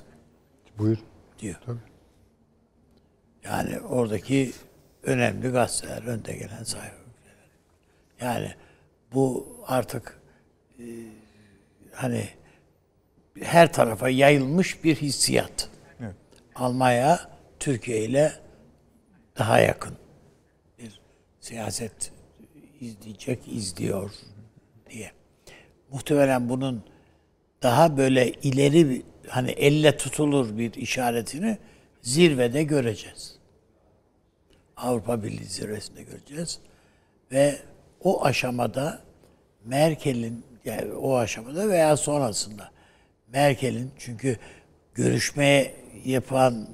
[0.79, 0.99] Buyur.
[1.39, 1.57] Diyor.
[1.67, 1.79] Tabii.
[3.45, 4.53] Yani oradaki
[5.03, 6.97] önemli gazeteler, önde gelen sayfa.
[8.21, 8.55] Yani
[9.15, 10.21] bu artık
[10.79, 10.85] e,
[11.93, 12.29] hani
[13.41, 15.69] her tarafa yayılmış bir hissiyat.
[16.01, 16.15] Evet.
[16.55, 17.31] Almanya
[17.61, 18.33] Türkiye ile
[19.39, 19.95] daha yakın
[20.79, 21.01] bir
[21.41, 22.13] siyaset
[22.81, 24.11] izleyecek, izliyor.
[25.93, 26.83] Muhtemelen bunun
[27.63, 31.59] daha böyle ileri hani elle tutulur bir işaretini
[32.03, 33.39] zirvede göreceğiz.
[34.77, 36.61] Avrupa Birliği zirvesinde göreceğiz.
[37.33, 37.59] Ve
[38.01, 39.03] o aşamada
[39.65, 42.71] Merkel'in yani o aşamada veya sonrasında
[43.29, 44.37] Merkel'in çünkü
[44.95, 45.75] görüşmeye
[46.05, 46.69] yapan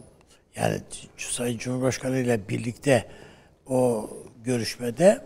[0.56, 0.80] yani
[1.16, 3.04] Sayın Cumhurbaşkanı ile birlikte
[3.66, 4.10] o
[4.44, 5.24] görüşmede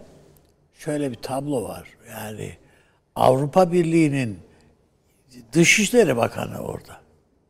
[0.79, 1.89] şöyle bir tablo var.
[2.11, 2.57] Yani
[3.19, 4.39] Avrupa Birliği'nin
[5.53, 7.01] Dışişleri Bakanı orada.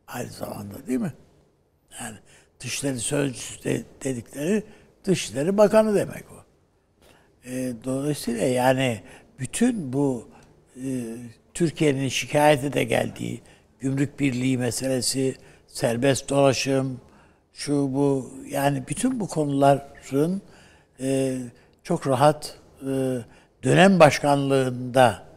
[0.06, 1.12] Aynı zamanda değil mi?
[2.00, 2.16] Yani
[2.60, 4.62] Dışişleri Sözcüsü dedikleri
[5.04, 6.44] Dışişleri Bakanı demek o.
[7.50, 9.02] E, dolayısıyla yani
[9.38, 10.28] bütün bu
[10.76, 11.16] e,
[11.54, 13.40] Türkiye'nin şikayete de geldiği
[13.80, 17.00] gümrük birliği meselesi, serbest dolaşım,
[17.52, 20.42] şu bu yani bütün bu konuların
[21.00, 21.38] e,
[21.82, 23.18] çok rahat e,
[23.62, 25.27] dönem başkanlığında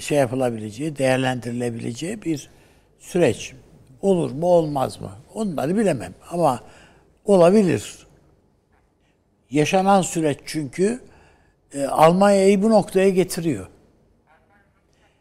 [0.00, 2.50] şey yapılabileceği, değerlendirilebileceği bir
[2.98, 3.52] süreç.
[4.02, 5.10] Olur mu olmaz mı?
[5.34, 6.60] Onları bilemem ama
[7.24, 8.06] olabilir.
[9.50, 11.00] Yaşanan süreç çünkü
[11.74, 13.66] e, Almanya'yı bu noktaya getiriyor.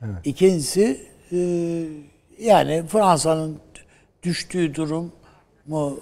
[0.02, 0.16] Evet.
[0.26, 1.38] İkincisi e,
[2.40, 3.60] yani Fransa'nın
[4.24, 5.14] düştüğü durum
[5.66, 6.00] mu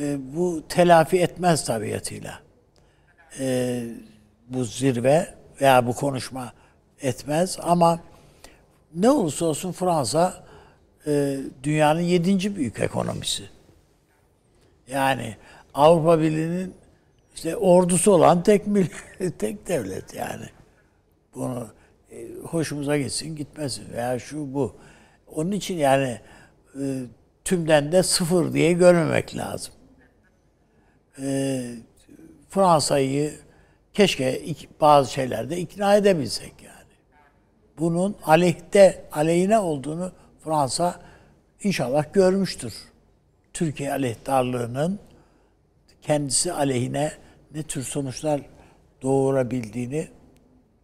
[0.00, 2.40] e, bu telafi etmez tabiatıyla.
[3.40, 3.82] E,
[4.48, 6.52] bu zirve veya bu konuşma
[7.02, 8.00] etmez ama
[8.94, 10.44] ne olursa olsun Fransa
[11.06, 13.42] e, dünyanın yedinci büyük ekonomisi.
[14.88, 15.36] Yani
[15.74, 16.74] Avrupa Birliği'nin
[17.34, 20.46] işte ordusu olan tek mil- tek devlet yani.
[21.34, 21.68] Bunu
[22.10, 24.76] e, hoşumuza gitsin gitmesin veya şu bu.
[25.34, 26.20] Onun için yani
[26.80, 27.02] e,
[27.44, 29.74] tümden de sıfır diye görmemek lazım.
[31.22, 31.62] E,
[32.50, 33.34] Fransa'yı
[33.94, 34.42] keşke
[34.80, 36.61] bazı şeylerde ikna edebilsek.
[37.78, 40.12] Bunun aleyhte, aleyhine olduğunu
[40.44, 41.00] Fransa
[41.62, 42.74] inşallah görmüştür.
[43.52, 44.98] Türkiye aleyhtarlığının
[46.02, 47.12] kendisi aleyhine
[47.54, 48.40] ne tür sonuçlar
[49.02, 50.08] doğurabildiğini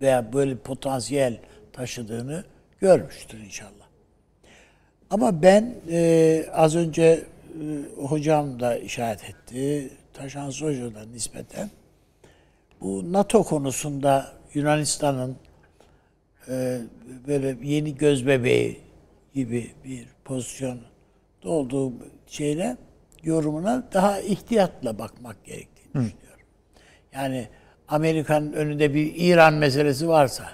[0.01, 1.39] veya böyle potansiyel
[1.73, 2.45] taşıdığını
[2.81, 3.89] görmüştür inşallah.
[5.11, 7.25] Ama ben e, az önce e,
[8.03, 11.71] hocam da işaret etti, Taşansı Hoca da nispeten
[12.81, 15.37] bu NATO konusunda Yunanistan'ın
[16.49, 16.81] e,
[17.27, 18.81] böyle yeni göz bebeği
[19.35, 20.79] gibi bir pozisyon
[21.45, 21.93] olduğu
[22.27, 22.77] şeyle
[23.23, 26.47] yorumuna daha ihtiyatla bakmak gerektiğini düşünüyorum.
[27.13, 27.49] Yani
[27.89, 30.45] Amerika'nın önünde bir İran meselesi varsa,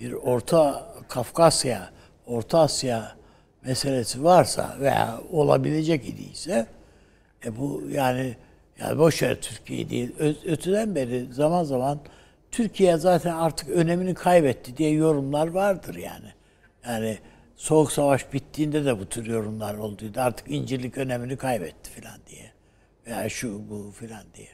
[0.00, 1.90] bir Orta Kafkasya,
[2.26, 3.16] Orta Asya
[3.62, 6.66] meselesi varsa veya olabilecek idiyse
[7.46, 8.36] e bu yani
[8.80, 10.14] yani boş ver Türkiye değil.
[10.18, 11.98] Ö- öteden beri zaman zaman
[12.50, 16.32] Türkiye zaten artık önemini kaybetti diye yorumlar vardır yani.
[16.86, 17.18] Yani
[17.56, 20.20] Soğuk Savaş bittiğinde de bu tür yorumlar olduydu.
[20.20, 22.52] Artık incirlik önemini kaybetti filan diye.
[23.06, 24.48] Veya şu bu filan diye.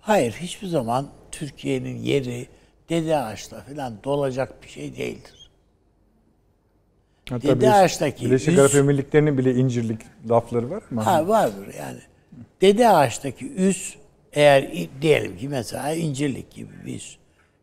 [0.00, 2.46] Hayır hiçbir zaman Türkiye'nin yeri
[2.88, 5.50] Dede Ağaç'ta filan dolacak bir şey değildir.
[7.30, 11.98] Hatta Dede Birleşik- Ağaç'taki Birleşik Arap Emirlikleri'nin bile incirlik lafları var ama Ha vardır yani.
[12.60, 13.94] Dede ağaçtaki üs
[14.32, 14.72] eğer
[15.02, 17.18] diyelim ki mesela incirlik gibi bir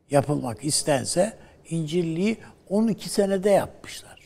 [0.10, 1.38] yapılmak istense
[1.70, 2.38] incirliği
[2.70, 4.20] 12 senede yapmışlar.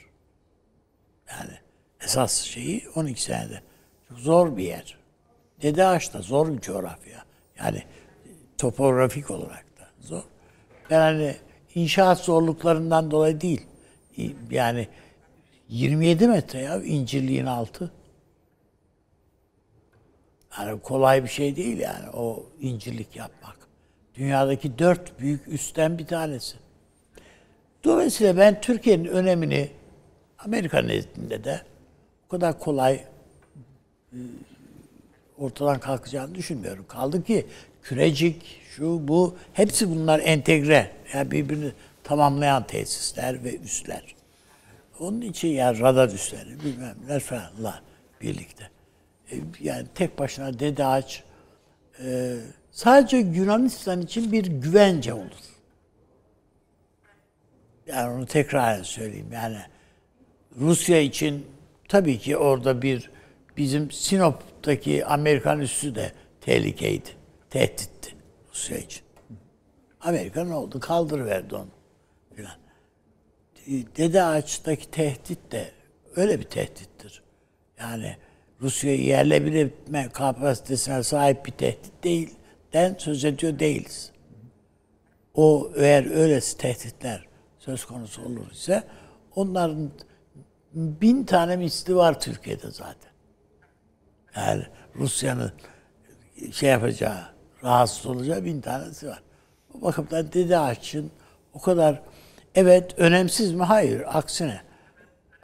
[1.30, 1.54] Yani
[2.02, 3.62] esas şeyi 12 senede.
[4.10, 4.98] Çok zor bir yer.
[5.62, 7.24] Dede Ağaç da zor bir coğrafya.
[7.60, 7.84] Yani
[8.58, 10.24] topografik olarak da zor.
[10.90, 11.36] Hani
[11.76, 13.66] inşaat zorluklarından dolayı değil.
[14.52, 14.88] Yani
[15.70, 17.92] 27 metre ya incirliğin altı.
[20.60, 23.58] Yani kolay bir şey değil yani o incirlik yapmak.
[24.16, 26.56] Dünyadaki dört büyük üstten bir tanesi.
[27.84, 29.70] Dolayısıyla ben Türkiye'nin önemini
[30.40, 31.62] Amerika nezdinde de
[32.28, 34.18] o kadar kolay e,
[35.38, 36.86] ortadan kalkacağını düşünmüyorum.
[36.88, 37.46] Kaldı ki
[37.84, 40.92] kürecik, şu bu hepsi bunlar entegre.
[41.14, 41.72] Yani birbirini
[42.04, 44.16] tamamlayan tesisler ve üsler.
[45.00, 47.82] Onun için yani radar üsleri bilmem neler falanlar
[48.22, 48.71] birlikte.
[49.32, 51.24] E, Yani tek başına Dede Ağaç
[52.04, 52.38] e,
[52.72, 55.42] sadece Yunanistan için bir güvence olur.
[57.88, 59.30] Yani onu tekrar söyleyeyim.
[59.34, 59.58] Yani
[60.60, 61.48] Rusya için
[61.88, 63.12] tabii ki orada bir
[63.58, 66.12] bizim Sinop'taki Amerikan üssü de
[66.42, 67.10] tehlikeydi.
[67.50, 68.16] Tehditti
[68.52, 69.04] Rusya için.
[70.02, 70.80] Amerika ne oldu?
[70.80, 71.68] Kaldırıverdi onu.
[72.36, 72.56] Filan.
[73.98, 75.72] Dede Ağaç'taki tehdit de
[76.16, 77.24] öyle bir tehdittir.
[77.80, 78.18] Yani
[78.62, 82.36] Rusya'yı yerle bir etme kapasitesine sahip bir tehdit değil,
[82.74, 84.12] den söz ediyor değiliz.
[85.34, 87.28] O eğer öylesi tehditler
[87.60, 88.84] söz konusu olur ise
[89.36, 89.92] onların
[90.74, 93.12] bin tane misli var Türkiye'de zaten.
[94.36, 94.64] Yani
[94.96, 95.52] Rusya'nın
[96.52, 97.22] şey yapacağı,
[97.64, 99.24] rahatsız olacağı bin tanesi var.
[99.74, 101.12] O bakımdan Dede Ağaç'ın
[101.54, 102.02] o kadar
[102.56, 103.64] evet önemsiz mi?
[103.64, 104.62] Hayır, aksine.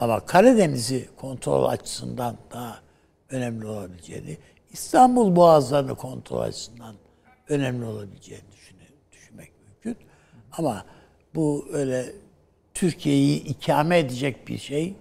[0.00, 2.87] Ama Karadeniz'i kontrol açısından daha
[3.30, 4.36] önemli olabileceğini,
[4.72, 6.94] İstanbul boğazlarını kontrol açısından
[7.48, 10.04] önemli olabileceğini düşüne- düşünmek mümkün.
[10.52, 10.84] Ama
[11.34, 12.12] bu öyle
[12.74, 14.94] Türkiye'yi ikame edecek bir şey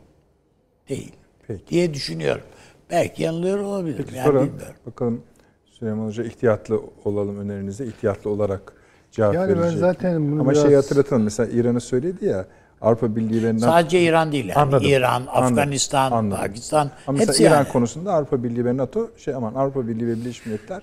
[0.89, 1.11] değil
[1.47, 1.67] Peki.
[1.67, 2.43] diye düşünüyorum.
[2.89, 4.05] Belki yanılıyor olabilirim.
[4.07, 4.75] Peki yani bilmiyorum.
[4.85, 5.21] bakalım
[5.65, 7.85] Süleyman Hoca ihtiyatlı olalım önerinize.
[7.85, 8.73] ihtiyatlı olarak
[9.11, 9.79] cevap Yani ben verecek.
[9.79, 11.23] zaten bunu Ama biraz- şeyi hatırlatalım.
[11.23, 12.45] Mesela İran'ı söyledi ya
[12.81, 14.59] Avrupa Birliği ve NATO- Sadece İran değil yani.
[14.59, 14.87] Anladım.
[14.87, 15.23] İran.
[15.27, 16.41] Afganistan, Anladım.
[16.41, 17.67] Pakistan Ama hepsi İran yani.
[17.67, 20.81] konusunda Avrupa Birliği ve NATO şey aman Avrupa Birliği ve Birleşmiş Milletler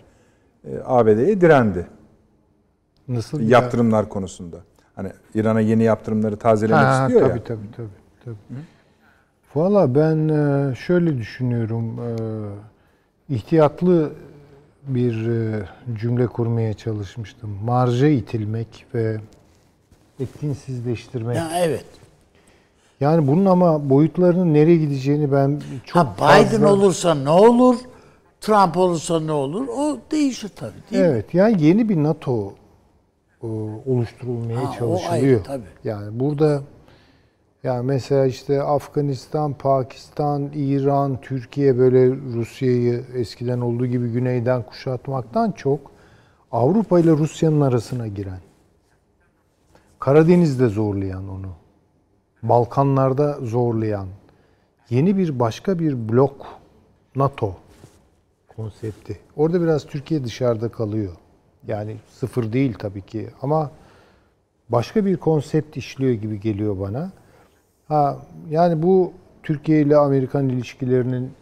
[0.64, 1.86] e, ABD'ye direndi.
[3.08, 4.56] Nasıl Yaptırımlar konusunda.
[4.96, 7.44] Hani İran'a yeni yaptırımları tazelemek Ha, istiyor tabii, ya.
[7.44, 7.88] Tabii tabii
[8.24, 8.36] tabii.
[9.54, 11.98] Valla ben e, şöyle düşünüyorum.
[11.98, 14.12] e, ihtiyatlı
[14.86, 15.62] bir e,
[15.94, 17.58] cümle kurmaya çalışmıştım.
[17.64, 19.20] Marja itilmek ve
[20.20, 21.36] etkinsizleştirmek.
[21.36, 21.84] Ya evet.
[23.00, 26.72] Yani bunun ama boyutlarının nereye gideceğini ben çok Ha Biden fazla...
[26.72, 27.76] olursa ne olur?
[28.40, 29.68] Trump olursa ne olur?
[29.68, 31.08] O değişir tabii değil mi?
[31.08, 32.52] Evet yani yeni bir NATO
[33.42, 33.46] e,
[33.86, 35.12] oluşturulmaya Ha, o çalışılıyor.
[35.12, 35.64] ayrı, tabii.
[35.84, 36.62] Yani burada
[37.64, 45.80] Yani mesela işte Afganistan, Pakistan, İran, Türkiye böyle Rusya'yı eskiden olduğu gibi güneyden kuşatmaktan çok
[46.52, 48.38] Avrupa ile Rusya'nın arasına giren,
[50.04, 51.48] Karadeniz'de zorlayan onu,
[52.42, 54.06] Balkanlarda zorlayan
[54.90, 56.46] yeni bir başka bir blok
[57.16, 57.56] NATO
[58.56, 59.18] konsepti.
[59.36, 61.12] Orada biraz Türkiye dışarıda kalıyor.
[61.66, 63.70] Yani sıfır değil tabii ki ama
[64.68, 67.12] başka bir konsept işliyor gibi geliyor bana.
[67.88, 68.18] Ha
[68.50, 69.12] yani bu
[69.42, 71.32] Türkiye ile Amerikan ilişkilerinin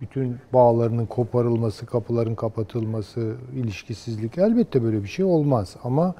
[0.00, 6.14] bütün bağlarının koparılması, kapıların kapatılması, ilişkisizlik elbette böyle bir şey olmaz ama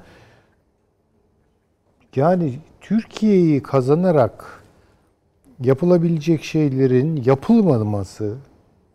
[2.17, 4.63] yani Türkiye'yi kazanarak
[5.63, 8.37] yapılabilecek şeylerin yapılmaması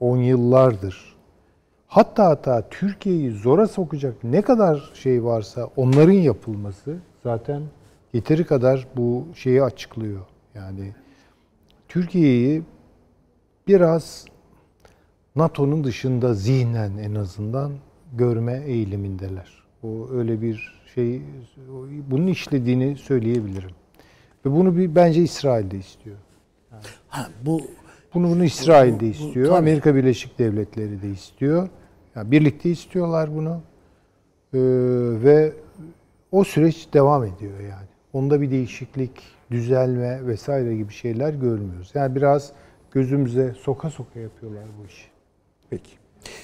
[0.01, 1.15] 10 yıllardır.
[1.87, 7.63] Hatta hatta Türkiye'yi zora sokacak ne kadar şey varsa onların yapılması zaten
[8.13, 10.21] yeteri kadar bu şeyi açıklıyor.
[10.55, 10.95] Yani
[11.89, 12.63] Türkiye'yi
[13.69, 14.25] biraz
[15.37, 17.73] NATO'nun dışında zihnen en azından
[18.13, 19.63] görme eğilimindeler.
[19.83, 21.23] O öyle bir şey
[22.11, 23.71] bunun işlediğini söyleyebilirim.
[24.47, 26.17] Ve bunu bir bence İsrail de istiyor.
[27.09, 27.61] Ha, bu
[28.15, 29.47] Bunu bunu İsrail bu- de bu- istiyor.
[29.47, 29.57] tabii.
[29.59, 31.69] Amerika Birleşik Devletleri de istiyor.
[32.17, 33.61] Yani birlikte istiyorlar bunu.
[34.55, 34.59] Ee,
[35.25, 35.53] ve
[36.33, 37.87] o süreç devam ediyor yani.
[38.13, 39.11] Onda bir değişiklik,
[39.51, 41.91] düzelme vesaire gibi şeyler görmüyoruz.
[41.95, 42.53] Yani biraz
[42.91, 45.07] gözümüze soka soka yapıyorlar bu işi.
[45.71, 45.91] Peki.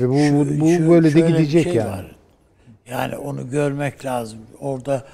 [0.00, 1.90] Ve bu, Şu- bu, bu şu- böyle de gidecek şey yani.
[1.90, 2.16] var.
[2.90, 4.38] Yani onu görmek lazım.
[4.60, 5.06] Orada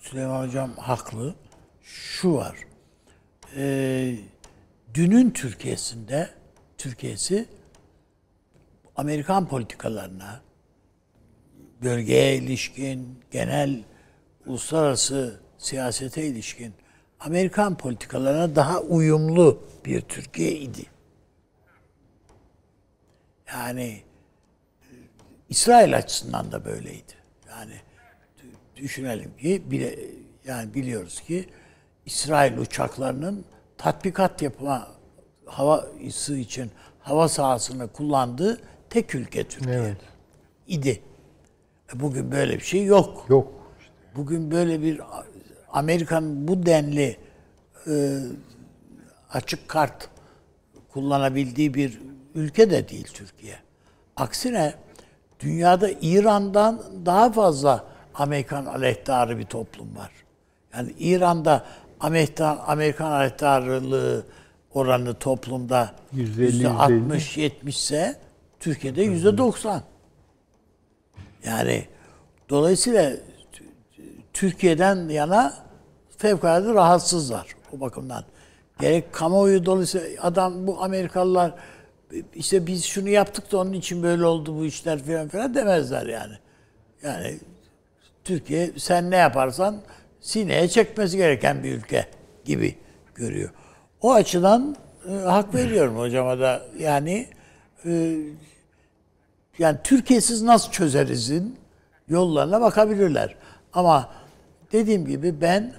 [0.00, 1.34] Süleyman Hocam haklı.
[1.82, 2.56] Şu var.
[3.56, 4.14] Ee,
[4.94, 6.30] dünün Türkiye'sinde
[6.78, 7.48] Türkiye'si
[8.96, 10.40] Amerikan politikalarına
[11.82, 13.82] bölgeye ilişkin, genel
[14.46, 16.74] uluslararası siyasete ilişkin
[17.20, 20.86] Amerikan politikalarına daha uyumlu bir Türkiye idi.
[23.52, 24.02] Yani
[25.48, 27.17] İsrail açısından da böyleydi.
[28.82, 29.98] Düşünelim ki bile
[30.44, 31.48] yani biliyoruz ki
[32.06, 33.44] İsrail uçaklarının
[33.78, 34.88] tatbikat yapma
[35.46, 38.60] havası için hava sahasını kullandığı
[38.90, 39.96] tek ülke Türkiye Evet.
[40.66, 41.02] idi.
[41.94, 43.26] E Bugün böyle bir şey yok.
[43.28, 43.52] Yok.
[44.16, 45.00] Bugün böyle bir
[45.72, 47.16] Amerikan bu denli
[47.86, 48.18] e,
[49.30, 50.08] açık kart
[50.92, 52.00] kullanabildiği bir
[52.34, 53.56] ülke de değil Türkiye.
[54.16, 54.74] Aksine
[55.40, 57.84] dünyada İran'dan daha fazla
[58.18, 60.10] Amerikan aleyhtarı bir toplum var.
[60.74, 61.64] Yani İran'da
[62.00, 64.26] Amerikan, Amerikan aleyhtarlığı
[64.74, 68.16] oranı toplumda %50, yüzde 60 70 ise
[68.60, 69.82] Türkiye'de yüzde 90.
[71.44, 71.84] Yani
[72.48, 73.12] dolayısıyla
[74.32, 75.54] Türkiye'den yana
[76.16, 77.46] fevkalade rahatsızlar
[77.76, 78.24] o bakımdan.
[78.80, 81.54] Gerek kamuoyu dolayısıyla adam bu Amerikalılar
[82.34, 86.34] işte biz şunu yaptık da onun için böyle oldu bu işler falan filan demezler yani.
[87.02, 87.40] Yani
[88.28, 89.76] Türkiye sen ne yaparsan
[90.20, 92.06] sineye çekmesi gereken bir ülke
[92.44, 92.74] gibi
[93.14, 93.50] görüyor.
[94.00, 94.76] O açıdan
[95.08, 97.28] e, hak veriyorum hocama da yani
[97.84, 98.16] e,
[99.58, 101.56] yani Türkiye'siz nasıl çözerizin
[102.08, 103.34] yollarına bakabilirler.
[103.72, 104.12] Ama
[104.72, 105.74] dediğim gibi ben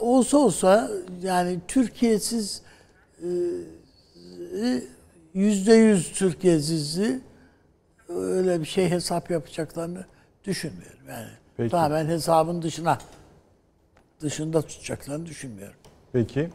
[0.00, 0.90] olsa olsa
[1.22, 2.62] yani Türkiye'siz
[3.22, 3.28] e,
[5.34, 7.20] yüzde yüz Türkiye'sizi
[8.08, 10.06] öyle bir şey hesap yapacaklarını
[10.48, 10.98] düşünmüyorum.
[11.08, 11.70] Yani Peki.
[11.70, 12.98] tamamen hesabın dışına
[14.20, 15.76] dışında tutacaklarını düşünmüyorum.
[16.12, 16.48] Peki.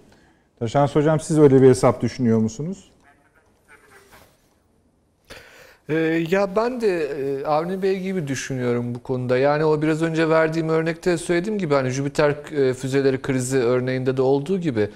[0.60, 2.90] Taşans Hocam siz öyle bir hesap düşünüyor musunuz?
[5.90, 5.96] Ee,
[6.30, 9.38] ya ben de e, Avni Bey gibi düşünüyorum bu konuda.
[9.38, 14.22] Yani o biraz önce verdiğim örnekte söylediğim gibi hani Jüpiter e, füzeleri krizi örneğinde de
[14.22, 14.90] olduğu gibi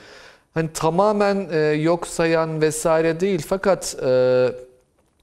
[0.53, 3.95] hani tamamen e, yok sayan vesaire değil fakat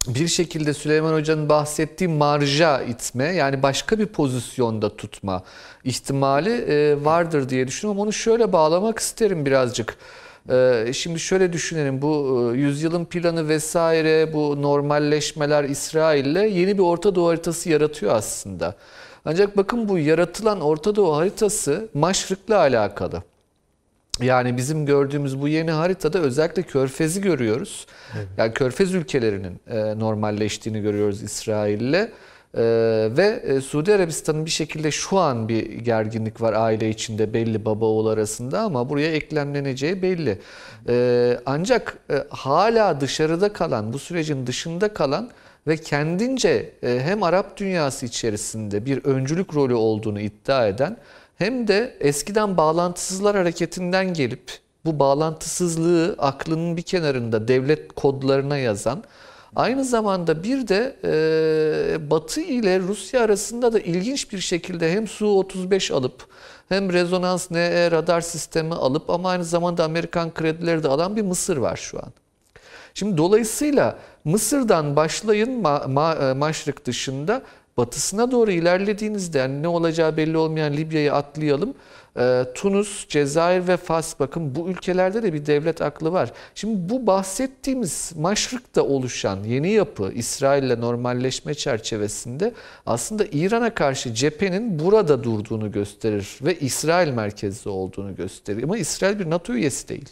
[0.09, 5.43] bir şekilde Süleyman Hoca'nın bahsettiği marja itme yani başka bir pozisyonda tutma
[5.85, 8.03] ihtimali e, vardır diye düşünüyorum.
[8.03, 9.97] Onu şöyle bağlamak isterim birazcık.
[10.51, 17.15] Ee, Şimdi şöyle düşünelim bu e, yüzyılın planı vesaire bu normalleşmeler İsrail'le yeni bir Orta
[17.15, 18.75] Doğu haritası yaratıyor aslında.
[19.25, 23.23] Ancak bakın bu yaratılan Orta Doğu haritası Maşrık'la alakalı.
[24.23, 27.87] Yani bizim gördüğümüz bu yeni haritada özellikle Körfez'i görüyoruz.
[28.37, 32.09] Yani Körfez ülkelerinin e, normalleştiğini görüyoruz İsrail'le.
[32.55, 32.63] E,
[33.17, 37.85] ve e, Suudi Arabistan'ın bir şekilde şu an bir gerginlik var aile içinde belli baba
[37.85, 40.39] oğul arasında ama buraya eklemleneceği belli.
[40.89, 45.31] E, ancak e, hala dışarıda kalan, bu sürecin dışında kalan
[45.67, 50.97] ve kendince e, hem Arap dünyası içerisinde bir öncülük rolü olduğunu iddia eden
[51.39, 59.05] hem de eskiden bağlantısızlar hareketinden gelip bu bağlantısızlığı aklının bir kenarında devlet kodlarına yazan
[59.57, 65.93] Aynı zamanda bir de e, Batı ile Rusya arasında da ilginç bir şekilde hem Su-35
[65.93, 66.27] alıp
[66.69, 71.57] hem rezonans NE radar sistemi alıp ama aynı zamanda Amerikan kredileri de alan bir Mısır
[71.57, 72.13] var şu an.
[72.95, 77.43] Şimdi dolayısıyla Mısır'dan başlayın ma, ma, e, dışında
[77.77, 81.75] batısına doğru ilerlediğinizde yani ne olacağı belli olmayan Libya'yı atlayalım.
[82.19, 86.33] Ee, Tunus, Cezayir ve Fas bakın bu ülkelerde de bir devlet aklı var.
[86.55, 92.53] Şimdi bu bahsettiğimiz Maşrık'ta oluşan yeni yapı İsrail'le normalleşme çerçevesinde
[92.87, 98.63] aslında İran'a karşı cephenin burada durduğunu gösterir ve İsrail merkezli olduğunu gösterir.
[98.63, 100.09] Ama İsrail bir NATO üyesi değil.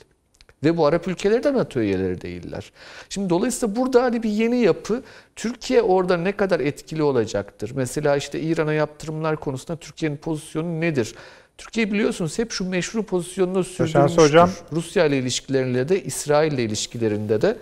[0.64, 2.72] Ve bu Arap ülkeleri de NATO üyeleri değiller.
[3.08, 5.02] Şimdi dolayısıyla burada hani bir yeni yapı
[5.36, 7.72] Türkiye orada ne kadar etkili olacaktır?
[7.74, 11.14] Mesela işte İran'a yaptırımlar konusunda Türkiye'nin pozisyonu nedir?
[11.58, 14.22] Türkiye biliyorsunuz hep şu meşru pozisyonunu sürdürmüştür.
[14.22, 14.50] Hocam.
[14.72, 17.56] Rusya ile ilişkilerinde de İsrail ile ilişkilerinde de.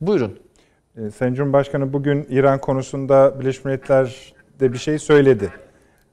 [0.00, 0.38] Buyurun.
[0.96, 5.52] Ee, Sayın Cumhurbaşkanı bugün İran konusunda Birleşmiş Milletler'de bir şey söyledi.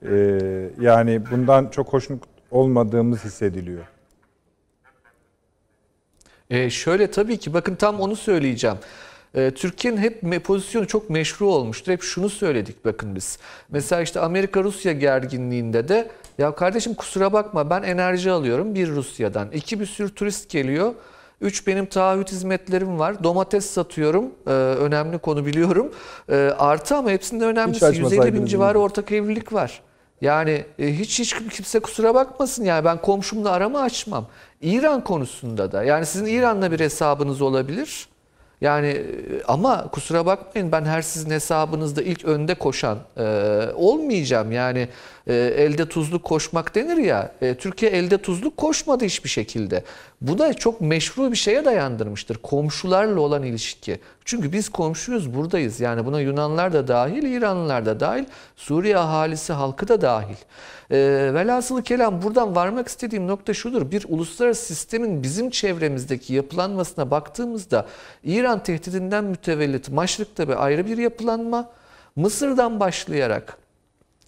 [0.06, 3.84] Ee, yani bundan çok hoşnut olmadığımız hissediliyor.
[6.52, 8.78] Ee, şöyle tabii ki bakın tam onu söyleyeceğim.
[9.36, 11.92] Ee, Türkiye'nin hep pozisyonu çok meşru olmuştur.
[11.92, 13.38] Hep şunu söyledik bakın biz.
[13.70, 19.52] Mesela işte Amerika-Rusya gerginliğinde de ya kardeşim kusura bakma ben enerji alıyorum bir Rusya'dan.
[19.52, 20.94] iki bir sürü turist geliyor.
[21.42, 23.24] Üç benim taahhüt hizmetlerim var.
[23.24, 24.26] Domates satıyorum.
[24.48, 25.92] Ee, önemli konu biliyorum.
[26.30, 29.82] Ee, artı ama hepsinde önemlisi 150 bin civarı ortak evlilik var.
[30.22, 34.28] Yani e, hiç hiç kimse kusura bakmasın yani ben komşumla arama açmam.
[34.62, 38.08] İran konusunda da yani sizin İran'la bir hesabınız olabilir.
[38.62, 43.24] Yani e, ama kusura bakmayın ben her sizin hesabınızda ilk önde koşan e,
[43.76, 44.52] olmayacağım.
[44.52, 44.88] Yani
[45.28, 47.32] e, elde tuzluk koşmak denir ya.
[47.42, 49.84] E, Türkiye elde tuzluk koşmadı hiçbir şekilde.
[50.22, 52.38] Bu da çok meşru bir şeye dayandırmıştır.
[52.38, 54.00] Komşularla olan ilişki.
[54.26, 55.80] Çünkü biz komşuyuz buradayız.
[55.80, 58.26] Yani buna Yunanlar da dahil, İranlılar da dahil,
[58.56, 60.36] Suriye ahalisi halkı da dahil.
[60.92, 60.98] E,
[61.34, 63.92] velhasılı kelam buradan varmak istediğim nokta şudur.
[63.92, 67.86] Bir uluslararası sistemin bizim çevremizdeki yapılanmasına baktığımızda
[68.24, 71.70] İran tehdidinden mütevellit Maşrık'ta bir ayrı bir yapılanma,
[72.16, 73.61] Mısır'dan başlayarak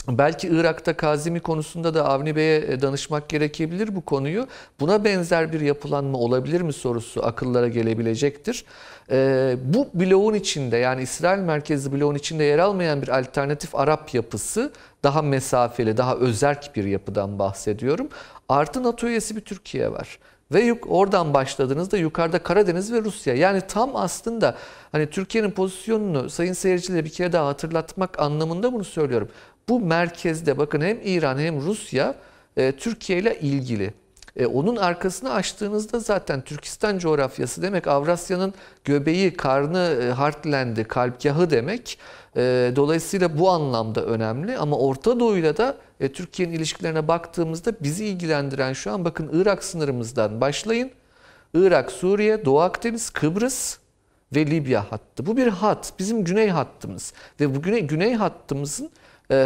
[0.08, 4.48] Belki Irak'ta Kazimi konusunda da Avni Bey'e e, danışmak gerekebilir bu konuyu.
[4.80, 8.66] Buna benzer bir yapılanma olabilir mi sorusu akıllara gelebilecektir.
[9.12, 14.72] Ee, bu bloğun içinde yani İsrail merkezli bloğun içinde yer almayan bir alternatif Arap yapısı
[15.04, 18.10] daha mesafeli, daha özerk bir yapıdan bahsediyorum.
[18.50, 20.20] Artı NATO üyesi bir Türkiye var.
[20.54, 23.36] Ve oradan başladığınızda yukarıda Karadeniz ve Rusya.
[23.36, 24.56] Yani tam aslında
[24.92, 29.30] hani Türkiye'nin pozisyonunu sayın seyircilere bir kere daha hatırlatmak anlamında bunu söylüyorum.
[29.70, 32.16] Bu merkezde bakın hem İran hem Rusya
[32.58, 33.94] e, Türkiye ile ilgili.
[34.36, 38.54] E, onun arkasını açtığınızda zaten Türkistan coğrafyası demek Avrasya'nın
[38.84, 42.00] göbeği, karnı, e, heartland'i, kalpgahı demek.
[42.36, 48.74] E, dolayısıyla bu anlamda önemli ama Orta Doğu'yla da e, Türkiye'nin ilişkilerine baktığımızda bizi ilgilendiren
[48.74, 50.92] şu an bakın Irak sınırımızdan başlayın.
[51.54, 53.78] Irak, Suriye, Doğu Akdeniz, Kıbrıs
[54.36, 55.26] ve Libya hattı.
[55.26, 58.90] Bu bir hat, bizim güney hattımız ve bu güney, güney hattımızın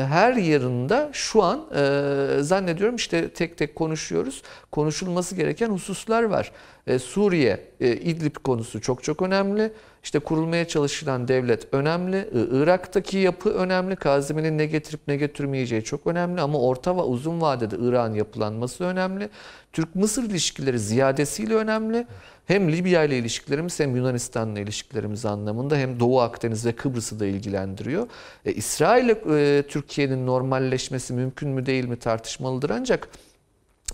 [0.09, 4.41] her yerinde şu an e, zannediyorum işte tek tek konuşuyoruz.
[4.71, 6.51] Konuşulması gereken hususlar var.
[6.87, 9.71] E, Suriye, e, İdlib konusu çok çok önemli.
[10.03, 12.29] İşte kurulmaya çalışılan devlet önemli.
[12.51, 13.95] Irak'taki yapı önemli.
[13.95, 16.41] Kazimi'nin ne getirip ne getirmeyeceği çok önemli.
[16.41, 19.29] Ama orta ve uzun vadede Irak'ın yapılanması önemli.
[19.73, 22.07] Türk-Mısır ilişkileri ziyadesiyle önemli.
[22.47, 28.07] Hem Libya ile ilişkilerimiz hem Yunanistan'la ilişkilerimiz anlamında hem Doğu Akdeniz ve Kıbrıs'ı da ilgilendiriyor.
[28.45, 33.09] E, İsrail ile e, Türkiye'nin normalleşmesi mümkün mü değil mi tartışmalıdır ancak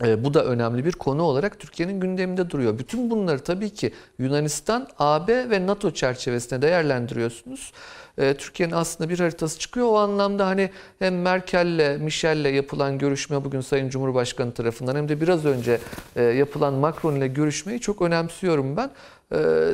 [0.02, 2.80] e, bu da önemli bir konu olarak Türkiye'nin gündeminde duruyor.
[2.80, 7.72] Bütün bunları tabii ki Yunanistan, AB ve NATO çerçevesinde değerlendiriyorsunuz.
[8.18, 9.88] E, Türkiye'nin aslında bir haritası çıkıyor.
[9.88, 10.70] O anlamda hani
[11.00, 15.80] hem Merkel'le, Michel'le yapılan görüşme bugün Sayın Cumhurbaşkanı tarafından hem de biraz önce
[16.16, 18.92] e, yapılan Macron ile görüşmeyi çok önemsiyorum ben.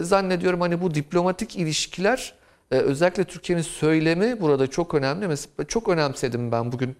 [0.01, 2.33] Zannediyorum hani bu diplomatik ilişkiler
[2.71, 5.27] özellikle Türkiye'nin söylemi burada çok önemli.
[5.27, 6.95] Mesela çok önemsedim ben bugün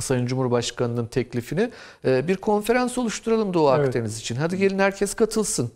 [0.00, 1.70] Sayın Cumhurbaşkanı'nın teklifini
[2.04, 3.88] e, bir konferans oluşturalım Doğu evet.
[3.88, 4.36] Akdeniz için.
[4.36, 5.70] Hadi gelin herkes katılsın.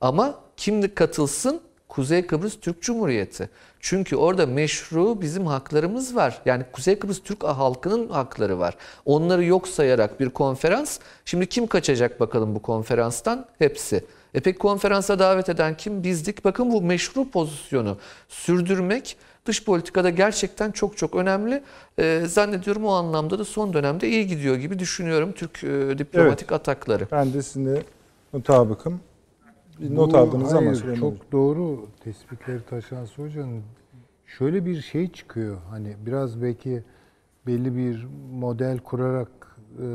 [0.00, 1.60] Ama kim katılsın?
[1.88, 3.50] Kuzey Kıbrıs Türk Cumhuriyeti.
[3.80, 6.42] Çünkü orada meşru bizim haklarımız var.
[6.46, 8.76] Yani Kuzey Kıbrıs Türk halkının hakları var.
[9.04, 10.98] Onları yok sayarak bir konferans.
[11.24, 13.46] Şimdi kim kaçacak bakalım bu konferanstan?
[13.58, 14.04] Hepsi.
[14.34, 16.04] E peki konferansa davet eden kim?
[16.04, 16.44] Bizdik.
[16.44, 17.98] Bakın bu meşru pozisyonu
[18.28, 21.62] sürdürmek dış politikada gerçekten çok çok önemli.
[21.98, 27.08] Ee, zannediyorum o anlamda da son dönemde iyi gidiyor gibi düşünüyorum Türk e, diplomatik atakları.
[27.12, 27.82] Ben de sizinle
[28.32, 29.00] mutabıkım.
[29.80, 31.10] Bir not Bu- aldınız ama hayır, Süleyman Hocam.
[31.18, 33.62] çok doğru tespitleri taşıyan hocanın
[34.26, 35.56] şöyle bir şey çıkıyor.
[35.70, 36.82] Hani biraz belki
[37.46, 39.28] belli bir model kurarak
[39.78, 39.86] e,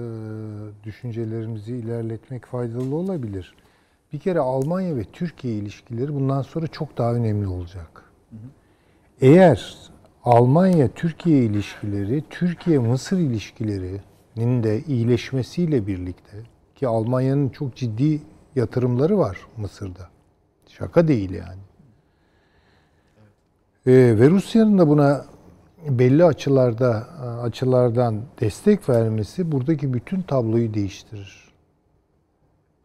[0.83, 3.55] düşüncelerimizi ilerletmek faydalı olabilir.
[4.13, 8.03] Bir kere Almanya ve Türkiye ilişkileri bundan sonra çok daha önemli olacak.
[9.21, 9.77] Eğer
[10.23, 16.37] Almanya-Türkiye ilişkileri, Türkiye-Mısır ilişkilerinin de iyileşmesiyle birlikte
[16.75, 18.21] ki Almanya'nın çok ciddi
[18.55, 20.09] yatırımları var Mısır'da.
[20.67, 21.61] Şaka değil yani.
[23.87, 25.25] Ee, ve Rusya'nın da buna
[25.89, 27.07] belli açılarda
[27.43, 31.53] açılardan destek vermesi buradaki bütün tabloyu değiştirir.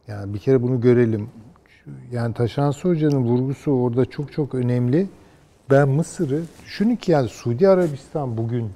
[0.09, 1.31] Yani bir kere bunu görelim.
[2.13, 5.07] Yani Taşansı Hoca'nın vurgusu orada çok çok önemli.
[5.71, 8.71] Ben Mısır'ı düşünün ki yani Suudi Arabistan bugün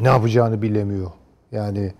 [0.00, 1.10] ne yapacağını bilemiyor.
[1.52, 1.92] Yani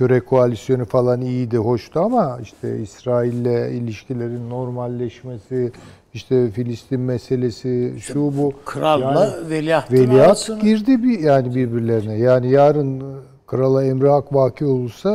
[0.00, 5.72] Köre koalisyonu falan iyiydi, hoştu ama işte İsrail'le ilişkilerin normalleşmesi,
[6.14, 8.52] işte Filistin meselesi, şu bu.
[8.64, 12.14] Kralla Yani veliahtın Veliaht arasını- girdi bir yani birbirlerine.
[12.18, 13.02] Yani yarın
[13.46, 15.10] krala emri hak vaki olursa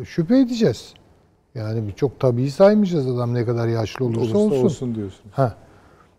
[0.00, 0.94] e, şüphe edeceğiz.
[1.54, 4.64] Yani bir çok tabii saymayacağız adam ne kadar yaşlı olursa, Olursa olsun.
[4.64, 5.24] olsun diyorsun.
[5.32, 5.54] Ha.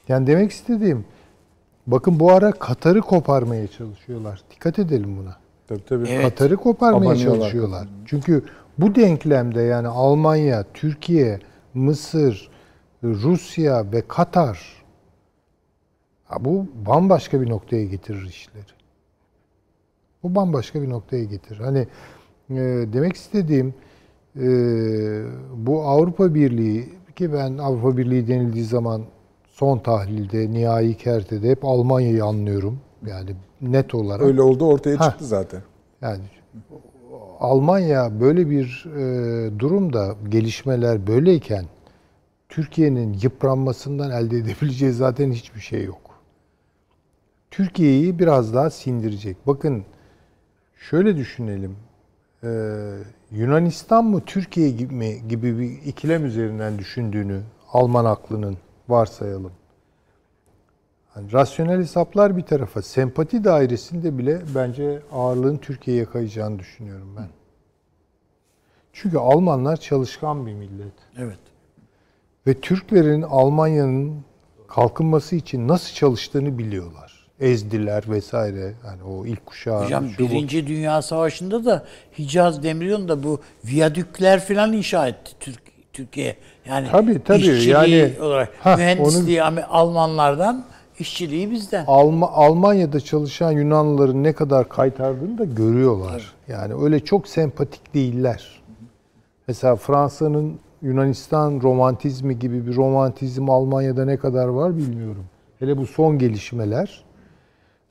[0.07, 1.05] Yani demek istediğim
[1.87, 4.41] bakın bu ara Katar'ı koparmaya çalışıyorlar.
[4.51, 5.40] Dikkat edelim buna.
[5.71, 6.07] Tabii tabii.
[6.09, 6.23] Evet.
[6.23, 7.87] Katar'ı koparmaya Abanıyorlar çalışıyorlar.
[8.05, 8.43] Çünkü
[8.77, 11.39] bu denklemde yani Almanya, Türkiye,
[11.73, 12.49] Mısır,
[13.03, 14.83] Rusya ve Katar
[16.23, 18.63] ha bu bambaşka bir noktaya getirir işleri.
[20.23, 21.59] Bu bambaşka bir noktaya getirir.
[21.59, 21.87] Hani
[22.49, 22.55] e,
[22.93, 23.73] demek istediğim
[24.35, 24.47] e,
[25.55, 29.01] bu Avrupa Birliği ki ben Avrupa Birliği denildiği zaman
[29.47, 32.79] son tahlilde, nihai kertede hep Almanya'yı anlıyorum.
[33.07, 33.29] Yani
[33.61, 34.21] net olarak.
[34.21, 35.09] Öyle oldu ortaya Ha.
[35.09, 35.61] çıktı zaten.
[36.01, 36.23] Yani
[37.39, 41.65] Almanya böyle bir e, durumda gelişmeler böyleyken
[42.49, 46.01] Türkiye'nin yıpranmasından elde edebileceği zaten hiçbir şey yok.
[47.51, 49.37] Türkiye'yi biraz daha sindirecek.
[49.47, 49.83] Bakın
[50.89, 51.75] şöyle düşünelim.
[52.43, 52.47] Ee,
[53.31, 57.41] Yunanistan mı Türkiye gibi, mi gibi bir ikilem üzerinden düşündüğünü
[57.73, 58.57] Alman aklının
[58.89, 59.51] varsayalım.
[61.15, 67.27] Yani rasyonel hesaplar bir tarafa, sempati dairesinde bile bence ağırlığın Türkiye'ye kayacağını düşünüyorum ben.
[68.93, 70.93] Çünkü Almanlar çalışkan bir millet.
[71.17, 71.37] Evet.
[72.47, 74.21] Ve Türklerin Almanya'nın
[74.67, 77.11] kalkınması için nasıl çalıştığını biliyorlar.
[77.39, 78.73] Ezdiler vesaire.
[78.85, 79.83] Yani o ilk kuşağı.
[79.85, 80.29] Hocam şu bu.
[80.29, 81.85] Birinci Dünya Savaşı'nda da
[82.19, 85.61] Hicaz Demiryolu'nda bu viyadükler falan inşa etti Türk,
[85.93, 86.35] Türkiye.
[86.65, 87.37] Yani Tabii, tabii.
[87.39, 90.65] işçiliği Yani- olarak Hah, mühendisliği Am- Almanlardan,
[91.01, 91.85] işçiliği bizden.
[91.87, 96.33] Alma, Almanya'da çalışan Yunanlıların ne kadar kaytardığını da görüyorlar.
[96.47, 98.61] Yani öyle çok sempatik değiller.
[99.47, 105.25] Mesela Fransa'nın Yunanistan romantizmi gibi bir romantizm Almanya'da ne kadar var bilmiyorum.
[105.59, 107.03] Hele bu son gelişmeler.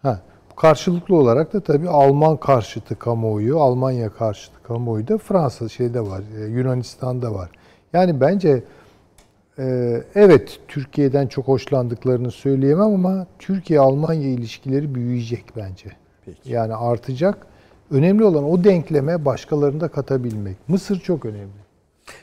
[0.02, 0.20] Ha,
[0.56, 6.44] karşılıklı olarak da tabii Alman karşıtı kamuoyu, Almanya karşıtı kamuoyu da Fransa şeyde var, e,
[6.44, 7.50] Yunanistan'da var.
[7.92, 8.62] Yani bence
[10.14, 15.90] evet Türkiye'den çok hoşlandıklarını söyleyemem ama Türkiye-Almanya ilişkileri büyüyecek bence.
[16.26, 16.38] Peki.
[16.52, 17.46] Yani artacak.
[17.90, 20.56] Önemli olan o denkleme başkalarını da katabilmek.
[20.68, 21.60] Mısır çok önemli.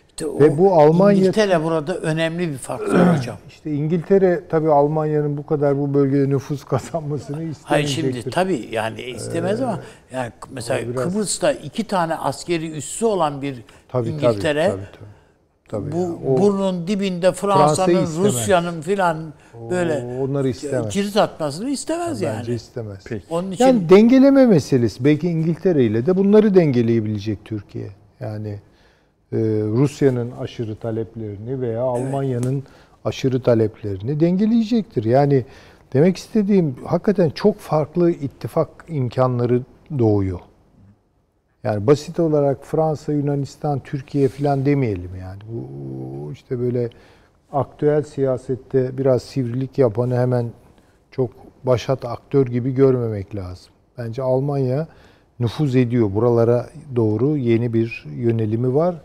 [0.10, 3.38] İşte o Ve bu Almanya- İngiltere burada önemli bir faktör hocam.
[3.50, 8.22] İşte İngiltere tabii Almanya'nın bu kadar bu bölgede nüfus kazanmasını Hayır istemeyecektir.
[8.22, 9.80] şimdi tabii yani istemez ama
[10.12, 14.92] yani mesela Ee, biraz- Kıbrıs'ta iki tane askeri üssü olan bir Tabii, İngiltere tabii, tabii,
[15.00, 15.17] tabii.
[15.70, 18.18] Tabii bu ya, o- burnun dibinde Fransa'nın, istemez.
[18.18, 19.18] Rusya'nın filan
[19.72, 20.94] böyle onları istemez.
[20.94, 22.38] cirit atmasını istemez yani.
[22.40, 23.04] Bence istemez.
[23.30, 25.06] Onun için Yani dengeleme meselesi.
[25.06, 27.88] Belki İngiltere ile de bunları dengeleyebilecek Türkiye.
[28.20, 28.50] Yani
[29.32, 29.38] e,
[29.68, 32.64] Rusya'nın aşırı taleplerini veya Almanya'nın
[33.06, 35.04] aşırı taleplerini dengeleyecektir.
[35.04, 35.46] Yani
[35.94, 39.62] demek istediğim hakikaten çok farklı ittifak imkanları
[40.00, 40.40] doğuyor.
[41.68, 45.40] Yani basit olarak Fransa, Yunanistan, Türkiye falan demeyelim yani.
[45.52, 46.90] Bu işte böyle
[47.52, 50.52] aktüel siyasette biraz sivrilik yapanı hemen
[51.12, 51.30] çok
[51.64, 53.72] başat aktör gibi görmemek lazım.
[53.98, 54.88] Bence Almanya
[55.40, 56.14] nüfuz ediyor.
[56.14, 58.96] Buralara doğru yeni bir yönelimi var.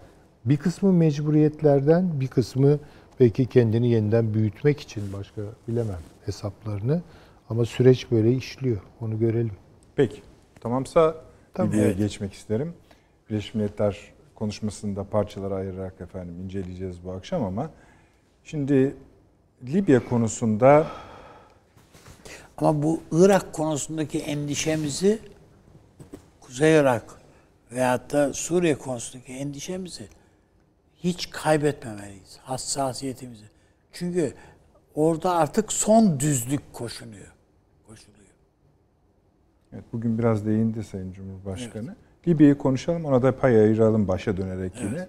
[0.44, 2.78] Bir kısmı mecburiyetlerden, bir kısmı
[3.20, 7.02] belki kendini yeniden büyütmek için başka bilemem hesaplarını.
[7.50, 8.80] Ama süreç böyle işliyor.
[9.00, 9.56] Onu görelim.
[9.96, 10.22] Peki.
[10.60, 11.14] Tamamsa
[11.60, 11.98] Libya'ya Evet.
[11.98, 12.74] geçmek isterim.
[13.30, 13.98] Birleşmiş Milletler
[14.34, 17.70] konuşmasını da parçalara ayırarak efendim inceleyeceğiz bu akşam ama
[18.44, 18.96] şimdi
[19.66, 20.86] Libya konusunda
[22.56, 25.18] Ama bu Irak konusundaki endişemizi
[26.40, 27.04] Kuzey Irak
[27.72, 30.08] veyahut da Suriye konusundaki endişemizi
[30.96, 32.38] hiç kaybetmemeliyiz.
[32.42, 33.44] Hassasiyetimizi.
[33.92, 34.34] Çünkü
[34.94, 37.31] orada artık son düzlük koşunuyor.
[39.72, 41.94] Evet, bugün biraz değindi Sayın Cumhurbaşkanı.
[42.28, 45.08] Libya'yı konuşalım, ona da pay ayıralım başa dönerek yine.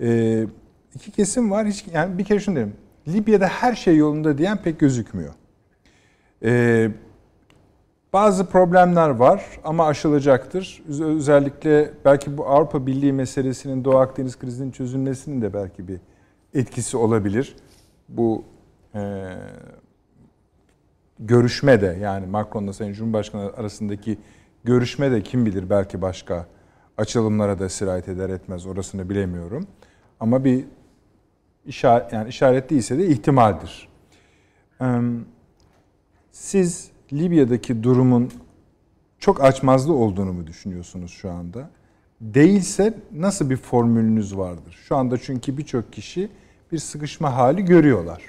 [0.00, 0.46] Ee,
[0.94, 1.66] iki kesim var.
[1.66, 2.74] Hiç, yani bir kere şunu derim.
[3.08, 5.34] Libya'da her şey yolunda diyen pek gözükmüyor.
[6.44, 6.90] Ee,
[8.12, 10.82] bazı problemler var ama aşılacaktır.
[10.88, 16.00] Öz- Özellikle belki bu Avrupa Birliği meselesinin Doğu Akdeniz krizinin çözülmesinin de belki bir
[16.54, 17.56] etkisi olabilir.
[18.08, 18.44] Bu
[18.94, 19.00] e,
[21.18, 24.18] görüşme de yani Macron'la Sayın Cumhurbaşkanı arasındaki
[24.64, 26.46] görüşme de kim bilir belki başka
[26.96, 29.66] açılımlara da sirayet eder etmez orasını bilemiyorum.
[30.20, 30.64] Ama bir
[31.66, 33.88] işaret yani işaret değilse de ihtimaldir.
[36.32, 38.30] Siz Libya'daki durumun
[39.18, 41.70] çok açmazlı olduğunu mu düşünüyorsunuz şu anda?
[42.20, 44.78] Değilse nasıl bir formülünüz vardır?
[44.88, 46.28] Şu anda çünkü birçok kişi
[46.72, 48.22] bir sıkışma hali görüyorlar.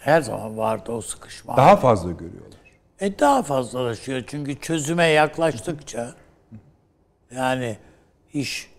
[0.00, 1.56] Her zaman vardı o sıkışma.
[1.56, 2.60] Daha fazla görüyorlar.
[3.00, 6.14] E daha fazlalaşıyor çünkü çözüme yaklaştıkça
[7.34, 7.76] yani
[8.32, 8.70] iş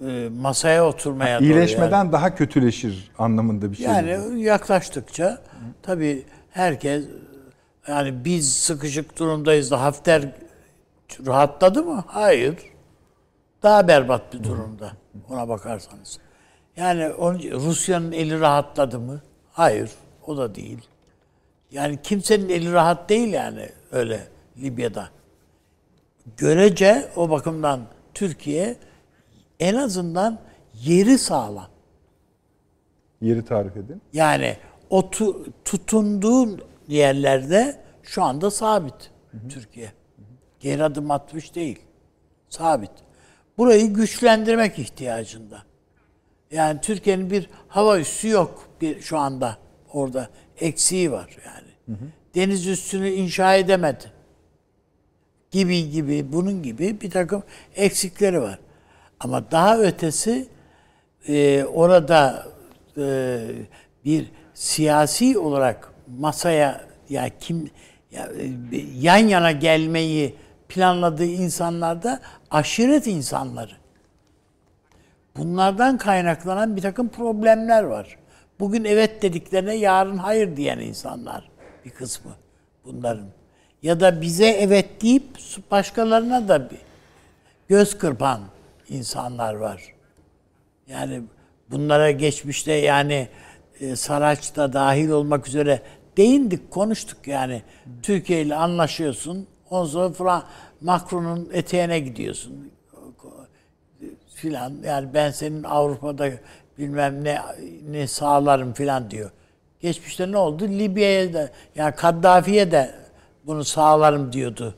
[0.00, 3.86] e, masaya oturmaya doğru İyileşmeden daha kötüleşir anlamında bir şey.
[3.86, 5.42] yani, yani yaklaştıkça
[5.82, 7.04] tabii herkes
[7.88, 10.22] yani biz sıkışık durumdayız da Hafter
[11.26, 12.04] rahatladı mı?
[12.06, 12.56] Hayır.
[13.62, 14.92] Daha berbat bir durumda
[15.28, 16.18] ona bakarsanız.
[16.76, 17.08] Yani
[17.52, 19.20] Rusya'nın eli rahatladı mı?
[19.52, 19.90] Hayır.
[20.26, 20.80] O da değil.
[21.70, 24.28] Yani kimsenin eli rahat değil yani öyle
[24.58, 25.08] Libya'da.
[26.36, 27.80] Görece o bakımdan
[28.14, 28.76] Türkiye
[29.60, 30.38] en azından
[30.82, 31.68] yeri sağlam.
[33.20, 34.02] Yeri tarif edin.
[34.12, 34.56] Yani
[34.90, 36.58] o tu, tutunduğu
[36.88, 39.10] yerlerde şu anda sabit
[39.48, 39.92] Türkiye.
[40.60, 41.78] Geri adım atmış değil.
[42.48, 42.90] Sabit.
[43.58, 45.62] Burayı güçlendirmek ihtiyacında.
[46.50, 49.56] Yani Türkiye'nin bir hava üssü yok bir şu anda
[49.92, 50.28] orada
[50.60, 51.98] eksiği var yani.
[52.34, 54.12] Deniz üssünü inşa edemedi.
[55.50, 57.42] Gibi gibi bunun gibi bir takım
[57.76, 58.58] eksikleri var.
[59.20, 60.48] Ama daha ötesi
[61.28, 62.46] e, orada
[62.96, 63.38] e,
[64.04, 67.70] bir siyasi olarak masaya ya kim
[68.10, 68.28] ya,
[68.72, 70.34] e, yan yana gelmeyi
[70.68, 72.20] planladığı insanlar da
[72.50, 73.72] aşiret insanları.
[75.36, 78.16] Bunlardan kaynaklanan bir takım problemler var.
[78.60, 81.50] Bugün evet dediklerine yarın hayır diyen insanlar
[81.84, 82.32] bir kısmı
[82.84, 83.26] bunların.
[83.82, 85.24] Ya da bize evet deyip
[85.70, 86.78] başkalarına da bir
[87.68, 88.40] göz kırpan
[88.88, 89.94] insanlar var.
[90.88, 91.22] Yani
[91.70, 93.28] bunlara geçmişte yani
[93.80, 95.82] e, Saraç'ta dahil olmak üzere
[96.16, 97.62] değindik, konuştuk yani.
[98.02, 99.46] Türkiye ile anlaşıyorsun.
[99.70, 100.42] Ondan sonra Fra-
[100.80, 102.72] Macron'un eteğine gidiyorsun
[104.34, 104.74] filan.
[104.84, 106.30] Yani ben senin Avrupa'da
[106.78, 107.38] bilmem ne
[107.90, 109.30] ne sağlarım filan diyor.
[109.80, 110.68] Geçmişte ne oldu?
[110.68, 112.94] Libya'ya da yani Kaddafi'ye de
[113.46, 114.74] bunu sağlarım diyordu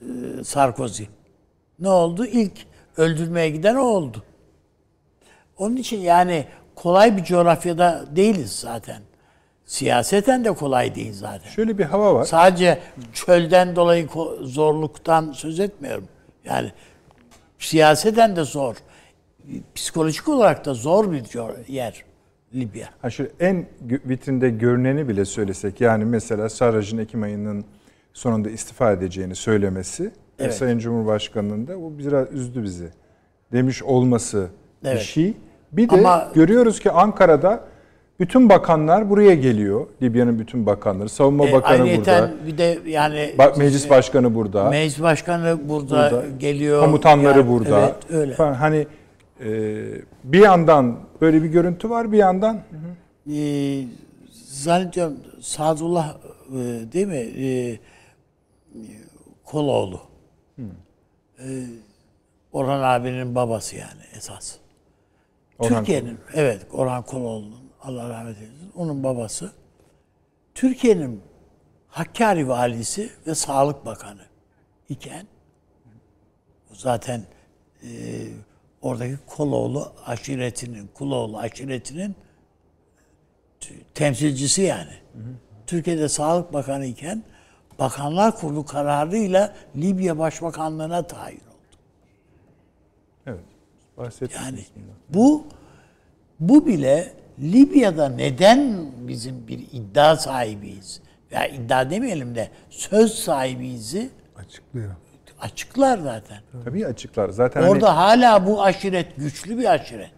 [0.00, 1.04] e, Sarkozy.
[1.78, 2.26] Ne oldu?
[2.26, 2.52] İlk
[2.96, 4.22] öldürmeye giden o oldu.
[5.58, 9.02] Onun için yani kolay bir coğrafyada değiliz zaten.
[9.66, 11.50] Siyaseten de kolay değil zaten.
[11.50, 12.24] Şöyle bir hava var.
[12.24, 12.80] Sadece
[13.12, 14.08] çölden dolayı
[14.40, 16.08] zorluktan söz etmiyorum.
[16.44, 16.72] Yani
[17.58, 18.76] siyaseten de zor.
[19.74, 21.24] Psikolojik olarak da zor bir
[21.68, 22.04] yer
[22.54, 22.88] Libya.
[23.02, 27.64] Ha şu en vitrinde görüneni bile söylesek yani mesela Sarraj'ın Ekim ayının
[28.12, 30.54] sonunda istifa edeceğini söylemesi ve Evet.
[30.54, 32.88] Sayın Cumhurbaşkanı'nın da bu biraz üzdü bizi
[33.52, 34.46] demiş olması
[34.84, 35.00] bir Evet.
[35.02, 35.34] şey.
[35.72, 37.64] Bir de Ama- görüyoruz ki Ankara'da
[38.20, 39.86] bütün bakanlar buraya geliyor.
[40.02, 41.08] Libya'nın bütün bakanları.
[41.08, 42.30] Savunma E, Bakanı burada.
[42.46, 44.70] bir de yani Ba- Meclis Başkanı burada.
[44.70, 46.24] meclis başkanı burada, burada.
[46.38, 46.80] geliyor.
[46.84, 47.80] Komutanları Yani burada.
[47.80, 48.34] Evet öyle.
[48.34, 48.86] Hani
[49.42, 49.48] e,
[50.24, 52.60] bir yandan böyle bir görüntü var bir yandan
[53.30, 53.84] Ee,
[54.32, 56.16] zannediyorum Sadullah
[56.48, 56.56] e,
[56.92, 57.32] değil mi?
[57.38, 57.78] Ee,
[59.44, 60.00] Koloğlu.
[60.58, 61.64] Ee,
[62.52, 64.56] Orhan abinin babası yani esas.
[65.62, 69.52] Türkiye'nin evet Orhan Koloğlu'nun Allah rahmet eylesin onun babası
[70.54, 71.22] Türkiye'nin
[71.88, 74.24] Hakkari valisi ve Sağlık Bakanı
[74.88, 75.26] iken
[76.72, 77.22] zaten
[77.82, 77.88] e,
[78.82, 82.14] oradaki Koloğlu aşiretinin, Kuloğlu aşiretinin
[83.94, 84.92] temsilcisi yani.
[85.66, 87.22] Türkiye'de Sağlık Bakanı iken
[87.78, 91.78] Bakanlar Kurulu kararıyla Libya Başbakanlığına tayin oldu.
[93.26, 93.44] evet
[93.96, 94.36] bahsettik.
[94.36, 94.64] Yani
[95.08, 95.46] bu
[96.40, 101.00] bu bile Libya'da neden bizim bir iddia sahibiyiz
[101.30, 104.94] ya iddia demeyelim de söz sahibiyiz'i Açıklıyor.
[105.42, 106.38] Açıklar zaten.
[106.64, 107.28] Tabii açıklar.
[107.28, 110.10] Zaten hani- Orada hala bu aşiret güçlü bir aşiret.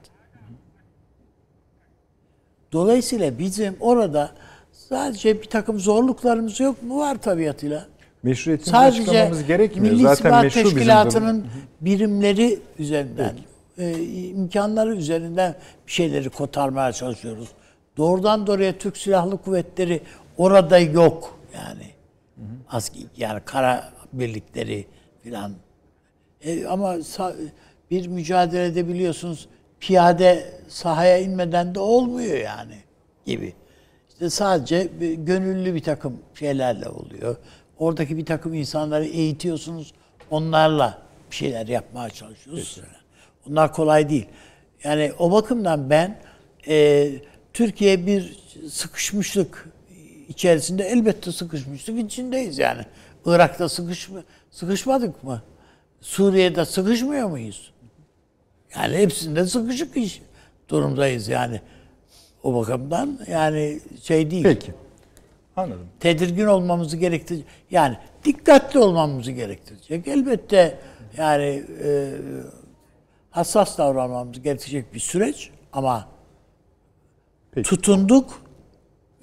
[2.72, 4.30] Dolayısıyla bizim orada
[4.72, 6.98] sadece bir takım zorluklarımız yok mu?
[6.98, 7.86] Var tabiatıyla.
[8.22, 9.92] meşruiyetini Sadece açıklamamız gerekmiyor.
[9.92, 11.50] Milli Zaten İstihbarat meşru bizim Teşkilatı'nın durum.
[11.80, 13.34] birimleri üzerinden,
[13.78, 15.54] e, imkanları üzerinden
[15.86, 17.48] bir şeyleri kotarmaya çalışıyoruz.
[17.96, 20.00] Doğrudan doğruya Türk Silahlı Kuvvetleri
[20.38, 21.90] orada yok yani.
[22.70, 24.86] Aski, yani kara birlikleri
[25.24, 25.52] filan.
[26.40, 26.96] E, ama
[27.90, 29.48] bir mücadelede biliyorsunuz
[29.80, 32.76] piyade sahaya inmeden de olmuyor yani
[33.26, 33.54] gibi.
[34.08, 37.36] İşte sadece bir gönüllü bir takım şeylerle oluyor.
[37.78, 39.92] Oradaki bir takım insanları eğitiyorsunuz.
[40.30, 42.88] Onlarla bir şeyler yapmaya çalışıyorsunuz.
[43.50, 44.26] Onlar kolay değil.
[44.84, 46.18] Yani o bakımdan ben
[46.68, 47.10] e,
[47.52, 48.38] Türkiye bir
[48.68, 49.68] sıkışmışlık
[50.28, 52.82] içerisinde elbette sıkışmışlık içindeyiz yani.
[53.26, 55.42] Irak'ta sıkışma, sıkışmadık mı?
[56.00, 57.72] Suriye'de sıkışmıyor muyuz?
[58.76, 60.22] Yani hepsinde sıkışık iş
[60.68, 61.60] durumdayız yani.
[62.42, 64.42] O bakımdan yani şey değil.
[64.42, 64.74] Peki.
[65.56, 65.88] Anladım.
[66.00, 67.46] Tedirgin olmamızı gerektirecek.
[67.70, 70.08] Yani dikkatli olmamızı gerektirecek.
[70.08, 70.78] Elbette
[71.16, 72.14] yani e,
[73.30, 76.08] hassas davranmamız gerekecek bir süreç ama
[77.52, 77.68] Peki.
[77.70, 78.42] tutunduk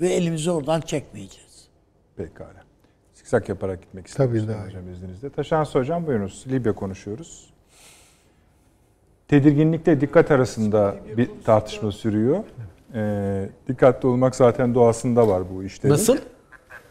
[0.01, 1.67] ve elimizi oradan çekmeyeceğiz.
[2.15, 2.60] Pekala.
[3.31, 4.67] Zikzak yaparak gitmek Tabii istiyorum daha iyi.
[4.67, 5.29] hocam izninizle.
[5.29, 6.45] Taşansı hocam buyurunuz.
[6.47, 7.49] Libya konuşuyoruz.
[9.27, 12.43] Tedirginlikle dikkat arasında bir tartışma sürüyor.
[12.93, 15.89] Ee, dikkatli olmak zaten doğasında var bu işte.
[15.89, 16.17] Nasıl?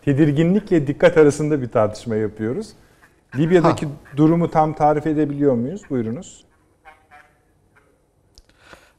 [0.05, 2.73] Tedirginlikle dikkat arasında bir tartışma yapıyoruz.
[3.37, 5.83] Libya'daki durumu tam tarif edebiliyor muyuz?
[5.91, 6.45] Buyurunuz.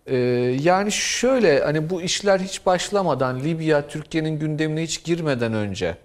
[0.05, 0.15] Ee,
[0.61, 5.97] yani şöyle hani bu işler hiç başlamadan Libya Türkiye'nin gündemine hiç girmeden önce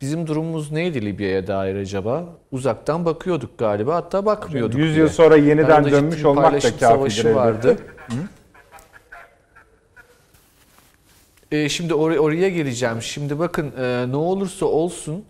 [0.00, 2.24] bizim durumumuz neydi Libya'ya dair acaba?
[2.52, 4.78] Uzaktan bakıyorduk galiba hatta bakmıyorduk.
[4.78, 5.00] 100 bile.
[5.00, 7.76] yıl sonra yeniden ciddi dönmüş olmak da kafidir vardı.
[11.52, 13.02] Ee, şimdi or- oraya geleceğim.
[13.02, 15.24] Şimdi bakın e, ne olursa olsun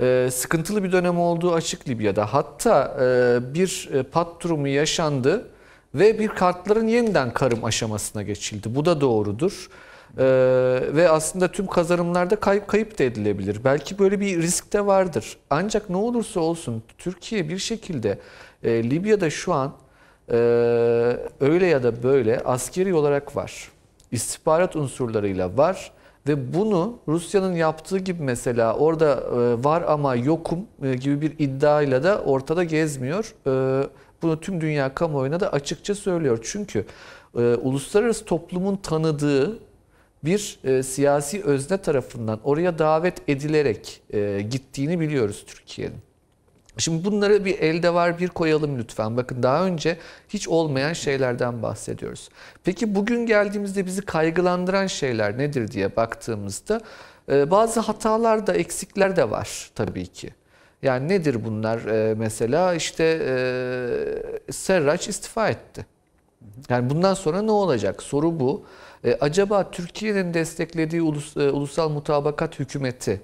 [0.00, 2.34] e, sıkıntılı bir dönem olduğu açık Libya'da.
[2.34, 5.46] Hatta e, bir e, pat durumu yaşandı
[5.94, 8.74] ve bir kartların yeniden karım aşamasına geçildi.
[8.74, 9.68] Bu da doğrudur.
[10.18, 10.24] E,
[10.92, 13.60] ve aslında tüm kazanımlarda kayıp kayıp da edilebilir.
[13.64, 15.36] Belki böyle bir risk de vardır.
[15.50, 18.18] Ancak ne olursa olsun Türkiye bir şekilde
[18.62, 19.72] e, Libya'da şu an
[20.28, 20.36] e,
[21.40, 23.70] öyle ya da böyle askeri olarak var
[24.12, 25.92] istihbarat unsurlarıyla var
[26.28, 32.02] ve bunu Rusya'nın yaptığı gibi mesela orada e, var ama yokum e, gibi bir iddiayla
[32.02, 33.34] da ortada gezmiyor.
[33.46, 33.88] E,
[34.22, 36.38] Bunu tüm dünya kamuoyuna da açıkça söylüyor.
[36.42, 36.84] Çünkü
[37.36, 39.58] e, uluslararası toplumun tanıdığı
[40.24, 45.98] bir e, siyasi özne tarafından oraya davet edilerek e, gittiğini biliyoruz Türkiye'nin.
[46.78, 49.16] Şimdi bunları bir elde var bir koyalım lütfen.
[49.16, 49.96] Bakın daha önce
[50.28, 52.28] hiç olmayan şeylerden bahsediyoruz.
[52.64, 56.80] Peki bugün geldiğimizde bizi kaygılandıran şeyler nedir diye baktığımızda
[57.32, 60.30] e, bazı hatalar da eksikler de var tabii ki.
[60.82, 61.86] Yani nedir bunlar?
[61.86, 63.04] E, Mesela işte
[64.48, 65.86] e, Serraç istifa etti.
[66.68, 68.02] Yani bundan sonra ne olacak?
[68.02, 68.64] Soru bu.
[69.04, 73.20] E, acaba Türkiye'nin desteklediği ulus, e, ulusal mutabakat hükümeti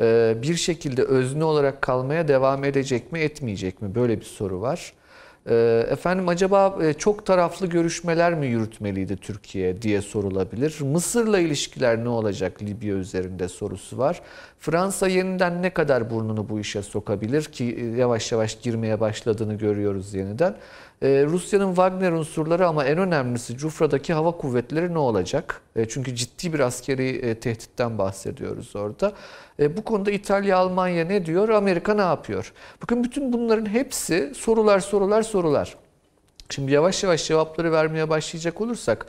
[0.00, 3.94] e, bir şekilde özne olarak kalmaya devam edecek mi, etmeyecek mi?
[3.94, 4.92] Böyle bir soru var.
[5.46, 10.80] E, Efendim acaba e, çok taraflı görüşmeler mi yürütmeliydi Türkiye diye sorulabilir.
[10.80, 14.20] Mısır'la ilişkiler ne olacak Libya üzerinde sorusu var.
[14.58, 20.14] Fransa yeniden ne kadar burnunu bu işe sokabilir ki e, yavaş yavaş girmeye başladığını görüyoruz
[20.14, 20.56] yeniden.
[21.02, 25.60] Ee, Rusya'nın Wagner unsurları ama en önemlisi Cufra'daki hava kuvvetleri ne olacak?
[25.76, 29.12] E, çünkü ciddi bir askeri e, tehditten bahsediyoruz orada.
[29.60, 31.48] E, bu konuda İtalya, Almanya ne diyor?
[31.48, 32.52] Amerika ne yapıyor?
[32.82, 35.76] Bakın bütün bunların hepsi sorular, sorular, sorular.
[36.50, 39.06] Şimdi yavaş yavaş cevapları vermeye başlayacak olursak,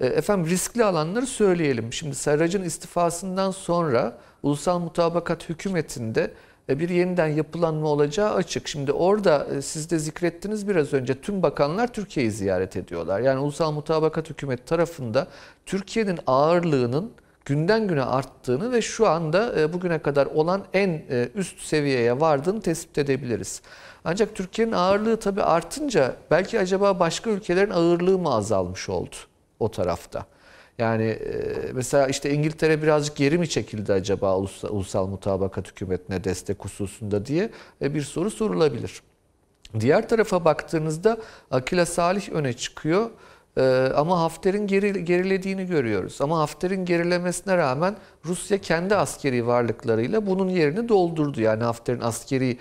[0.00, 1.92] e, efendim riskli alanları söyleyelim.
[1.92, 6.30] Şimdi Serrac'ın istifasından sonra Ulusal Mutabakat Hükümeti'nde e,
[6.78, 8.68] bir yeniden yapılanma olacağı açık.
[8.68, 13.20] Şimdi orada e, siz de zikrettiniz biraz önce tüm bakanlar Türkiye'yi ziyaret ediyorlar.
[13.20, 15.26] Yani Ulusal Mutabakat Hükümeti tarafında
[15.66, 17.10] Türkiye'nin ağırlığının
[17.44, 22.60] günden güne arttığını ve şu anda e, bugüne kadar olan en e, üst seviyeye vardığını
[22.60, 23.62] tespit edebiliriz.
[24.04, 29.16] Ancak Türkiye'nin ağırlığı tabii artınca belki acaba başka ülkelerin ağırlığı mı azalmış oldu
[29.60, 30.26] o tarafta?
[30.80, 31.18] Yani
[31.74, 34.36] mesela işte İngiltere birazcık geri mi çekildi acaba
[34.70, 37.50] ulusal, mutabakat hükümetine destek hususunda diye
[37.80, 39.02] bir soru sorulabilir.
[39.80, 41.16] Diğer tarafa baktığınızda
[41.50, 43.10] Akila Salih öne çıkıyor.
[43.94, 46.20] Ama Hafter'in geri, gerilediğini görüyoruz.
[46.20, 51.40] Ama Hafter'in gerilemesine rağmen Rusya kendi askeri varlıklarıyla bunun yerini doldurdu.
[51.40, 52.58] Yani Hafter'in askeri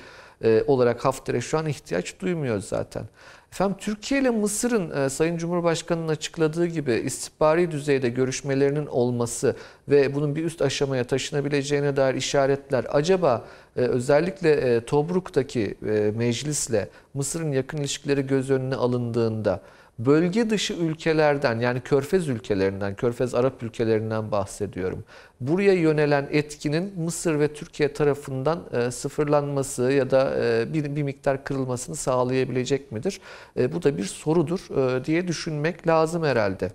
[0.68, 3.04] olarak Hafter'e şu an ihtiyaç duymuyor zaten.
[3.52, 9.56] Efendim Türkiye ile Mısır'ın e, Sayın Cumhurbaşkanı'nın açıkladığı gibi istihbari düzeyde görüşmelerinin olması
[9.90, 13.46] ve bunun bir üst aşamaya taşınabileceğine dair işaretler acaba
[13.78, 19.62] e, özellikle e, Tobruk'taki e, meclisle Mısır'ın yakın ilişkileri göz önüne alındığında
[20.00, 25.04] bölge dışı ülkelerden yani Körfez ülkelerinden, Körfez Arap ülkelerinden bahsediyorum.
[25.42, 31.44] Buraya yönelen etkinin Mısır ve Türkiye tarafından e, sıfırlanması ya da e, bir, bir miktar
[31.44, 33.22] kırılmasını sağlayabilecek midir?
[33.58, 36.72] E, bu da bir sorudur e, diye düşünmek lazım herhalde.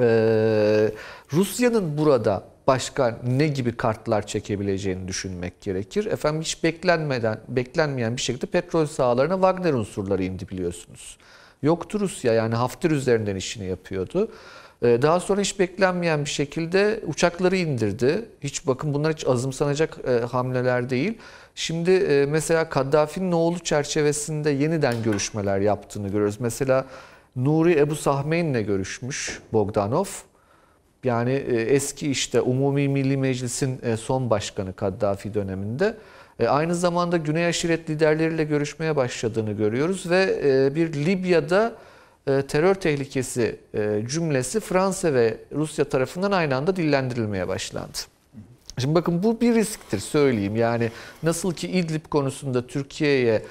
[0.00, 0.90] E,
[1.32, 6.06] Rusya'nın burada başka ne gibi kartlar çekebileceğini düşünmek gerekir.
[6.06, 11.18] Efendim hiç beklenmeden, beklenmeyen bir şekilde petrol sahalarına Wagner unsurları indi biliyorsunuz.
[11.62, 14.28] Yoktu Rusya yani Hafter üzerinden işini yapıyordu.
[14.82, 18.24] Ee, Daha sonra hiç beklenmeyen bir şekilde uçakları indirdi.
[18.40, 21.18] Hiç bakın bunlar hiç azımsanacak e, hamleler değil.
[21.54, 26.36] Şimdi e, mesela Kaddafi'nin oğlu çerçevesinde yeniden görüşmeler yaptığını görüyoruz.
[26.40, 26.84] Mesela
[27.36, 30.04] Nuri Ebu Sahmeyn'le görüşmüş Bogdanov.
[31.04, 35.96] Yani e, eski işte Umumi Milli Meclis'in son başkanı Kaddafi döneminde.
[36.38, 41.72] E, Aynı zamanda Güney aşiret liderleriyle görüşmeye başladığını görüyoruz ve e, bir Libya'da
[42.26, 43.56] e, terör tehlikesi
[44.06, 47.98] cümlesi Fransa ve Rusya tarafından aynı anda dillendirilmeye başlandı.
[48.78, 50.56] Şimdi bakın bu bir risktir söyleyeyim.
[50.56, 50.90] Yani
[51.22, 53.42] nasıl ki İdlib konusunda Türkiye'ye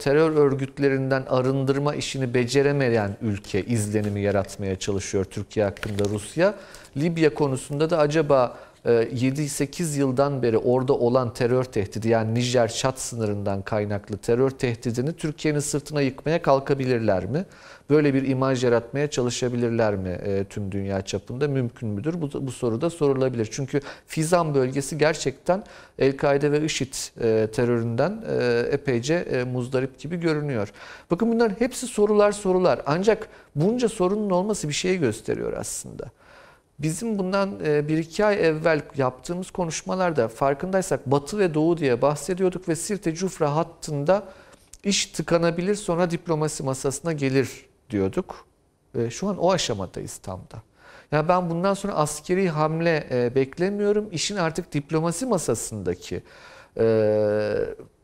[0.00, 6.54] terör örgütlerinden arındırma işini beceremeyen ülke izlenimi yaratmaya çalışıyor Türkiye hakkında Rusya.
[6.96, 14.18] Libya konusunda da acaba 7-8 yıldan beri orada olan terör tehdidi yani Nijer-Çat sınırından kaynaklı
[14.18, 17.44] terör tehdidini Türkiye'nin sırtına yıkmaya kalkabilirler mi?
[17.90, 21.48] Böyle bir imaj yaratmaya çalışabilirler mi e, tüm dünya çapında?
[21.48, 22.22] Mümkün müdür?
[22.22, 23.48] Bu, bu soru da sorulabilir.
[23.50, 25.64] Çünkü Fizan bölgesi gerçekten
[25.98, 30.72] El-Kaide ve IŞİD e, teröründen e, epeyce muzdarip gibi görünüyor.
[31.10, 32.82] Bakın bunların hepsi sorular sorular.
[32.86, 36.04] Ancak bunca sorunun olması bir şeyi gösteriyor aslında.
[36.82, 42.68] Bizim bundan e, bir iki ay evvel yaptığımız konuşmalarda farkındaysak Batı ve Doğu diye bahsediyorduk
[42.68, 44.24] ve Sirte Cufra hattında
[44.84, 47.50] iş tıkanabilir sonra diplomasi masasına gelir
[47.90, 48.46] diyorduk.
[48.98, 50.62] E, Şu an o aşamadayız tam da.
[51.12, 54.08] Yani ben bundan sonra askeri hamle e, beklemiyorum.
[54.12, 56.22] İşin artık diplomasi masasındaki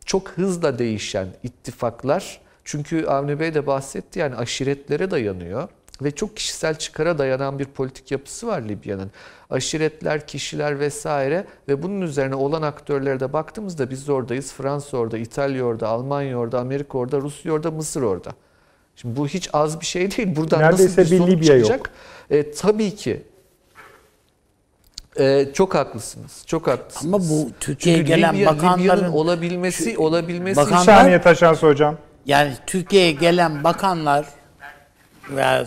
[0.05, 5.69] çok hızla değişen ittifaklar çünkü Avni Bey de bahsetti yani aşiretlere dayanıyor
[6.03, 9.11] ve çok kişisel çıkara dayanan bir politik yapısı var Libya'nın.
[9.51, 14.53] Aşiretler, kişiler vesaire ve bunun üzerine olan aktörlere de baktığımızda biz oradayız.
[14.53, 18.31] Fransa orada, İtalya orada, Almanya orada, Amerika orada, Rusya orada, Mısır orada.
[18.97, 20.37] Şimdi bu hiç az bir şey değil.
[20.37, 21.67] Buradan Neredeyse nasıl bir, bir sonuç Libya yok.
[21.67, 21.91] çıkacak?
[22.31, 23.23] E, tabii ki.
[25.19, 26.43] E, çok haklısınız.
[26.47, 27.15] Çok haklısınız.
[27.15, 31.97] Ama bu Türkiye'ye Çünkü gelen Libya, bakanların Libya'nın olabilmesi, olabilmesi Bakan- Bir saniye Taşansı hocam.
[32.27, 34.27] yani Türkiye'ye gelen bakanlar
[35.31, 35.65] veya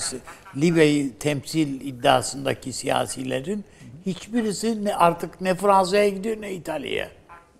[0.58, 3.66] Libya'yı temsil iddiasındaki siyasilerin
[4.06, 7.10] hiçbirisi ne artık ne Fransa'ya gidiyor ne İtalya'ya.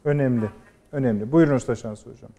[0.06, 0.50] Önemli.
[0.92, 1.32] Önemli.
[1.32, 2.32] Buyurunuz Taşansı hocam.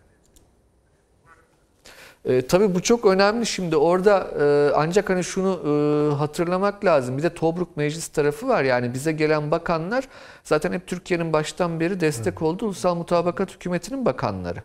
[2.25, 7.19] E, tabii bu çok önemli şimdi orada e, ancak hani şunu e, hatırlamak lazım.
[7.19, 10.05] Bir de Tobruk Meclis tarafı var yani bize gelen bakanlar
[10.45, 14.63] zaten hep Türkiye'nin baştan beri destek olduğu Ulusal Mutabakat Hükümeti'nin bakanları.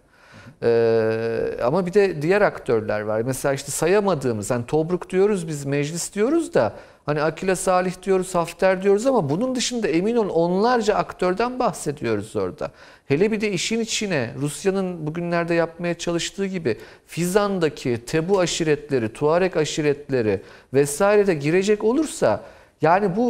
[0.64, 3.22] E, ama bir de diğer aktörler var.
[3.22, 6.74] Mesela işte sayamadığımız hani Tobruk diyoruz biz meclis diyoruz da
[7.06, 12.72] hani Akile Salih diyoruz, Hafter diyoruz ama bunun dışında emin olun onlarca aktörden bahsediyoruz orada.
[13.06, 16.78] Hele bir de işin içine Rusya'nın bugünlerde yapmaya çalıştığı gibi
[17.08, 20.42] Fizan'daki Tebu aşiretleri, Tuareg aşiretleri
[20.74, 22.44] vesaire de girecek olursa
[22.82, 23.30] yani bu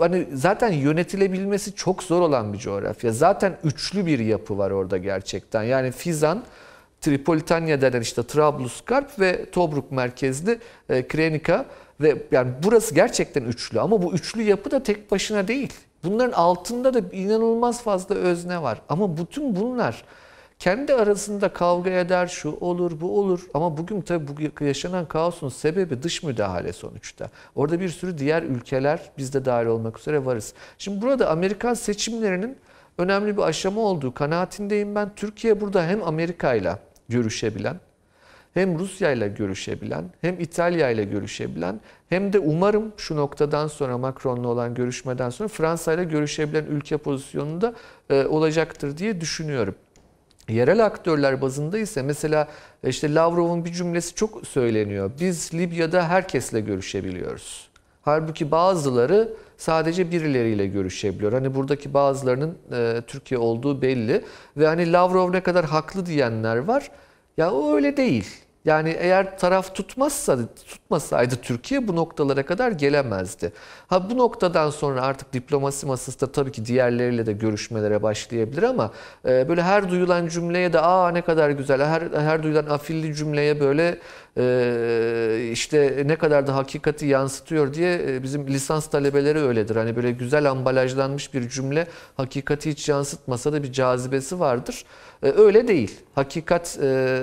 [0.00, 3.12] e, hani zaten yönetilebilmesi çok zor olan bir coğrafya.
[3.12, 5.62] Zaten üçlü bir yapı var orada gerçekten.
[5.62, 6.42] Yani Fizan,
[7.00, 10.58] Tripolitanya denen işte Trablusgarp ve Tobruk merkezli
[10.88, 11.66] e, Krenika
[12.00, 15.72] ve yani burası gerçekten üçlü ama bu üçlü yapı da tek başına değil.
[16.04, 18.82] Bunların altında da inanılmaz fazla özne var.
[18.88, 20.04] Ama bütün bunlar
[20.62, 23.40] kendi arasında kavga eder, şu olur, bu olur.
[23.54, 24.26] Ama bugün tabii
[24.60, 27.28] bu yaşanan kaosun sebebi dış müdahale sonuçta.
[27.54, 30.54] Orada bir sürü diğer ülkeler biz de dahil olmak üzere varız.
[30.78, 32.56] Şimdi burada Amerikan seçimlerinin
[32.98, 35.10] önemli bir aşama olduğu kanaatindeyim ben.
[35.16, 36.76] Türkiye burada hem Amerika ile
[37.08, 37.76] görüşebilen,
[38.54, 44.48] hem Rusya ile görüşebilen, hem İtalya ile görüşebilen, hem de umarım şu noktadan sonra Macron'la
[44.48, 47.74] olan görüşmeden sonra Fransa ile görüşebilen ülke pozisyonunda
[48.10, 49.74] e, olacaktır diye düşünüyorum.
[50.48, 52.48] Yerel aktörler bazında ise mesela
[52.84, 55.10] işte Lavrov'un bir cümlesi çok söyleniyor.
[55.20, 57.68] Biz Libya'da herkesle görüşebiliyoruz.
[58.02, 61.32] Halbuki bazıları sadece birileriyle görüşebiliyor.
[61.32, 64.24] Hani buradaki bazılarının e, Türkiye olduğu belli
[64.56, 66.90] ve hani Lavrov ne kadar haklı diyenler var.
[67.36, 68.41] Ya o öyle değil.
[68.64, 73.52] Yani eğer taraf tutmazsa tutmasaydı Türkiye bu noktalara kadar gelemezdi.
[73.86, 78.90] Ha bu noktadan sonra artık diplomasi masasında tabii ki diğerleriyle de görüşmelere başlayabilir ama
[79.28, 83.60] e, böyle her duyulan cümleye de aa ne kadar güzel her her duyulan afilli cümleye
[83.60, 83.98] böyle
[84.38, 89.76] e, işte ne kadar da hakikati yansıtıyor diye e, bizim lisans talebeleri öyledir.
[89.76, 91.86] Hani böyle güzel ambalajlanmış bir cümle
[92.16, 94.84] hakikati hiç yansıtmasa da bir cazibesi vardır.
[95.22, 96.00] E, öyle değil.
[96.14, 97.20] Hakikat e,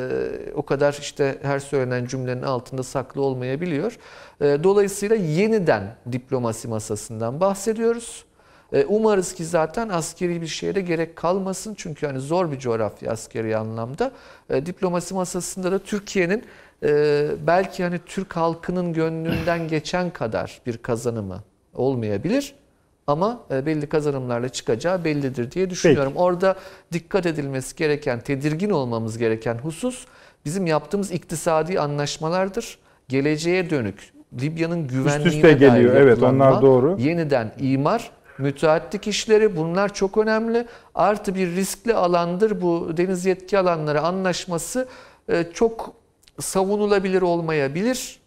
[0.55, 3.97] o kadar işte her söylenen cümlenin altında saklı olmayabiliyor.
[4.41, 8.25] E, dolayısıyla yeniden diplomasi masasından bahsediyoruz.
[8.87, 11.73] Umarız ki zaten askeri bir şeye de gerek kalmasın.
[11.77, 14.11] Çünkü hani zor bir coğrafya askeri anlamda.
[14.49, 16.43] Diplomasi masasında da Türkiye'nin
[17.47, 21.43] belki hani Türk halkının gönlünden geçen kadar bir kazanımı
[21.73, 22.55] olmayabilir.
[23.09, 26.11] Ama e, belli kazanımlarla çıkacağı bellidir diye düşünüyorum.
[26.11, 26.23] Peki.
[26.23, 26.55] Orada
[26.93, 30.05] dikkat edilmesi gereken, tedirgin olmamız gereken husus
[30.45, 32.77] bizim yaptığımız iktisadi anlaşmalardır.
[33.07, 35.95] Geleceğe dönük Libya'nın güvenliğine üst üste geliyor.
[35.95, 36.97] Evet onlar doğru.
[36.99, 40.67] Yeniden imar, müteahhitlik işleri bunlar çok önemli.
[40.95, 44.87] Artı bir riskli alandır bu deniz yetki alanları anlaşması
[45.29, 45.93] e, çok
[46.39, 48.18] savunulabilir olmayabilir.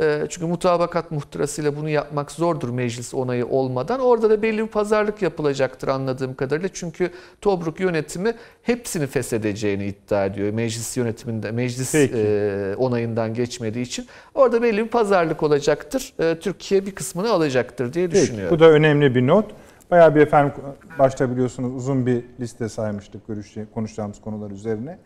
[0.00, 4.00] Ee, çünkü mutabakat muhtırasıyla bunu yapmak zordur meclis onayı olmadan.
[4.00, 6.68] Orada da belli bir pazarlık yapılacaktır anladığım kadarıyla.
[6.72, 7.10] Çünkü
[7.40, 10.52] Tobruk yönetimi hepsini feshedeceğini iddia ediyor.
[10.52, 12.14] Meclis yönetiminde, meclis Peki.
[12.16, 14.06] E, onayından geçmediği için.
[14.34, 16.12] Orada belli bir pazarlık olacaktır.
[16.18, 18.56] E, Türkiye bir kısmını alacaktır diye Peki, düşünüyorum.
[18.56, 19.44] Bu da önemli bir not.
[19.90, 20.52] Bayağı bir efendim
[20.98, 23.22] başta biliyorsunuz uzun bir liste saymıştık
[23.74, 24.98] konuşacağımız konular üzerine.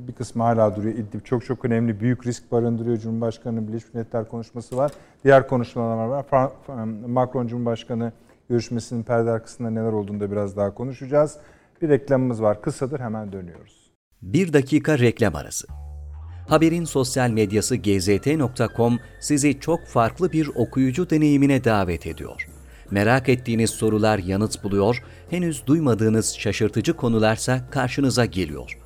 [0.00, 0.94] Bir kısmı hala duruyor.
[0.94, 2.96] İdlib çok çok önemli, büyük risk barındırıyor.
[2.96, 4.92] Cumhurbaşkanı Birleşmiş Milletler konuşması var.
[5.24, 6.26] Diğer konuşmalar var.
[7.08, 8.12] Macron Cumhurbaşkanı
[8.48, 11.36] görüşmesinin perde arkasında neler olduğunu da biraz daha konuşacağız.
[11.82, 12.62] Bir reklamımız var.
[12.62, 13.90] Kısadır hemen dönüyoruz.
[14.22, 15.66] Bir dakika reklam arası.
[16.48, 22.48] Haberin sosyal medyası gzt.com sizi çok farklı bir okuyucu deneyimine davet ediyor.
[22.90, 28.85] Merak ettiğiniz sorular yanıt buluyor, henüz duymadığınız şaşırtıcı konularsa karşınıza geliyor.''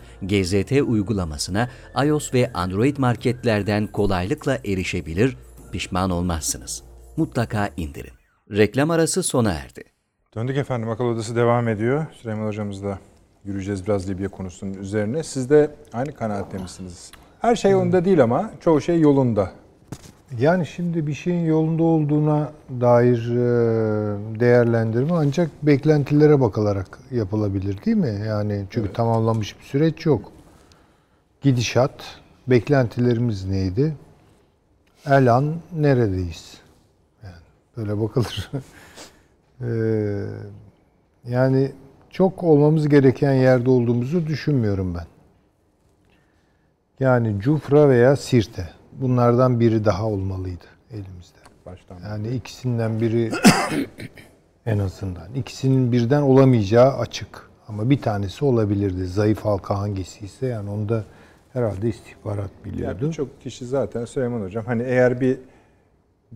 [0.21, 1.69] GZT uygulamasına
[2.05, 5.37] iOS ve Android marketlerden kolaylıkla erişebilir,
[5.71, 6.83] pişman olmazsınız.
[7.17, 8.13] Mutlaka indirin.
[8.51, 9.83] Reklam arası sona erdi.
[10.35, 10.89] Döndük efendim.
[10.89, 12.05] Akıl Odası devam ediyor.
[12.21, 12.99] Süleyman Hocamızla
[13.45, 15.23] yürüyeceğiz biraz Libya konusunun üzerine.
[15.23, 17.11] Siz de aynı kanaatte misiniz?
[17.39, 19.51] Her şey yolunda değil ama çoğu şey yolunda.
[20.39, 22.51] Yani şimdi bir şeyin yolunda olduğuna
[22.81, 28.25] dair e, değerlendirme ancak beklentilere bakılarak yapılabilir değil mi?
[28.27, 28.95] Yani çünkü evet.
[28.95, 30.31] tamamlanmış bir süreç yok.
[31.41, 33.95] Gidişat, beklentilerimiz neydi?
[35.05, 36.57] Elan neredeyiz?
[37.23, 37.33] Yani
[37.77, 38.51] böyle bakılır.
[39.61, 40.25] ee,
[41.31, 41.71] yani
[42.09, 45.05] çok olmamız gereken yerde olduğumuzu düşünmüyorum ben.
[46.99, 51.37] Yani Cufra veya Sirte bunlardan biri daha olmalıydı elimizde.
[51.65, 51.97] Baştan.
[52.03, 53.31] Yani ikisinden biri
[54.65, 55.33] en azından.
[55.35, 57.51] İkisinin birden olamayacağı açık.
[57.67, 59.05] Ama bir tanesi olabilirdi.
[59.05, 61.03] Zayıf halka hangisi ise yani onda
[61.53, 62.83] herhalde istihbarat biliyordu.
[63.01, 65.37] Yani Birçok kişi zaten Süleyman Hocam hani eğer bir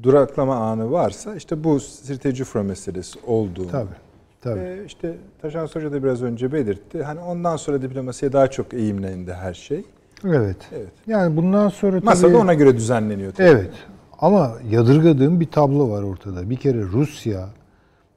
[0.04, 3.72] duraklama anı varsa işte bu Sirte Cufra meselesi olduğunu.
[3.72, 3.96] Tabii.
[4.42, 4.60] Tabii.
[4.60, 7.04] Ee, işte Taşan Hoca da biraz önce belirtti.
[7.04, 9.86] Hani ondan sonra diplomasiye daha çok eğimlendi her şey.
[10.26, 10.58] Evet.
[10.72, 10.92] evet.
[11.08, 12.06] Yani bundan sonra tabii...
[12.06, 13.48] Masada ona göre düzenleniyor tabii.
[13.48, 13.74] Evet.
[14.20, 16.50] Ama yadırgadığım bir tablo var ortada.
[16.50, 17.50] Bir kere Rusya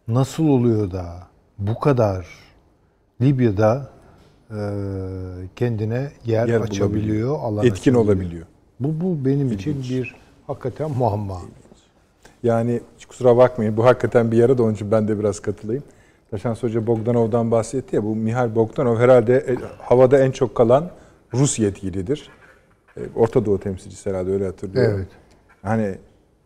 [0.08, 1.06] nasıl oluyor da
[1.58, 2.26] bu kadar
[3.20, 3.90] Libya'da
[4.50, 4.58] e,
[5.56, 8.04] kendine yer, yer açabiliyor, alan etkin açabiliyor.
[8.04, 8.46] olabiliyor.
[8.80, 9.60] Bu bu benim İlginç.
[9.60, 10.14] için bir
[10.46, 11.38] hakikaten muamma.
[12.42, 15.82] Yani kusura bakmayın bu hakikaten bir yara da onun için ben de biraz katılayım.
[16.30, 20.90] Taşans Hoca Bogdanov'dan bahsetti ya bu Mihail Bogdanov herhalde e, havada en çok kalan
[21.34, 22.30] Rus yetkilidir.
[22.96, 24.96] E, Orta Doğu temsilcisi herhalde öyle hatırlıyorum.
[24.96, 25.08] Evet.
[25.62, 25.98] Hani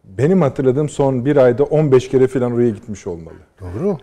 [0.05, 3.37] benim hatırladığım son bir ayda 15 kere falan oraya gitmiş olmalı.
[3.61, 3.99] Doğru.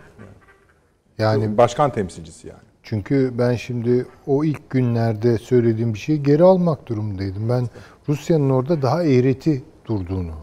[1.18, 2.60] Yani başkan temsilcisi yani.
[2.82, 7.48] Çünkü ben şimdi o ilk günlerde söylediğim bir şeyi geri almak durumundaydım.
[7.48, 7.66] Ben
[8.08, 10.34] Rusya'nın orada daha eğreti durduğunu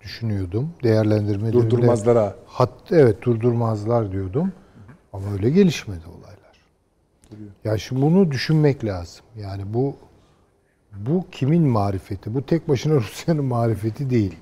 [0.00, 0.70] düşünüyordum.
[0.82, 1.70] Değerlendirmelerimde.
[1.70, 2.34] Durdurmazlar ha.
[2.46, 4.52] Hat, evet durdurmazlar diyordum.
[5.12, 6.04] Ama öyle gelişmedi
[7.32, 7.52] olaylar.
[7.64, 9.24] Ya şimdi bunu düşünmek lazım.
[9.36, 9.96] Yani bu
[10.96, 12.34] bu kimin marifeti?
[12.34, 14.36] Bu tek başına Rusya'nın marifeti değil.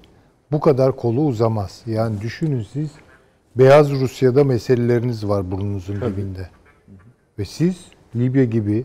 [0.52, 1.82] Bu kadar kolu uzamaz.
[1.86, 2.90] Yani düşünün siz
[3.56, 6.50] Beyaz Rusya'da meseleleriniz var burnunuzun dibinde.
[7.38, 7.84] Ve siz
[8.16, 8.84] Libya gibi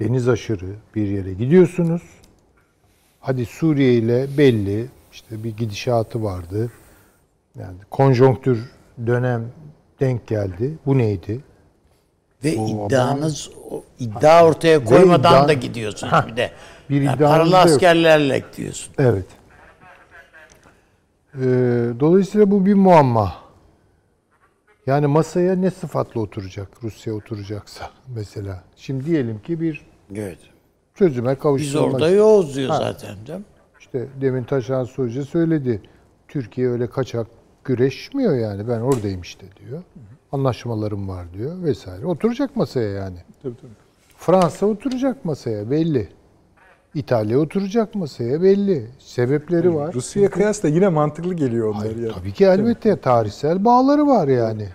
[0.00, 2.02] deniz aşırı bir yere gidiyorsunuz.
[3.20, 6.70] Hadi Suriye ile belli işte bir gidişatı vardı.
[7.58, 8.70] Yani konjonktür
[9.06, 9.52] dönem
[10.00, 10.78] denk geldi.
[10.86, 11.40] Bu neydi?
[12.44, 16.50] Ve O iddianız o iddia ortaya koymadan iddia- da gidiyorsunuz bir de.
[16.90, 17.54] bir Yani paralı yok.
[17.66, 18.94] askerlerle gidiyorsun.
[18.98, 19.24] Evet.
[21.34, 21.38] Ee,
[22.00, 23.32] dolayısıyla bu bir muamma.
[24.86, 28.62] Yani masaya ne sıfatla oturacak Rusya oturacaksa mesela.
[28.76, 29.82] Şimdi diyelim ki bir
[30.14, 30.38] Evet.
[30.94, 31.94] çözüme Biz kavuşturmak.
[31.94, 32.76] orada yoğuz diyor Ha.
[32.76, 33.44] zaten değil mi?
[33.80, 35.82] İşte demin Taşan Hoca söyledi.
[36.28, 37.26] Türkiye öyle kaçak
[37.74, 38.68] güreşmiyor yani.
[38.68, 39.82] Ben oradayım işte diyor.
[40.32, 42.06] Anlaşmalarım var diyor vesaire.
[42.06, 43.16] Oturacak masaya yani.
[43.42, 43.70] Tabii tabii.
[44.16, 46.08] Fransa oturacak masaya belli.
[46.94, 48.86] İtalya oturacak masaya belli.
[48.98, 49.94] Sebepleri var.
[49.94, 54.68] Rusya'ya kıyasla yine mantıklı geliyor onlar Hayır, tabii ki elbette tarihsel bağları var yani.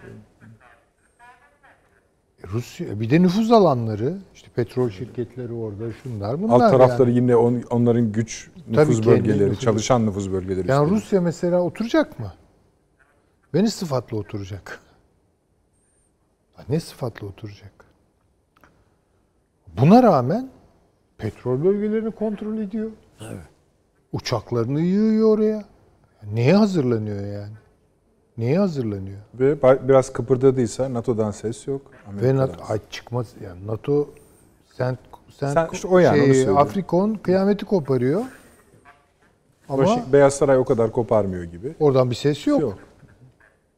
[2.54, 7.20] Rusya bir de nüfuz alanları işte petrol şirketleri orada şunlar bunlar Alt tarafları yani.
[7.20, 9.62] yine on- onların güç Tabii nüfuz kendi bölgeleri, nüfuzu.
[9.62, 10.72] çalışan nüfuz bölgeleri.
[10.72, 11.04] Yani üstelik.
[11.04, 12.34] Rusya mesela oturacak mı?
[13.56, 14.80] Ve ne sıfatla oturacak?
[16.70, 17.72] Ne sıfatla oturacak?
[19.68, 20.50] Buna rağmen
[21.18, 22.92] petrol bölgelerini kontrol ediyor.
[24.12, 25.64] Uçaklarını yığıyor oraya.
[26.34, 27.54] Neye hazırlanıyor yani?
[28.38, 29.20] Neye hazırlanıyor?
[29.34, 31.82] Ve biraz kıpırdadıysa NATO'dan ses yok.
[32.12, 34.10] Ve NATO, ay çıkmaz yani NATO
[34.74, 34.98] sen
[35.40, 36.58] sen, Sen işte o yani, söylüyorum.
[36.58, 38.22] Afrikon kıyameti koparıyor.
[39.70, 41.76] Ama Beyaz Saray o kadar koparmıyor gibi.
[41.80, 42.62] oradan bir ses yok.
[42.62, 42.80] Yok.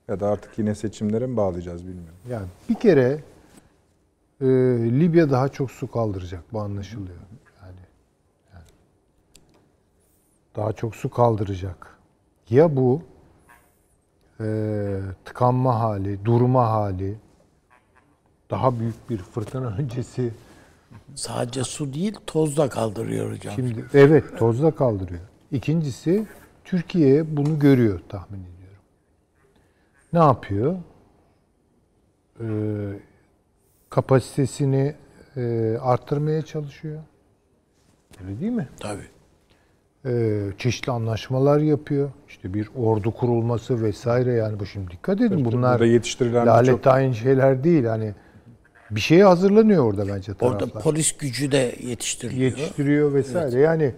[0.07, 2.15] Ya da artık yine seçimlere mi bağlayacağız bilmiyorum.
[2.29, 3.23] Yani bir kere
[4.41, 4.45] e,
[4.99, 7.17] Libya daha çok su kaldıracak bu anlaşılıyor.
[7.63, 7.75] Yani,
[8.53, 8.65] yani
[10.55, 11.97] daha çok su kaldıracak.
[12.49, 13.01] Ya bu
[14.39, 17.15] e, tıkanma hali, durma hali,
[18.49, 20.33] daha büyük bir fırtına öncesi.
[21.15, 23.53] Sadece su değil toz da kaldırıyor hocam.
[23.55, 25.21] Şimdi evet tozda kaldırıyor.
[25.51, 26.27] İkincisi
[26.65, 28.56] Türkiye bunu görüyor tahmin ediyorum.
[30.13, 30.75] Ne yapıyor?
[32.41, 32.45] Ee,
[33.89, 34.95] kapasitesini
[35.37, 37.01] e, arttırmaya çalışıyor.
[38.23, 38.67] Öyle değil mi?
[38.79, 39.07] Tabii.
[40.05, 42.11] Ee, çeşitli anlaşmalar yapıyor.
[42.27, 46.87] İşte bir ordu kurulması vesaire yani bu şimdi dikkat edin bunlar Burada yetiştirilen lalet birçok
[46.87, 47.85] aynı şeyler değil.
[47.85, 48.13] Hani
[48.91, 50.67] bir şeye hazırlanıyor orada bence taraflar.
[50.67, 52.51] Orada polis gücü de yetiştiriliyor.
[52.51, 53.59] yetiştiriyor vesaire.
[53.59, 53.93] Yani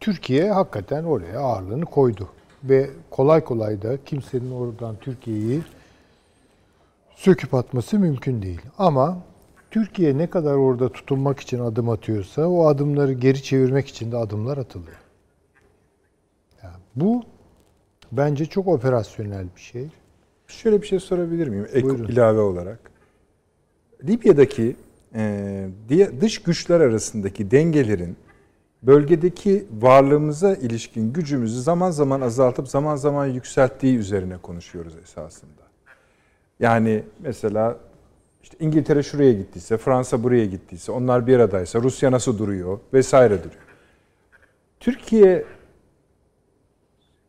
[0.00, 2.28] Türkiye hakikaten oraya ağırlığını koydu.
[2.64, 5.62] Ve kolay kolay da kimsenin oradan Türkiye'yi
[7.16, 8.60] söküp atması mümkün değil.
[8.78, 9.18] Ama
[9.70, 14.58] Türkiye ne kadar orada tutunmak için adım atıyorsa o adımları geri çevirmek için de adımlar
[14.58, 14.96] atılıyor.
[16.62, 17.22] Yani bu
[18.12, 19.88] bence çok operasyonel bir şey.
[20.46, 21.68] Şöyle bir şey sorabilir miyim?
[21.72, 22.08] Ek Buyurun.
[22.08, 22.90] ilave olarak.
[24.04, 24.76] Libya'daki
[25.14, 25.68] e,
[26.20, 28.16] dış güçler arasındaki dengelerin
[28.82, 35.62] bölgedeki varlığımıza ilişkin gücümüzü zaman zaman azaltıp zaman zaman yükselttiği üzerine konuşuyoruz esasında.
[36.60, 37.76] Yani mesela
[38.42, 43.62] işte İngiltere şuraya gittiyse, Fransa buraya gittiyse, onlar bir aradaysa, Rusya nasıl duruyor vesaire duruyor.
[44.80, 45.44] Türkiye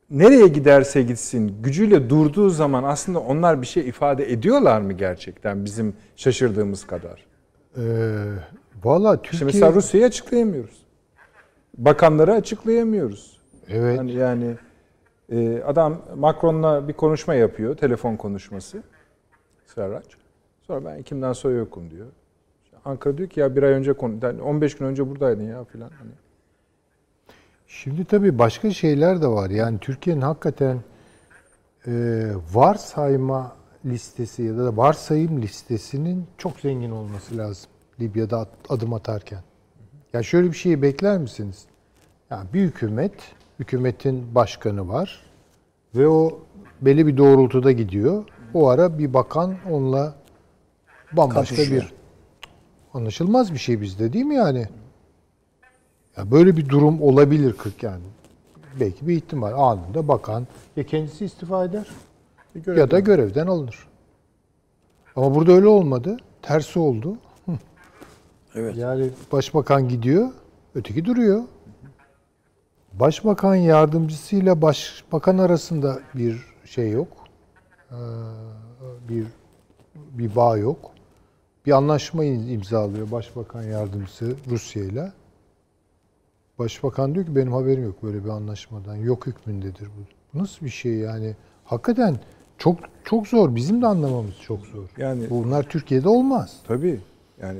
[0.09, 5.93] nereye giderse gitsin gücüyle durduğu zaman aslında onlar bir şey ifade ediyorlar mı gerçekten bizim
[6.15, 7.25] şaşırdığımız kadar?
[7.77, 7.81] Ee,
[8.83, 9.45] Valla Türkiye...
[9.45, 10.88] mesela Rusya'yı açıklayamıyoruz.
[11.77, 13.39] Bakanları açıklayamıyoruz.
[13.69, 13.97] Evet.
[13.97, 14.55] Yani, yani
[15.31, 18.83] e, adam Macron'la bir konuşma yapıyor, telefon konuşması.
[19.65, 20.05] Serraç.
[20.67, 22.07] Sonra ben kimden soy yokum diyor.
[22.85, 25.89] Ankara diyor ki ya bir ay önce konu, yani 15 gün önce buradaydın ya filan.
[25.89, 26.11] Hani
[27.67, 29.49] Şimdi tabii başka şeyler de var.
[29.49, 30.77] Yani Türkiye'nin hakikaten
[31.87, 31.91] e,
[32.53, 33.55] varsayma
[33.85, 39.39] listesi ya da varsayım listesinin çok zengin olması lazım Libya'da adım atarken.
[40.13, 41.65] Ya şöyle bir şeyi bekler misiniz?
[42.29, 43.13] Yani bir hükümet,
[43.59, 45.19] hükümetin başkanı var
[45.95, 46.39] ve o
[46.81, 48.23] belli bir doğrultuda gidiyor.
[48.53, 50.15] O ara bir bakan onunla
[51.11, 51.81] bambaşka Kapışıyor.
[51.83, 51.93] bir
[52.93, 54.67] anlaşılmaz bir şey bizde değil mi yani?
[56.17, 58.03] Ya böyle bir durum olabilir 40 yani.
[58.79, 61.87] Belki bir ihtimal anında bakan ya kendisi istifa eder
[62.55, 63.87] bir ya da görevden alınır.
[65.15, 66.17] Ama burada öyle olmadı.
[66.41, 67.17] tersi oldu.
[68.55, 68.77] Evet.
[68.77, 70.29] Yani başbakan gidiyor,
[70.75, 71.43] öteki duruyor.
[72.93, 77.07] Başbakan yardımcısıyla başbakan arasında bir şey yok.
[77.91, 77.95] Ee,
[79.09, 79.25] Bir
[79.95, 80.91] bir bağ yok.
[81.65, 85.11] Bir anlaşma imzalıyor başbakan yardımcısı Rusya ile.
[86.59, 88.95] Başbakan diyor ki benim haberim yok böyle bir anlaşmadan.
[88.95, 90.01] Yok hükmündedir bu.
[90.33, 91.35] Bu nasıl bir şey yani?
[91.65, 92.15] Hakikaten
[92.57, 93.55] çok çok zor.
[93.55, 94.83] Bizim de anlamamız çok zor.
[94.97, 96.57] Yani- bunlar Türkiye'de olmaz.
[96.67, 96.99] Tabii.
[97.41, 97.59] Yani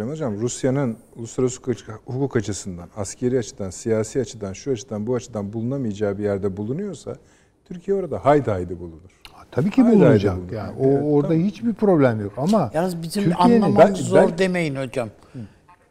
[0.00, 6.18] Süleyman Hocam Rusya'nın uluslararası hukuk- açısından, askeri açıdan, siyasi açıdan, şu açıdan, bu açıdan bulunamayacağı
[6.18, 7.16] bir yerde bulunuyorsa
[7.64, 9.10] Türkiye orada haydi haydi bulunur.
[9.50, 10.36] Tabii ki Haydi haydi bulunacak.
[10.36, 10.52] bulunur.
[10.52, 11.44] Yani o Evet, orada tamam.
[11.44, 15.08] hiçbir problem yok ama Yalnız bizim Türkiye'nin- anlamamız Ben- zor ben- demeyin hocam.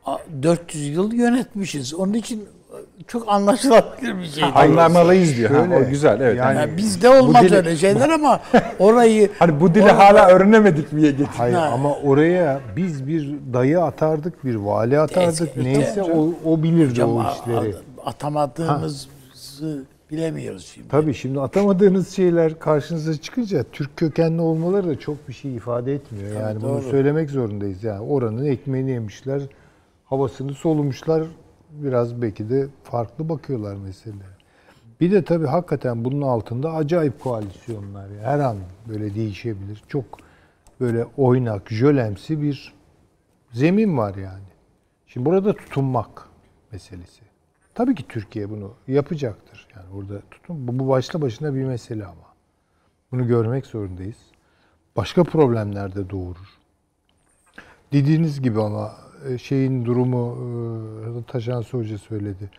[0.05, 1.93] A- 400 yıl yönetmişiz.
[1.93, 2.43] Onun için
[3.07, 4.43] çok anlaşılabilir bir şey.
[4.55, 5.49] Anlamalıyız diyor.
[5.51, 6.37] Ha, Şöyle, o güzel evet.
[6.37, 8.39] yani- Yani bizde olmaz dili- öyle şeyler ama
[8.79, 11.27] orayı Hani bu dili hala öğrenemedik miye getir.
[11.37, 11.69] Hayır Ha.
[11.73, 15.57] ama oraya biz bir dayı atardık, bir vali atardık.
[15.57, 17.75] Neyse, Neyse o, o bilirdi hocam o işleri.
[18.05, 20.87] a- atamadığımızı bilemiyoruz şimdi.
[20.87, 26.41] Tabii şimdi atamadığınız şeyler karşınıza çıkınca Türk kökenli olmaları da çok bir şey ifade etmiyor.
[26.41, 26.81] yani bunu doğru.
[26.81, 27.83] söylemek zorundayız.
[27.83, 29.41] Yani oranın ekmeğini yemişler,
[30.05, 31.23] havasını solumuşlar.
[31.69, 34.39] Biraz belki de farklı bakıyorlar meselelere.
[35.01, 38.09] Bir de tabii hakikaten bunun altında acayip koalisyonlar.
[38.23, 38.57] Her an
[38.89, 39.83] böyle değişebilir.
[39.87, 40.05] Çok
[40.79, 42.73] böyle oynak, jölemsi bir
[43.51, 44.43] zemin var yani.
[45.07, 46.27] Şimdi burada tutunmak
[46.71, 47.21] meselesi.
[47.73, 49.67] Tabii ki Türkiye bunu yapacaktır.
[49.75, 50.67] Yani burada tutun.
[50.67, 52.29] Bu, bu başlı başına bir mesele ama.
[53.11, 54.17] Bunu görmek zorundayız.
[54.95, 56.57] Başka problemler de doğurur.
[57.91, 58.91] Dediğiniz gibi ama
[59.41, 60.37] şeyin durumu
[61.19, 62.49] e, Taşan Hoca söyledi.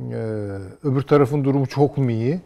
[0.00, 0.14] E,
[0.82, 2.40] Öbür tarafın durumu çok mu iyi?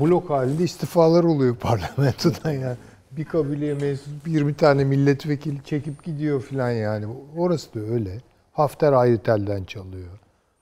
[0.00, 2.76] Blok halinde istifalar oluyor parlamentodan yani.
[3.10, 7.06] Bir kabileye mensup 20 tane milletvekili çekip gidiyor filan yani.
[7.36, 8.18] Orası da öyle.
[8.52, 10.08] Hafter ayrı telden çalıyor.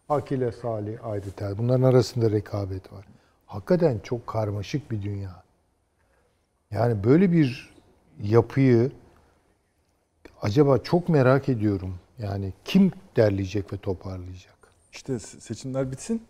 [0.09, 1.59] Akile Salih ayrı tel.
[1.59, 3.05] Bunların arasında rekabet var.
[3.47, 5.43] Hakikaten çok karmaşık bir dünya.
[6.71, 7.75] Yani böyle bir
[8.23, 8.91] yapıyı
[10.43, 11.95] acaba çok merak ediyorum.
[12.19, 14.55] Yani kim derleyecek ve toparlayacak?
[14.93, 16.23] İşte se- seçimler bitsin.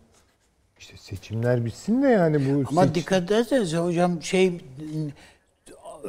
[0.79, 4.61] İşte seçimler bitsin de yani bu Ama seç- dikkat ederseniz hocam şey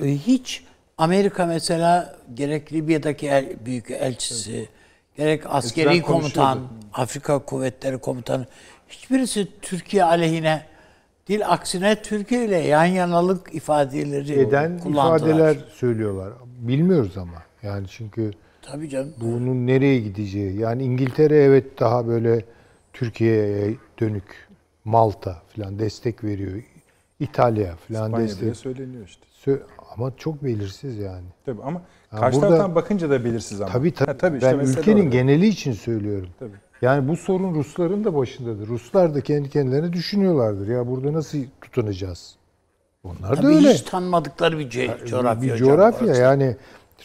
[0.03, 0.65] hiç
[0.99, 4.69] Amerika mesela gerek Libya'daki el, büyük elçisi,
[5.17, 6.59] gerek askeri Eskiden komutan.
[6.93, 8.47] Afrika Kuvvetleri Komutanı
[8.89, 10.67] hiçbirisi Türkiye aleyhine
[11.29, 15.17] değil aksine Türkiye ile yan yanalık ifadeleri eden kullandılar.
[15.29, 16.33] ifadeler söylüyorlar.
[16.47, 17.43] Bilmiyoruz ama.
[17.63, 18.31] Yani çünkü
[18.63, 19.15] Tabii canım.
[19.21, 20.57] bunun nereye gideceği.
[20.59, 22.45] Yani İngiltere evet daha böyle
[22.93, 24.49] Türkiye'ye dönük
[24.85, 26.63] Malta falan destek veriyor.
[27.21, 28.43] İtalya falan İspanya destek.
[28.43, 29.27] bile söyleniyor işte.
[29.47, 29.61] Sö-
[29.97, 31.25] Ama çok belirsiz yani.
[31.47, 33.73] Tabii ama Ha, karşı burada- taraftan bakınca da belirsiz ama.
[33.73, 34.11] Tabii tabii.
[34.11, 35.11] Ha, tabii işte ben ülkenin orada.
[35.11, 36.29] geneli için söylüyorum.
[36.39, 36.51] Tabii.
[36.83, 38.69] Yani bu sorun Rusların da başındadır.
[38.69, 40.69] Ruslar da kendi kendilerine düşünüyorlardır.
[40.69, 42.37] Ya burada nasıl tutunacağız?
[43.05, 43.73] Onlar da Tabii öyle.
[43.75, 46.21] hiç tanımadıkları bir ce- coğrafya bir hocam coğrafya orası.
[46.23, 46.57] yani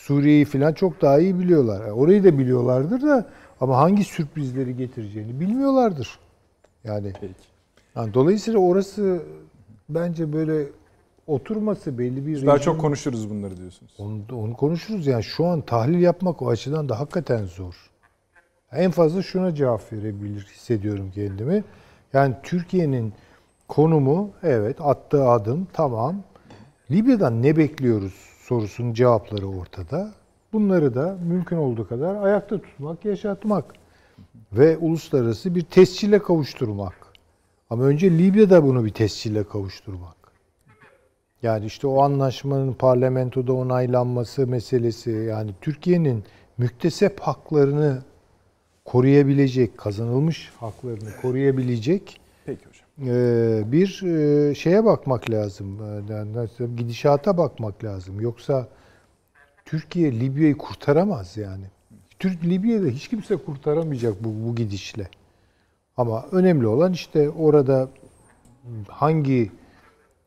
[0.05, 1.81] Suriye'yi falan çok daha iyi biliyorlar.
[1.81, 3.25] Yani Orayı da biliyorlardır da
[3.61, 6.19] ama hangi sürprizleri getireceğini bilmiyorlardır.
[6.83, 7.33] Yani, Peki.
[7.95, 9.23] yani dolayısıyla orası
[9.89, 10.67] bence böyle
[11.27, 13.91] oturması belli bir Daha rejim- çok konuşuruz bunları diyorsunuz.
[13.97, 17.75] onu, onu konuşuruz yani şu an tahlil yapmak o açıdan da hakikaten zor.
[18.71, 21.63] En fazla şuna cevap verebilir hissediyorum kendimi.
[22.13, 23.13] Yani Türkiye'nin
[23.67, 26.23] konumu evet attığı adım tamam.
[26.91, 28.13] Libya'dan ne bekliyoruz
[28.45, 30.13] sorusunun cevapları ortada.
[30.53, 33.65] Bunları da mümkün olduğu kadar ayakta tutmak, yaşatmak
[34.53, 36.93] ve uluslararası bir tescile kavuşturmak.
[37.69, 40.15] Ama önce Libya'da bunu bir tescile kavuşturmak.
[41.43, 46.23] Yani işte o anlaşmanın parlamentoda onaylanması meselesi yani Türkiye'nin
[46.57, 48.01] müktesep haklarını
[48.85, 52.19] koruyabilecek, kazanılmış haklarını koruyabilecek
[53.71, 55.79] bir e, şeye bakmak lazım.
[55.83, 58.21] E, yani Gidişata bakmak lazım.
[58.21, 58.67] Yoksa
[59.65, 61.65] Türkiye Libya'yı kurtaramaz yani.
[62.19, 65.09] Türk Libya'da hiç kimse kurtaramayacak bu, bu gidişle.
[65.97, 67.89] Ama önemli olan işte orada
[68.87, 69.51] hangi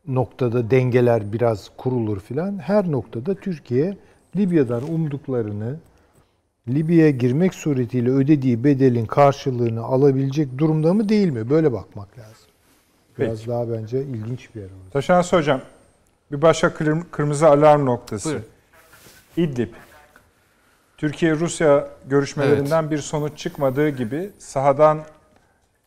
[0.07, 2.59] noktada dengeler biraz kurulur filan.
[2.59, 3.97] Her noktada Türkiye
[4.37, 5.77] Libya'dan umduklarını
[6.69, 11.51] Libya'ya girmek suretiyle ödediği bedelin karşılığını alabilecek durumda mı değil mi?
[11.51, 12.38] Böyle bakmak lazım.
[13.19, 13.51] Biraz Peki.
[13.51, 14.91] daha bence ilginç bir yer orası.
[14.93, 15.61] Taşansı hocam
[16.33, 18.29] bir başka kırm- kırmızı alarm noktası.
[18.29, 18.45] Buyurun.
[19.37, 19.73] İdlib.
[20.97, 25.01] Türkiye-Rusya görüşmelerinden bir sonuç çıkmadığı gibi sahadan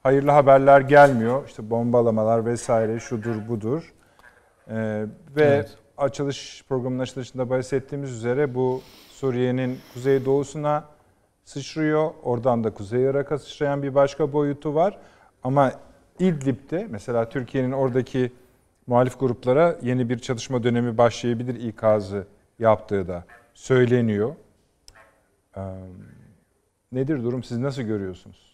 [0.04, 1.48] hayırlı haberler gelmiyor.
[1.48, 3.94] İşte bombalamalar vesaire şudur budur.
[4.68, 4.74] Ee,
[5.36, 5.78] ve Evet.
[5.98, 8.82] açılış programının açılışında bahsettiğimiz üzere bu
[9.12, 10.84] Suriye'nin kuzeydoğusuna
[11.46, 12.12] sıçrıyor.
[12.24, 14.98] Oradan da Kuzey Irak'a sıçrayan bir başka boyutu var.
[15.44, 15.72] Ama
[16.20, 18.32] İdlib'de mesela Türkiye'nin oradaki
[18.88, 22.28] muhalif gruplara yeni bir çatışma dönemi başlayabilir ikazı
[22.60, 23.24] yaptığı da
[23.54, 24.36] söyleniyor.
[25.58, 25.62] Ee,
[26.92, 27.44] nedir durum?
[27.44, 28.52] Siz nasıl görüyorsunuz?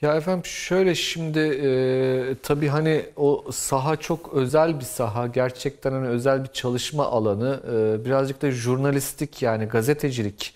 [0.00, 5.26] Ya efendim şöyle şimdi e, tabii hani o saha çok özel bir saha.
[5.26, 7.60] Gerçekten hani özel bir çalışma alanı.
[7.72, 10.54] E, birazcık da jurnalistik yani gazetecilik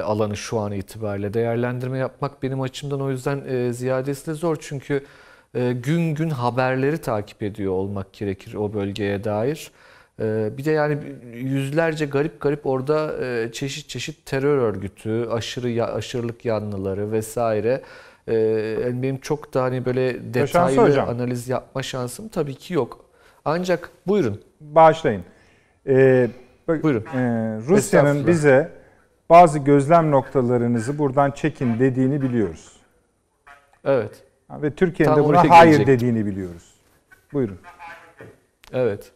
[0.00, 1.34] alanı şu an itibariyle.
[1.34, 4.56] Değerlendirme yapmak benim açımdan o yüzden e, ziyadesiyle zor.
[4.60, 5.04] Çünkü
[5.54, 9.70] e, gün gün haberleri takip ediyor olmak gerekir o bölgeye dair.
[10.20, 10.98] E, bir de yani
[11.34, 17.82] yüzlerce garip garip orada e, çeşit çeşit terör örgütü, aşırı aşırılık yanlıları vesaire.
[18.26, 23.04] Yani benim çok da hani böyle detaylı analiz yapma şansım tabii ki yok.
[23.44, 24.40] Ancak buyurun.
[24.60, 25.22] Bağışlayın.
[25.86, 26.28] Ee,
[26.68, 27.00] bak- Buyurun.
[27.00, 27.18] e,
[27.68, 28.81] Rusya'nın bize
[29.32, 32.72] bazı gözlem noktalarınızı buradan çekin dediğini biliyoruz.
[33.84, 34.22] Evet.
[34.50, 35.94] Ve Türkiye'nin de buna hayır gelecektim.
[35.94, 36.74] dediğini biliyoruz.
[37.32, 37.58] Buyurun.
[38.72, 39.12] Evet.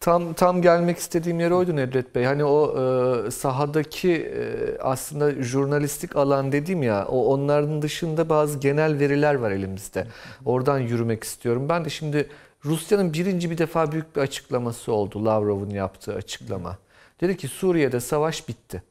[0.00, 2.24] Tam tam gelmek istediğim yer oydu Nedret Bey.
[2.24, 2.80] Hani o
[3.26, 9.50] e, sahadaki e, aslında jurnalistik alan dedim ya, o onların dışında bazı genel veriler var
[9.50, 10.06] elimizde.
[10.44, 11.68] Oradan yürümek istiyorum.
[11.68, 12.28] Ben de şimdi
[12.64, 15.24] Rusya'nın birinci bir defa büyük bir açıklaması oldu.
[15.24, 16.78] Lavrov'un yaptığı açıklama.
[17.22, 18.82] Dedi ki Suriye'de savaş bitti.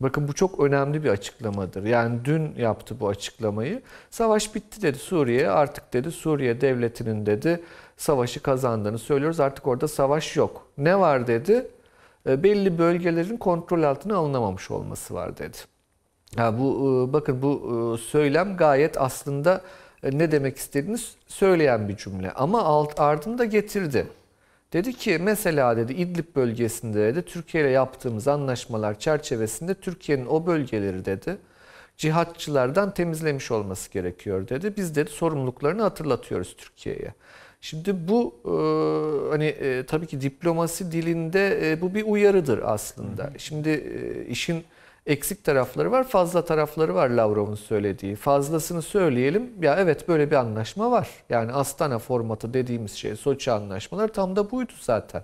[0.00, 1.84] Bakın bu çok önemli bir açıklamadır.
[1.84, 3.82] Yani dün yaptı bu açıklamayı.
[4.10, 5.50] Savaş bitti dedi Suriye.
[5.50, 7.62] Artık dedi Suriye devletinin dedi
[7.96, 9.40] savaşı kazandığını söylüyoruz.
[9.40, 10.66] Artık orada savaş yok.
[10.78, 11.68] Ne var dedi?
[12.28, 15.56] E, belli bölgelerin kontrol altına alınamamış olması var dedi.
[16.36, 16.70] Ha, bu
[17.08, 17.54] e, bakın bu
[17.94, 19.60] e, söylem gayet aslında
[20.02, 22.32] ne demek istediğini söyleyen bir cümle.
[22.32, 24.06] Ama alt ardında getirdi.
[24.72, 31.04] Dedi ki mesela dedi İdlib bölgesinde dedi Türkiye ile yaptığımız anlaşmalar çerçevesinde Türkiye'nin o bölgeleri
[31.04, 31.38] dedi
[31.96, 34.76] cihatçılardan temizlemiş olması gerekiyor dedi.
[34.76, 37.14] Biz dedi sorumluluklarını hatırlatıyoruz Türkiye'ye.
[37.60, 43.32] Şimdi bu e, hani e, tabii ki diplomasi dilinde e, bu bir uyarıdır aslında.
[43.38, 44.64] Şimdi e, işin
[45.06, 48.16] eksik tarafları var, fazla tarafları var Lavrov'un söylediği.
[48.16, 49.52] Fazlasını söyleyelim.
[49.62, 51.08] Ya evet böyle bir anlaşma var.
[51.28, 55.22] Yani Astana formatı dediğimiz şey, Soçi anlaşmaları tam da buydu zaten.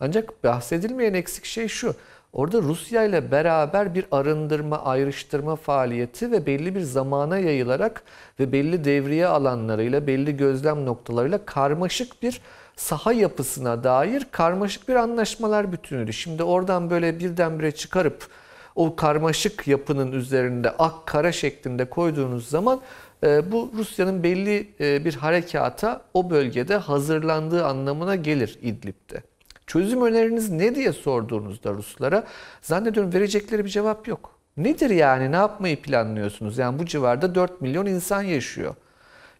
[0.00, 1.94] Ancak bahsedilmeyen eksik şey şu.
[2.32, 8.02] Orada Rusya ile beraber bir arındırma, ayrıştırma faaliyeti ve belli bir zamana yayılarak
[8.40, 12.40] ve belli devriye alanlarıyla, belli gözlem noktalarıyla karmaşık bir
[12.76, 16.12] saha yapısına dair karmaşık bir anlaşmalar bütünüydü.
[16.12, 18.28] Şimdi oradan böyle birdenbire çıkarıp
[18.74, 22.80] o karmaşık yapının üzerinde ak kara şeklinde koyduğunuz zaman
[23.24, 29.22] e, bu Rusya'nın belli e, bir harekata o bölgede hazırlandığı anlamına gelir İdlib'de.
[29.66, 32.24] Çözüm öneriniz ne diye sorduğunuzda Ruslara
[32.62, 34.38] zannediyorum verecekleri bir cevap yok.
[34.56, 36.58] Nedir yani ne yapmayı planlıyorsunuz?
[36.58, 38.74] Yani bu civarda 4 milyon insan yaşıyor.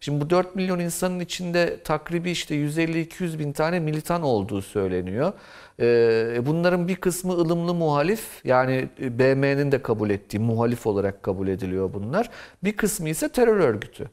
[0.03, 5.33] Şimdi bu 4 milyon insanın içinde takribi işte 150-200 bin tane militan olduğu söyleniyor.
[5.79, 11.93] Ee, bunların bir kısmı ılımlı muhalif yani BM'nin de kabul ettiği muhalif olarak kabul ediliyor
[11.93, 12.29] bunlar.
[12.63, 14.09] Bir kısmı ise terör örgütü.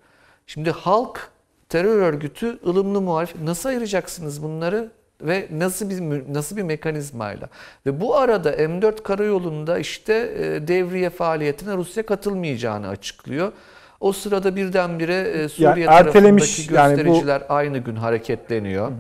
[0.46, 1.30] Şimdi halk
[1.68, 4.90] terör örgütü ılımlı muhalif nasıl ayıracaksınız bunları?
[5.22, 7.48] ve nasıl bir nasıl bir mekanizmayla
[7.86, 13.52] ve bu arada M4 karayolunda işte e, devriye faaliyetine Rusya katılmayacağını açıklıyor.
[14.00, 18.92] O sırada birdenbire e, Suriye Yani ertelemiş, tarafındaki yani bu- göstericiler aynı gün hareketleniyor.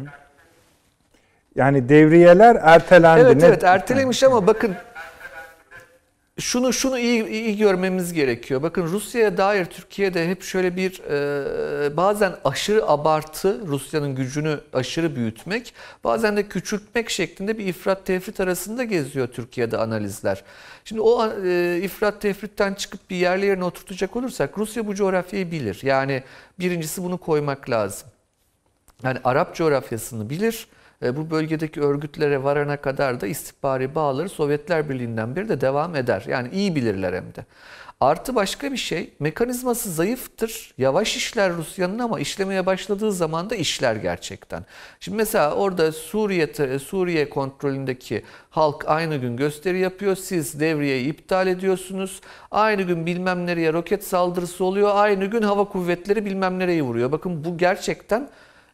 [1.56, 3.20] Yani devriyeler ertelendi.
[3.26, 4.74] Evet evet ertelemiş ama bakın
[6.40, 8.62] şunu şunu iyi iyi görmemiz gerekiyor.
[8.62, 15.74] Bakın Rusya'ya dair Türkiye'de hep şöyle bir e, bazen aşırı abartı Rusya'nın gücünü aşırı büyütmek,
[16.04, 20.44] bazen de küçültmek şeklinde bir ifrat tefrit arasında geziyor Türkiye'de analizler.
[20.84, 25.80] Şimdi o e, ifrat tefritten çıkıp bir yerli yerine oturtacak olursak Rusya bu coğrafyayı bilir.
[25.82, 26.22] Yani
[26.58, 28.08] birincisi bunu koymak lazım.
[29.02, 30.66] Yani Arap coğrafyasını bilir.
[31.02, 36.24] Bu bölgedeki örgütlere varana kadar da istihbari bağları Sovyetler Birliği'nden beri de devam eder.
[36.28, 37.44] Yani iyi bilirler hem de.
[38.00, 43.96] Artı başka bir şey, mekanizması zayıftır, yavaş işler Rusya'nın ama işlemeye başladığı zaman da işler
[43.96, 44.64] gerçekten.
[45.00, 52.20] Şimdi mesela orada Suriye Suriye kontrolündeki halk aynı gün gösteri yapıyor, siz devriyeyi iptal ediyorsunuz.
[52.50, 57.12] Aynı gün bilmem nereye roket saldırısı oluyor, aynı gün hava kuvvetleri bilmem nereye vuruyor.
[57.12, 58.28] Bakın bu gerçekten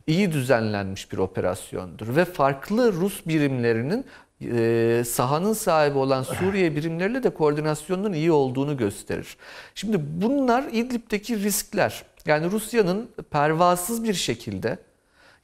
[0.06, 4.06] iyi düzenlenmiş bir operasyondur ve farklı Rus birimlerinin
[4.42, 9.36] e, sahanın sahibi olan Suriye birimleriyle de koordinasyonunun iyi olduğunu gösterir.
[9.74, 12.04] Şimdi bunlar İdlib'deki riskler.
[12.26, 14.78] Yani Rusya'nın pervasız bir şekilde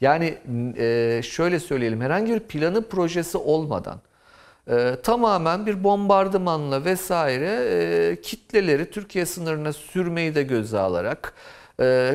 [0.00, 0.38] yani
[0.78, 4.00] e, şöyle söyleyelim herhangi bir planı projesi olmadan
[4.70, 11.34] e, tamamen bir bombardımanla vesaire kitleleri Türkiye sınırına sürmeyi de göze alarak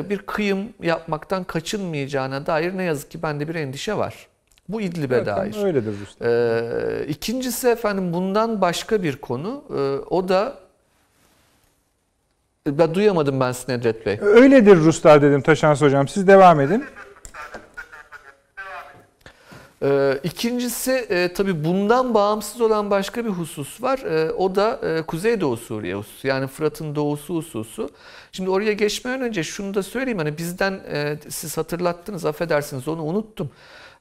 [0.10, 4.28] bir kıyım yapmaktan kaçınmayacağına dair ne yazık ki bende bir endişe var.
[4.70, 5.64] Bu İdlib'e Zaten dair.
[5.66, 6.28] öyledir Ruslar.
[7.02, 9.64] Ee, ikincisi efendim bundan başka bir konu.
[9.70, 9.74] Ee,
[10.10, 10.58] o da
[12.68, 14.18] ben duyamadım ben sizi Nedret Bey.
[14.22, 16.08] Öyledir Ruslar dedim Taşans Hocam.
[16.08, 16.86] Siz devam edin.
[19.84, 24.00] Ee, ikincisi e, tabii bundan bağımsız olan başka bir husus var.
[24.00, 26.28] Ee, o da e, Kuzeydoğu Suriye hususu.
[26.28, 27.90] Yani Fırat'ın doğusu hususu.
[28.32, 30.18] Şimdi oraya geçmeden önce şunu da söyleyeyim.
[30.18, 33.52] Hani bizden e, siz hatırlattınız affedersiniz onu unuttum.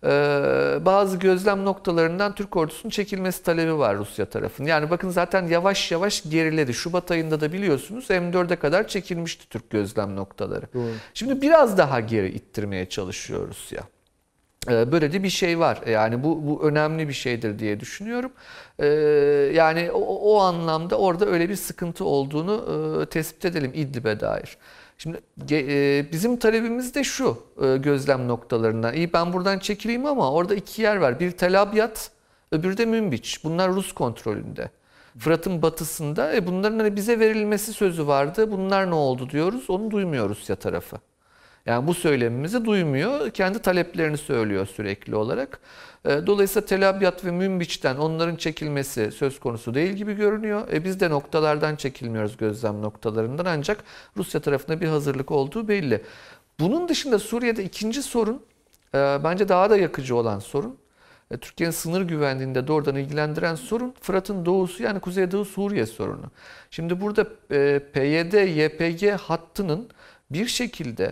[0.04, 4.68] Ee, bazı gözlem noktalarından Türk ordusunun çekilmesi talebi var Rusya tarafının.
[4.68, 6.74] Yani bakın zaten yavaş yavaş geriledi.
[6.74, 10.66] Şubat ayında da biliyorsunuz M4'e kadar çekilmişti Türk gözlem noktaları.
[11.14, 13.82] Şimdi biraz daha geri ittirmeye çalışıyor Rusya.
[14.70, 15.80] Ee, Böyle de bir şey var.
[15.86, 18.32] Yani bu, bu önemli bir şeydir diye düşünüyorum.
[18.78, 18.86] Ee,
[19.54, 19.98] Yani o,
[20.34, 24.56] o anlamda orada öyle bir sıkıntı olduğunu e, tespit edelim İdlib'e dair.
[24.98, 25.20] Şimdi
[25.50, 28.94] e, bizim talebimiz de şu e, gözlem noktalarından.
[28.94, 31.20] İyi ben buradan çekileyim ama orada iki yer var.
[31.20, 31.96] Bir Tel Abyad,
[32.52, 33.44] öbürü de Münbiç.
[33.44, 34.70] Bunlar Rus kontrolünde.
[35.18, 36.34] Fırat'ın batısında.
[36.34, 38.50] E bunların hani bize verilmesi sözü vardı.
[38.50, 39.70] Bunlar ne oldu diyoruz.
[39.70, 40.96] Onu duymuyor Rusya tarafı.
[41.66, 43.30] Yani bu söylemimizi duymuyor.
[43.30, 45.60] Kendi taleplerini söylüyor sürekli olarak.
[46.04, 50.68] E, Dolayısıyla Tel Abyad ve Münbiç'ten onların çekilmesi söz konusu değil gibi görünüyor.
[50.72, 53.84] E biz de noktalardan çekilmiyoruz gözlem noktalarından ancak
[54.16, 56.02] Rusya tarafında bir hazırlık olduğu belli.
[56.60, 58.42] Bunun dışında Suriye'de ikinci sorun
[58.94, 60.76] e, bence daha da yakıcı olan sorun.
[61.30, 66.30] e, Türkiye'nin sınır güvenliğinde doğrudan ilgilendiren sorun Fırat'ın doğusu yani Kuzeydoğu Suriye sorunu.
[66.70, 69.88] Şimdi burada e, PYD, YPG hattının
[70.30, 71.10] bir şekilde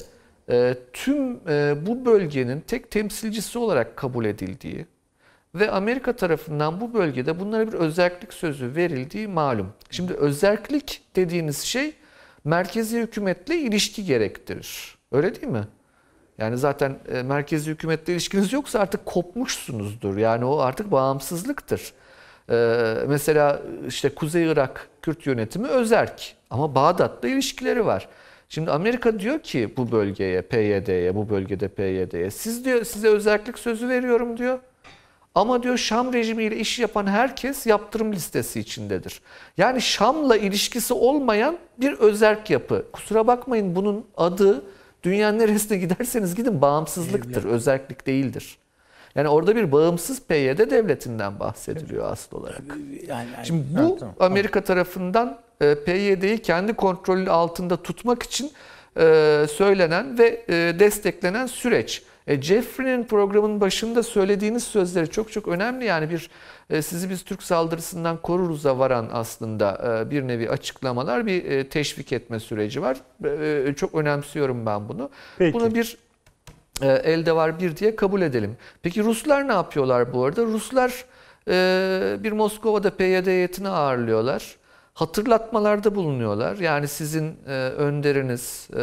[0.51, 4.87] e, tüm e, bu bölgenin tek temsilcisi olarak kabul edildiği
[5.55, 9.73] ve Amerika tarafından bu bölgede bunlara bir özellik sözü verildiği malum.
[9.91, 11.95] Şimdi özellik dediğiniz şey
[12.45, 14.99] merkezi hükümetle ilişki gerektirir.
[15.12, 15.65] Öyle değil mi?
[16.39, 20.16] Yani zaten e, merkezi hükümetle ilişkiniz yoksa artık kopmuşsunuzdur.
[20.16, 21.93] Yani o artık bağımsızlıktır.
[22.51, 22.57] E,
[23.09, 28.09] mesela işte Kuzey Irak Kürt yönetimi özerk ama Bağdat'la ilişkileri var.
[28.55, 33.89] Şimdi Amerika diyor ki bu bölgeye, PYD'ye, bu bölgede PYD'ye siz diyor size özellik sözü
[33.89, 34.59] veriyorum diyor.
[35.35, 39.21] Ama diyor Şam rejimiyle iş yapan herkes yaptırım listesi içindedir.
[39.57, 42.85] Yani Şam'la ilişkisi olmayan bir özerk yapı.
[42.93, 44.63] Kusura bakmayın bunun adı
[45.03, 48.59] dünyanın neresine giderseniz gidin bağımsızlıktır, özerklik değildir.
[49.15, 52.63] Yani orada bir bağımsız PYD devletinden bahsediliyor asıl olarak.
[52.69, 58.53] Yani, yani Şimdi bu Amerika tarafından PYD'yi kendi kontrolü altında tutmak için
[58.97, 62.03] e, söylenen ve e, desteklenen süreç.
[62.27, 65.85] E, Jeffrey'nin programın başında söylediğiniz sözleri çok çok önemli.
[65.85, 66.31] Yani bir
[66.71, 72.13] e, sizi biz Türk saldırısından koruruz'a varan aslında e, bir nevi açıklamalar, bir e, teşvik
[72.13, 72.97] etme süreci var.
[73.25, 75.11] E, e, çok önemsiyorum ben bunu.
[75.39, 75.55] Peki.
[75.55, 75.99] Bunu bir
[76.83, 78.57] e, elde var bir diye kabul edelim.
[78.83, 80.43] Peki Ruslar ne yapıyorlar bu arada?
[80.43, 81.05] Ruslar
[81.49, 84.57] e, bir Moskova'da PYD heyetini ağırlıyorlar.
[84.95, 86.57] Hatırlatmalarda bulunuyorlar.
[86.57, 88.81] Yani sizin e, önderiniz e,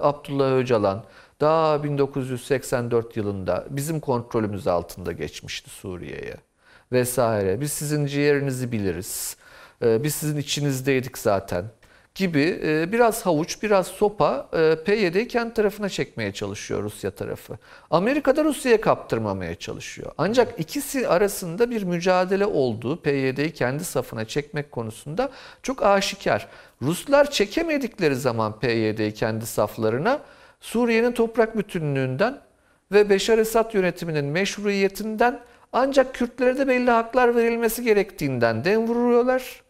[0.00, 1.04] Abdullah Öcalan
[1.40, 6.36] daha 1984 yılında bizim kontrolümüz altında geçmişti Suriye'ye
[6.92, 7.60] vesaire.
[7.60, 9.36] Biz sizin ciğerinizi biliriz.
[9.82, 11.64] E, biz sizin içinizdeydik zaten
[12.14, 17.58] gibi e, biraz havuç, biraz sopa e, PYD'yi kendi tarafına çekmeye çalışıyor Rusya tarafı.
[17.90, 20.12] Amerika da Rusya'ya kaptırmamaya çalışıyor.
[20.18, 25.30] Ancak ikisi arasında bir mücadele olduğu PYD'yi kendi safına çekmek konusunda
[25.62, 26.48] çok aşikar.
[26.82, 30.20] Ruslar çekemedikleri zaman PYD'yi kendi saflarına
[30.60, 32.40] Suriye'nin toprak bütünlüğünden
[32.92, 35.40] ve Beşar Esad yönetiminin meşruiyetinden
[35.72, 39.62] ancak Kürtlere de belli haklar verilmesi gerektiğinden dem vuruyorlar.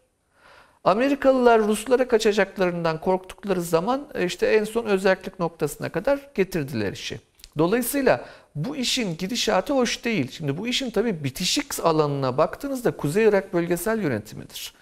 [0.83, 7.19] Amerikalılar Ruslara kaçacaklarından korktukları zaman e, işte en son özellik noktasına kadar getirdiler işi.
[7.57, 8.25] Dolayısıyla
[8.55, 10.31] bu işin gidişatı hoş değil.
[10.31, 14.73] Şimdi bu işin tabii bitişik alanına baktığınızda Kuzey Irak bölgesel yönetimidir.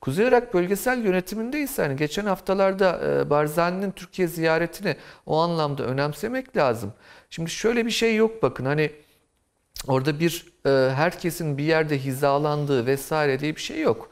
[0.00, 6.56] Kuzey Irak bölgesel yönetiminde ise hani geçen haftalarda e, Barzani'nin Türkiye ziyaretini o anlamda önemsemek
[6.56, 6.92] lazım.
[7.30, 8.90] Şimdi şöyle bir şey yok bakın hani
[9.86, 14.10] orada bir e, herkesin bir yerde hizalandığı vesaire diye bir şey yok.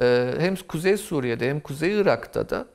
[0.00, 2.66] E, hem Kuzey Suriye'de hem Kuzey Irak'ta da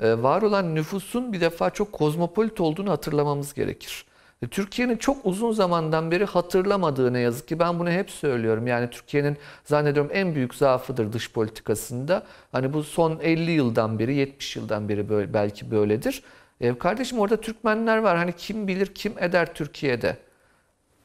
[0.00, 4.04] e, var olan nüfusun bir defa çok kozmopolit olduğunu hatırlamamız gerekir.
[4.42, 8.66] E, Türkiye'nin çok uzun zamandan beri hatırlamadığı ne yazık ki ben bunu hep söylüyorum.
[8.66, 12.22] Yani Türkiye'nin zannediyorum en büyük zaafıdır dış politikasında.
[12.52, 16.22] Hani bu son 50 yıldan beri 70 yıldan beri böyle, belki böyledir.
[16.60, 18.16] E, kardeşim orada Türkmenler var.
[18.16, 20.16] Hani kim bilir kim eder Türkiye'de.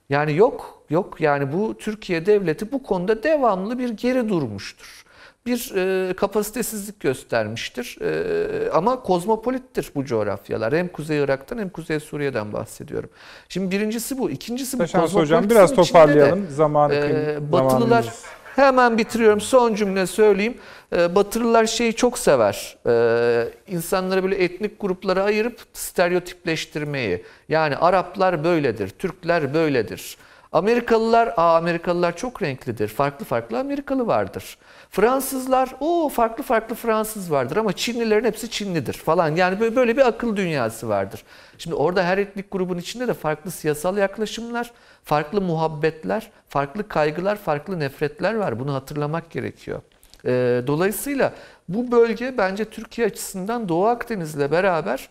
[0.10, 1.22] Yani yok, yok.
[1.22, 5.05] Yani bu Türkiye devleti bu konuda devamlı bir geri durmuştur.
[5.48, 7.98] Bir e, kapasitesizlik göstermiştir.
[8.02, 10.74] E, ama kozmopolittir bu coğrafyalar.
[10.74, 13.10] Hem Kuzey Irak'tan hem Kuzey Suriye'den bahsediyorum.
[13.50, 14.30] Şimdi birincisi bu.
[14.30, 16.48] İkincisi bu Taşans Hocam biraz içinde de, toparlayalım.
[16.50, 18.24] Zamanı e, Batılılar zamanımız-
[18.56, 19.42] hemen bitiriyorum.
[19.42, 20.58] Son cümle söyleyeyim.
[20.96, 22.78] E, Batılılar şeyi çok sever.
[22.88, 22.94] E,
[23.68, 27.24] insanları böyle etnik gruplara ayırıp stereotipleştirmeyi.
[27.50, 30.18] Yani Araplar böyledir, Türkler böyledir.
[30.52, 32.88] Amerikalılar, aa Amerikalılar çok renklidir.
[32.88, 34.58] Farklı farklı Amerikalı vardır.
[34.96, 39.36] Fransızlar, o farklı farklı Fransız vardır ama Çinlilerin hepsi Çinlidir falan.
[39.36, 41.24] Yani böyle, bir akıl dünyası vardır.
[41.58, 44.72] Şimdi orada her etnik grubun içinde de farklı siyasal yaklaşımlar,
[45.04, 48.60] farklı muhabbetler, farklı kaygılar, farklı nefretler var.
[48.60, 49.82] Bunu hatırlamak gerekiyor.
[50.26, 51.34] Ee, dolayısıyla
[51.70, 55.10] bu bölge bence Türkiye açısından Doğu Akdeniz'le beraber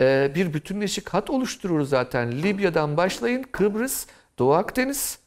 [0.00, 2.32] e, bir bütünleşik hat oluşturur zaten.
[2.32, 4.06] Libya'dan başlayın Kıbrıs,
[4.38, 5.18] Doğu Akdeniz,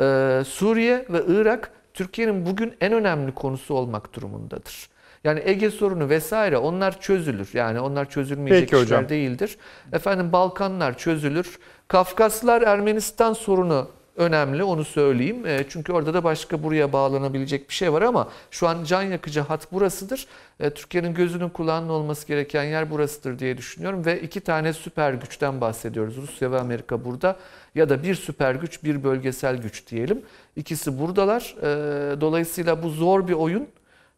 [0.00, 4.88] e, Suriye ve Irak Türkiye'nin bugün en önemli konusu olmak durumundadır.
[5.24, 7.50] Yani Ege sorunu vesaire onlar çözülür.
[7.52, 9.08] Yani onlar çözülmeyecek Peki işler hocam.
[9.08, 9.56] değildir.
[9.92, 11.58] Efendim Balkanlar çözülür.
[11.88, 15.46] Kafkaslar Ermenistan sorunu önemli onu söyleyeyim.
[15.46, 19.40] E, çünkü orada da başka buraya bağlanabilecek bir şey var ama şu an can yakıcı
[19.40, 20.26] hat burasıdır.
[20.60, 25.60] E, Türkiye'nin gözünün kulağının olması gereken yer burasıdır diye düşünüyorum ve iki tane süper güçten
[25.60, 26.16] bahsediyoruz.
[26.16, 27.36] Rusya ve Amerika burada
[27.74, 30.22] ya da bir süper güç, bir bölgesel güç diyelim.
[30.56, 31.54] İkisi buradalar.
[31.62, 33.68] E, dolayısıyla bu zor bir oyun.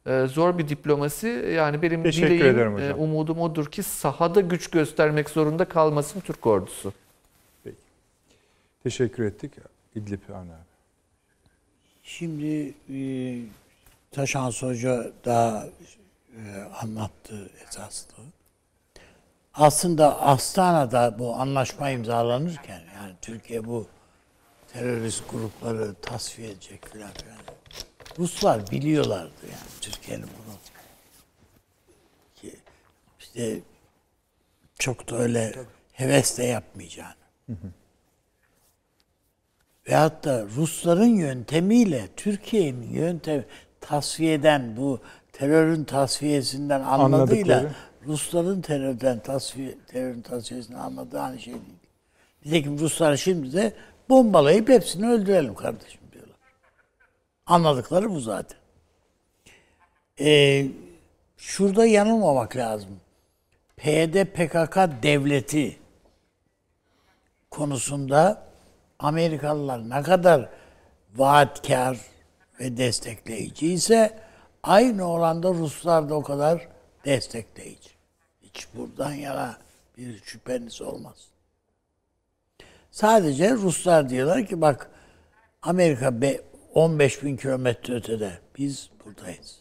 [0.07, 1.53] e, Zor bir diplomasi.
[1.57, 6.93] Yani benim Teşekkür dileğim, e, umudum odur ki sahada güç göstermek zorunda kalmasın Türk ordusu.
[8.83, 9.53] Teşekkür ettik.
[9.95, 10.49] İdlib abi.
[12.03, 12.99] Şimdi e,
[14.11, 15.67] Taşans Hoca daha
[16.37, 16.41] e,
[16.83, 18.15] anlattı esaslı.
[19.55, 23.87] Aslında Astana'da bu anlaşma imzalanırken yani Türkiye bu
[24.73, 27.39] terörist grupları tasfiye edecek filan filan.
[28.19, 30.55] Ruslar biliyorlardı yani Türkiye'nin bunu.
[32.35, 32.57] Ki
[33.21, 33.59] işte
[34.79, 35.55] çok da öyle
[35.93, 37.15] hevesle yapmayacağını.
[39.89, 43.45] Veyahut da Rusların yöntemiyle Türkiye'nin yöntem
[43.81, 45.01] tasfiye eden bu
[45.33, 47.92] terörün tasfiyesinden anladığıyla Anladıkları.
[48.07, 51.79] Rusların terörden tasfiye terörün tasfiyesinden anladığı aynı şey değil.
[52.45, 53.73] Nitekim Ruslar şimdi de
[54.09, 56.37] bombalayıp hepsini öldürelim kardeşim diyorlar.
[57.47, 58.59] Anladıkları bu zaten.
[60.21, 60.67] Ee,
[61.37, 63.01] şurada yanılmamak lazım.
[63.77, 65.77] PYD PKK devleti
[67.51, 68.43] konusunda
[68.99, 70.49] Amerikalılar ne kadar
[71.17, 71.99] vaatkar
[72.61, 74.19] ve destekleyici ise
[74.63, 76.69] aynı oranda Ruslar da o kadar
[77.05, 77.92] destekleyici.
[78.55, 79.57] Hiç buradan yana
[79.99, 81.17] bir şüpheniz olmaz.
[82.91, 84.91] Sadece Ruslar diyorlar ki bak
[85.63, 86.41] Amerika be-
[86.75, 89.59] 15 bin kilometre ötede biz buradayız.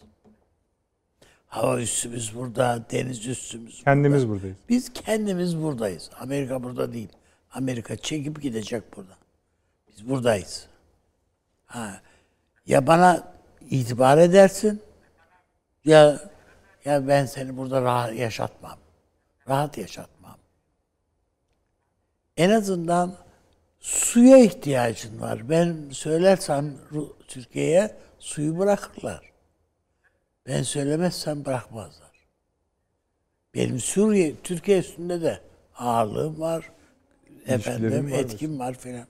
[1.48, 4.58] Hava üssümüz burada, deniz üssümüz Kendimiz buradayız.
[4.70, 6.10] biz kendimiz buradayız.
[6.20, 7.10] Amerika burada değil.
[7.54, 9.16] Amerika çekip gidecek buradan.
[9.88, 10.68] Biz buradayız.
[11.66, 12.02] Ha.
[12.66, 13.34] Ya bana
[13.70, 14.82] itibar edersin
[15.86, 16.20] ya
[16.86, 18.78] ya ben seni burada rahat yaşatmam.
[19.52, 20.38] Rahat yaşatmam.
[22.38, 23.16] En azından
[23.80, 25.50] suya ihtiyacın var.
[25.50, 26.74] Ben söylersem
[27.28, 29.32] Türkiye'ye suyu bırakırlar.
[30.48, 32.12] Ben söylemezsem bırakmazlar.
[33.56, 35.42] Benim Suriye, Türkiye üstünde de
[35.76, 36.72] ağırlığım var.
[37.48, 39.08] Efendim var etkim var filan.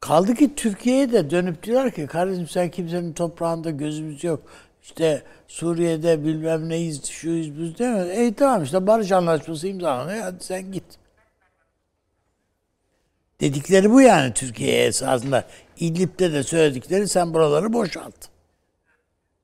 [0.00, 4.42] Kaldı ki Türkiye'ye de dönüp diyorlar ki kardeşim sen kimsenin toprağında gözümüz yok.
[4.84, 7.98] İşte Suriye'de bilmem neyiz, şuyuz biz mi?
[7.98, 10.22] E tamam işte barış anlaşması imzalanıyor.
[10.22, 10.84] Hadi sen git.
[13.40, 15.44] Dedikleri bu yani Türkiye'ye esasında.
[15.76, 18.14] İdlib'de de söyledikleri sen buraları boşalt.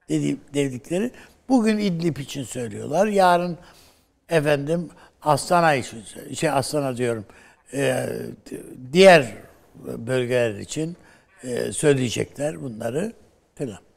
[0.09, 1.11] Dedi, dedikleri
[1.49, 3.07] bugün İdlib için söylüyorlar.
[3.07, 3.59] Yarın
[4.29, 4.91] efendim
[5.23, 6.05] Astana için
[6.35, 7.25] şey Astana diyorum
[7.75, 8.07] e,
[8.93, 9.35] diğer
[9.85, 10.97] bölgeler için
[11.43, 13.13] e, söyleyecekler bunları
[13.55, 13.90] falan.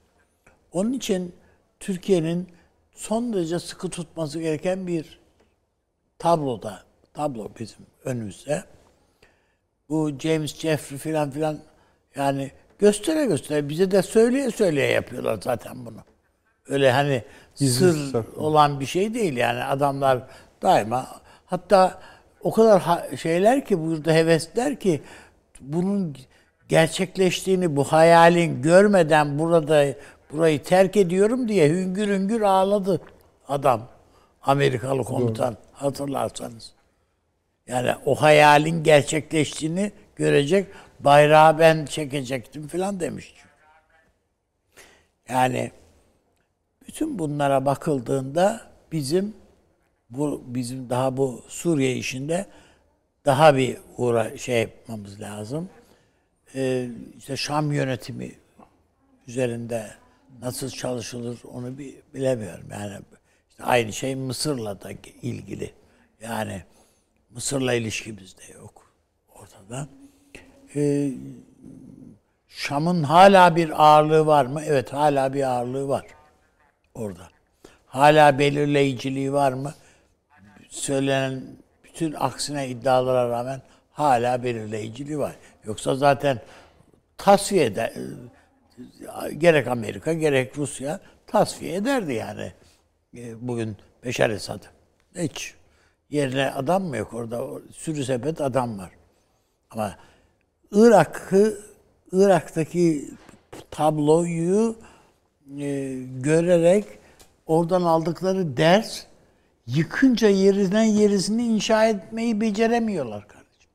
[0.74, 1.36] Onun için
[1.80, 2.48] Türkiye'nin
[2.94, 5.20] son derece sıkı tutması gereken bir
[6.20, 6.84] tabloda
[7.14, 8.64] tablo bizim önümüzde.
[9.90, 11.60] Bu James Jeffrey filan filan
[12.16, 16.04] yani göstere göstere bize de söyleye söyleye yapıyorlar zaten bunu.
[16.68, 17.24] Öyle hani
[17.56, 18.42] Gizli sır saklı.
[18.42, 20.28] olan bir şey değil yani adamlar
[20.62, 21.08] daima
[21.46, 22.02] hatta
[22.42, 22.82] o kadar
[23.18, 25.02] şeyler ki burada hevesler ki
[25.62, 26.18] bunun
[26.70, 29.86] gerçekleştiğini bu hayalin görmeden burada
[30.34, 33.02] burayı terk ediyorum diye hüngür hüngür ağladı
[33.48, 33.88] adam.
[34.42, 36.74] Amerikalı komutan hatırlarsanız.
[37.68, 40.68] Yani o hayalin gerçekleştiğini görecek.
[41.00, 43.34] Bayrağı ben çekecektim falan demiş.
[45.30, 45.72] Yani
[46.88, 48.62] bütün bunlara bakıldığında
[48.92, 49.34] bizim
[50.10, 52.46] bu bizim daha bu Suriye işinde
[53.26, 55.70] daha bir uğra şey yapmamız lazım.
[56.56, 56.88] Ee,
[57.18, 58.32] işte Şam yönetimi
[59.28, 59.92] üzerinde
[60.42, 62.68] nasıl çalışılır onu bir bilemiyorum.
[62.72, 63.00] Yani
[63.50, 64.92] işte aynı şey Mısır'la da
[65.22, 65.74] ilgili.
[66.22, 66.64] Yani
[67.30, 68.94] Mısır'la ilişkimiz de yok
[69.36, 69.88] ortada.
[70.76, 71.12] Ee,
[72.48, 74.62] Şam'ın hala bir ağırlığı var mı?
[74.66, 76.06] Evet hala bir ağırlığı var
[76.94, 77.30] orada.
[77.86, 79.74] Hala belirleyiciliği var mı?
[80.70, 81.44] Söylenen
[81.84, 83.62] bütün aksine iddialara rağmen
[83.92, 85.36] hala belirleyiciliği var.
[85.66, 86.42] Yoksa zaten
[87.18, 87.94] tasfiye eder,
[89.38, 92.54] gerek Amerika gerek Rusya tasfiye ederdi yani.
[93.18, 94.66] E, Bugün Beşar Esad'ı.
[95.16, 95.54] Hiç.
[96.10, 97.48] Yerine adam mı yok orada?
[97.72, 98.92] Sürü sepet adam var.
[99.72, 99.96] Ama
[100.72, 101.62] Irak'ı
[102.12, 103.10] Irak'taki
[103.72, 104.76] tabloyu
[105.60, 106.86] e, görerek
[107.48, 109.04] oradan aldıkları ders
[109.68, 113.70] yıkınca yerinden yerisini inşa etmeyi beceremiyorlar kardeşim.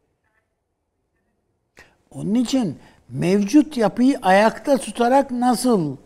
[2.10, 2.78] Onun için
[3.08, 5.96] mevcut yapıyı ayakta tutarak nasıl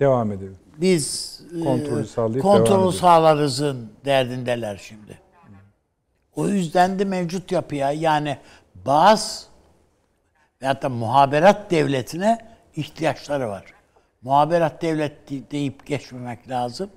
[0.00, 0.58] Devam edelim.
[0.76, 5.18] biz e, Kontrolü sağlayıp kontrolü sağlarızın derdindeler şimdi.
[6.36, 8.38] O yüzden de mevcut yapıya yani
[8.86, 9.46] Bağız
[10.62, 12.38] veyahut da muhaberat devletine
[12.76, 13.64] ihtiyaçları var.
[14.22, 16.90] Muhaberat devlet deyip geçmemek lazım.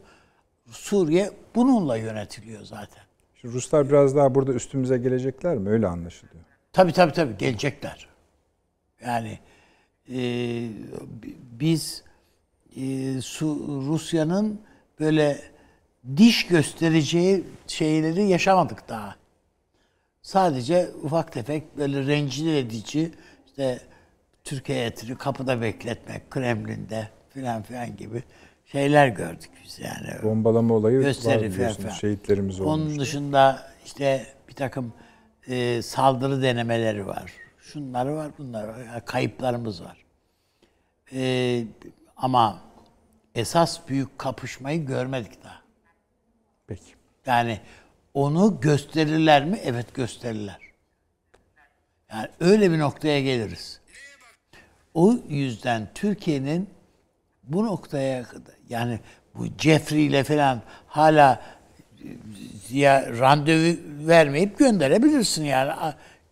[0.72, 3.04] Suriye bununla yönetiliyor zaten.
[3.42, 5.70] Şimdi Ruslar biraz daha burada üstümüze gelecekler mi?
[5.70, 6.44] Öyle anlaşılıyor.
[6.74, 8.07] Tabii tabii tabii gelecekler.
[9.06, 9.40] Yani
[10.10, 10.19] e,
[11.52, 12.03] biz
[12.76, 12.82] e,
[13.88, 14.61] Rusya'nın
[14.99, 15.41] böyle
[16.18, 19.15] diş göstereceği şeyleri yaşamadık daha.
[20.22, 23.11] Sadece ufak tefek böyle rencide edici
[23.45, 23.80] işte
[24.44, 28.24] Türkiye etini kapıda bekletmek Kremlin'de filan filan gibi
[28.65, 30.24] şeyler gördük biz yani.
[30.24, 31.78] Bombalama olayı var Gösteri falan biliyorsunuz.
[31.82, 31.94] filan.
[31.94, 32.74] Şehitlerimiz olmuş.
[32.74, 34.94] Onun dışında işte bir takım
[35.48, 37.34] e, saldırı denemeleri var.
[37.73, 39.06] Şunları var, bunlar var.
[39.06, 39.98] Kayıplarımız var.
[41.14, 41.64] E,
[42.18, 42.61] ama
[43.35, 45.61] esas büyük kapışmayı görmedik daha.
[46.68, 46.94] Peki.
[47.26, 47.60] Yani
[48.14, 49.60] onu gösterirler mi?
[49.64, 50.60] Evet gösterirler.
[52.11, 53.81] Yani öyle bir noktaya geliriz.
[54.94, 56.69] O yüzden Türkiye'nin
[57.44, 58.26] bu noktaya
[58.69, 58.99] yani
[59.35, 61.41] bu Jeffrey ile falan hala
[62.69, 63.77] ya randevu
[64.07, 65.72] vermeyip gönderebilirsin yani.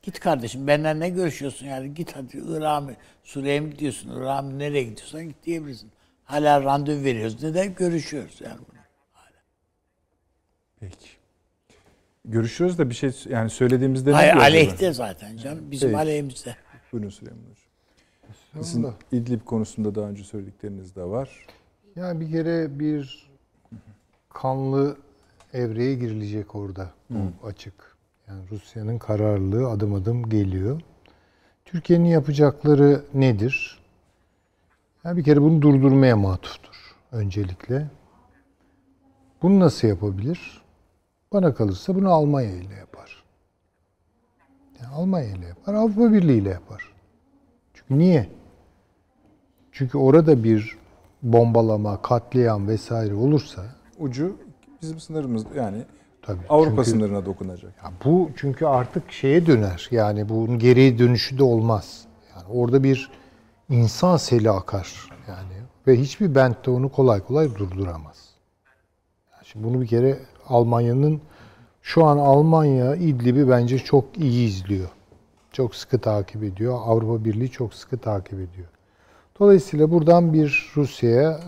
[0.05, 2.91] Git kardeşim benden ne görüşüyorsun yani git hadi Irak'a mı
[3.23, 5.91] Suriye'ye mi gidiyorsun Irak'a mı nereye gidiyorsan git diyebilirsin.
[6.23, 7.43] Hala randevu veriyoruz.
[7.43, 7.75] Neden?
[7.75, 8.79] Görüşüyoruz yani bunu.
[10.79, 11.09] Peki.
[12.25, 14.57] Görüşüyoruz da bir şey yani söylediğimizde ne Hayır diyor acaba?
[14.57, 15.71] aleyhte zaten canım.
[15.71, 15.97] Bizim Peki.
[15.97, 16.55] aleyhimizde.
[16.91, 18.63] Buyurun Süleyman Hocam.
[18.63, 21.29] Sizin İdlib konusunda daha önce söyledikleriniz de var.
[21.95, 23.29] Yani bir kere bir
[24.29, 24.97] kanlı
[25.53, 26.89] evreye girilecek orada.
[27.09, 27.94] Bu açık.
[28.27, 30.81] Yani Rusya'nın kararlılığı adım adım geliyor.
[31.65, 33.79] Türkiye'nin yapacakları nedir?
[35.03, 37.87] Yani bir kere bunu durdurmaya matuftur öncelikle.
[39.41, 40.61] Bunu nasıl yapabilir?
[41.33, 43.23] Bana kalırsa bunu Almanya ile yapar.
[44.81, 46.93] Yani Almanya ile yapar, Avrupa Birliği ile yapar.
[47.73, 48.29] Çünkü niye?
[49.71, 50.77] Çünkü orada bir
[51.23, 53.65] bombalama, katliam vesaire olursa
[53.99, 54.37] Ucu
[54.81, 55.85] bizim sınırımız yani
[56.25, 57.73] tabii Avrupa çünkü- sınırına dokunacak.
[57.83, 59.87] Ya bu çünkü artık şeye döner.
[59.91, 62.05] Yani bunun geriye dönüşü de olmaz.
[62.35, 63.09] Yani orada bir
[63.69, 65.53] insan seli akar yani
[65.87, 68.29] ve hiçbir bent de onu kolay kolay durduramaz.
[69.33, 70.19] Yani şimdi bunu bir kere
[70.49, 71.21] Almanya'nın
[71.81, 74.89] şu an Almanya İdlib'i bence çok iyi izliyor.
[75.51, 76.79] Çok sıkı takip ediyor.
[76.85, 78.67] Avrupa Birliği çok sıkı takip ediyor.
[79.39, 81.39] Dolayısıyla buradan bir Rusya'ya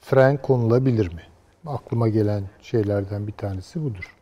[0.00, 1.22] fren konulabilir mi?
[1.66, 4.15] Aklıma gelen şeylerden bir tanesi budur.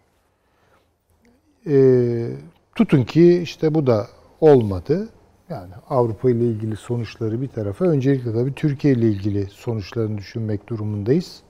[1.66, 2.30] Ee,
[2.74, 4.08] tutun ki işte bu da
[4.40, 5.08] olmadı.
[5.48, 11.42] Yani Avrupa ile ilgili sonuçları bir tarafa, öncelikle tabii Türkiye ile ilgili sonuçlarını düşünmek durumundayız.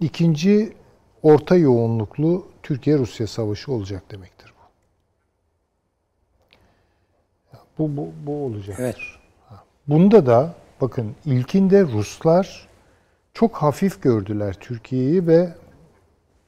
[0.00, 0.72] İkinci,
[1.22, 4.60] orta yoğunluklu Türkiye-Rusya savaşı olacak demektir bu.
[7.78, 8.76] Bu, bu, bu olacak.
[8.80, 8.96] Evet.
[9.88, 12.68] Bunda da bakın ilkinde Ruslar
[13.34, 15.54] çok hafif gördüler Türkiye'yi ve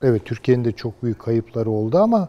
[0.03, 2.29] evet Türkiye'nin de çok büyük kayıpları oldu ama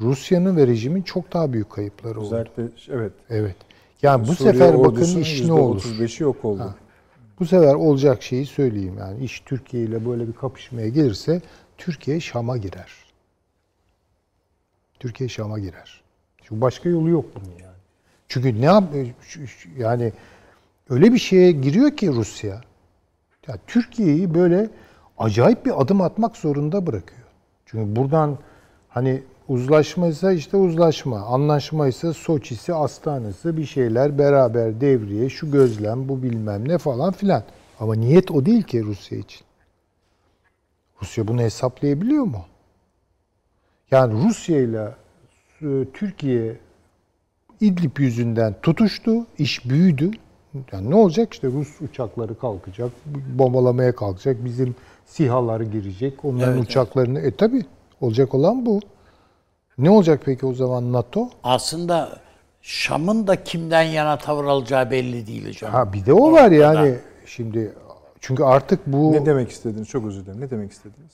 [0.00, 2.26] Rusya'nın ve rejimin çok daha büyük kayıpları oldu.
[2.26, 3.12] Özellikle evet.
[3.30, 3.56] Evet.
[4.02, 5.82] Yani bu Suriye sefer bakın iş ne olur?
[5.82, 6.74] %35'i yok oldu.
[7.40, 11.42] Bu sefer olacak şeyi söyleyeyim yani iş Türkiye ile böyle bir kapışmaya gelirse
[11.78, 12.92] Türkiye Şam'a girer.
[15.00, 16.02] Türkiye Şam'a girer.
[16.42, 17.74] Çünkü başka yolu yok bunun yani.
[18.28, 18.84] Çünkü ne yap
[19.20, 19.40] şu-
[19.78, 20.12] yani
[20.90, 22.60] öyle bir şeye giriyor ki Rusya.
[23.48, 24.70] Ya Türkiye'yi böyle
[25.18, 27.20] acayip bir adım atmak zorunda bırakıyor.
[27.66, 28.38] Çünkü buradan
[28.88, 36.68] hani uzlaşmaysa işte uzlaşma, anlaşmaysa Soçi'si, Astana'sı bir şeyler beraber devriye, şu gözlem, bu bilmem
[36.68, 37.42] ne falan filan.
[37.80, 39.40] Ama niyet o değil ki Rusya için.
[41.02, 42.44] Rusya bunu hesaplayabiliyor mu?
[43.90, 44.94] Yani Rusya ile
[45.62, 46.56] e, Türkiye
[47.60, 50.10] İdlib yüzünden tutuştu, iş büyüdü.
[50.72, 52.90] Yani ne olacak işte Rus uçakları kalkacak,
[53.38, 54.74] bombalamaya kalkacak, bizim
[55.06, 57.20] SİHA'lar girecek, onların Evet, uçaklarını...
[57.20, 57.64] E tabi
[58.00, 58.80] olacak olan bu.
[59.78, 61.28] Ne olacak peki o zaman NATO?
[61.44, 62.18] Aslında
[62.62, 65.72] Şam'ın da kimden yana tavır alacağı belli değil hocam.
[65.72, 66.94] Ha bir de o var yani.
[67.26, 67.72] Şimdi
[68.20, 69.88] çünkü artık bu Ne demek istediniz?
[69.88, 70.40] Çok özür dilerim.
[70.40, 71.12] Ne demek istediniz?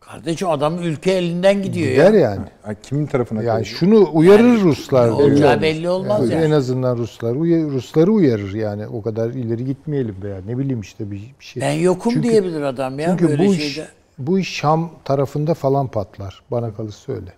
[0.00, 2.20] Kardeşim adamın ülke elinden gidiyor gider ya.
[2.20, 2.46] yani.
[2.64, 3.76] Ay, kimin tarafına Yani kayacak?
[3.78, 5.08] şunu uyarır Ruslar.
[5.08, 6.44] ne olacağı belli olmaz yani.
[6.44, 11.16] En azından Ruslar Rusları uyarır yani o kadar ileri gitmeyelim veya ne bileyim işte bir,
[11.40, 11.62] bir şey.
[11.62, 13.88] Ben yokum Çünkü- diyebilir adam ya Çünkü böyle bu iş şeyde.
[14.18, 16.42] bu iş Şam tarafında falan patlar.
[16.50, 17.32] Bana kalırsa öyle.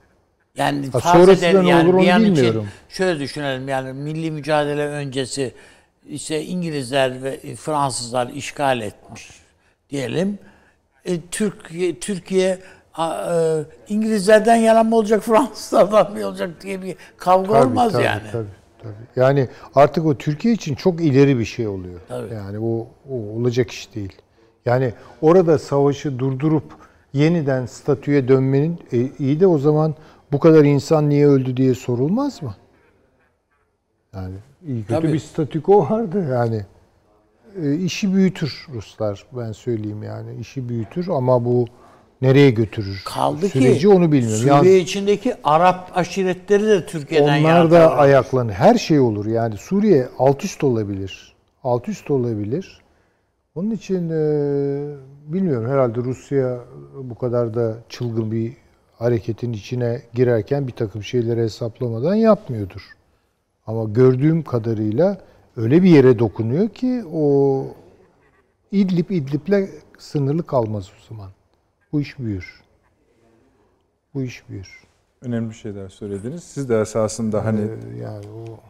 [0.57, 2.67] Yani Ha, sonrasında ne yani olur onu an için bilmiyorum.
[2.89, 5.53] şöyle düşünelim yani milli mücadele öncesi
[6.09, 9.31] işte İngilizler ve Fransızlar işgal etmiş
[9.91, 10.39] diyelim.
[11.05, 12.59] E, Türkiye Türkiye
[12.95, 18.05] a- e, İngilizlerden yana mı olacak Fransızlardan mı olacak diye bir kavga Tabii, olmaz tabii,
[18.05, 18.23] yani.
[18.33, 18.49] Tabii,
[18.83, 18.93] tabii.
[19.17, 22.01] Yani artık o Türkiye için çok ileri bir şey oluyor.
[22.09, 22.35] Tabii.
[22.35, 24.13] Yani o, o olacak iş değil.
[24.67, 24.93] Yani
[25.23, 26.65] orada savaşı durdurup
[27.13, 29.95] yeniden statüye dönmenin e, iyi de o zaman
[30.33, 32.55] bu kadar insan niye öldü diye sorulmaz mı?
[34.15, 34.35] Yani
[34.67, 35.13] iyi kötü Tabii.
[35.13, 36.65] bir statüko vardı yani.
[37.63, 40.41] E, işi büyütür Ruslar ben söyleyeyim yani.
[40.41, 41.67] işi büyütür ama bu
[42.23, 43.03] nereye götürür?
[43.05, 44.39] Kaldı Süreci ki onu bilmiyorum.
[44.39, 48.53] Suriye Yalnız- içindeki Arap aşiretleri de Türkiye'den onlar da ayaklanır.
[48.53, 49.27] Her şey olur.
[49.27, 51.35] Yani Suriye alt üst olabilir.
[51.65, 52.81] Alt üst olabilir.
[53.55, 54.21] Onun için e,
[55.27, 56.59] bilmiyorum herhalde Rusya
[57.03, 58.53] bu kadar da çılgın bir
[58.99, 62.97] hareketin içine girerken bir takım şeyleri hesaplamadan yapmıyordur.
[63.67, 65.19] Ama gördüğüm kadarıyla
[65.57, 67.65] öyle bir yere dokunuyor ki o
[68.73, 69.69] İdlib İdlib'le
[69.99, 71.31] sınırlı kalmaz o zaman.
[71.93, 72.63] Bu iş büyür.
[74.15, 74.83] Bu iş büyür.
[75.23, 76.45] Önemli şeyler söylediniz.
[76.45, 78.61] Siz de esasında hani Ee, yani o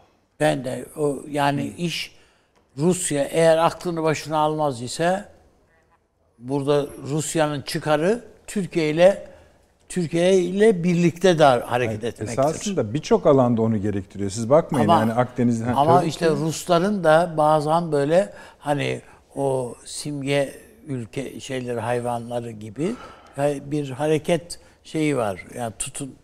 [0.41, 2.17] Ben de o yani iş
[2.79, 5.25] Rusya eğer aklını başına almaz ise
[6.39, 9.36] burada Rusya'nın çıkarı Türkiye ile
[9.89, 12.39] Türkiye ile birlikte de hareket etmektir.
[12.39, 14.31] esasında birçok alanda onu gerektiriyor.
[14.31, 15.73] Siz bakmayın yani Akdeniz'den.
[15.75, 19.01] Ama Tabii işte Rusların da bazen böyle hani
[19.35, 20.53] o simge
[20.87, 22.95] ülke şeyleri hayvanları gibi
[23.65, 25.45] bir hareket şeyi var.
[25.55, 26.15] Yani tutun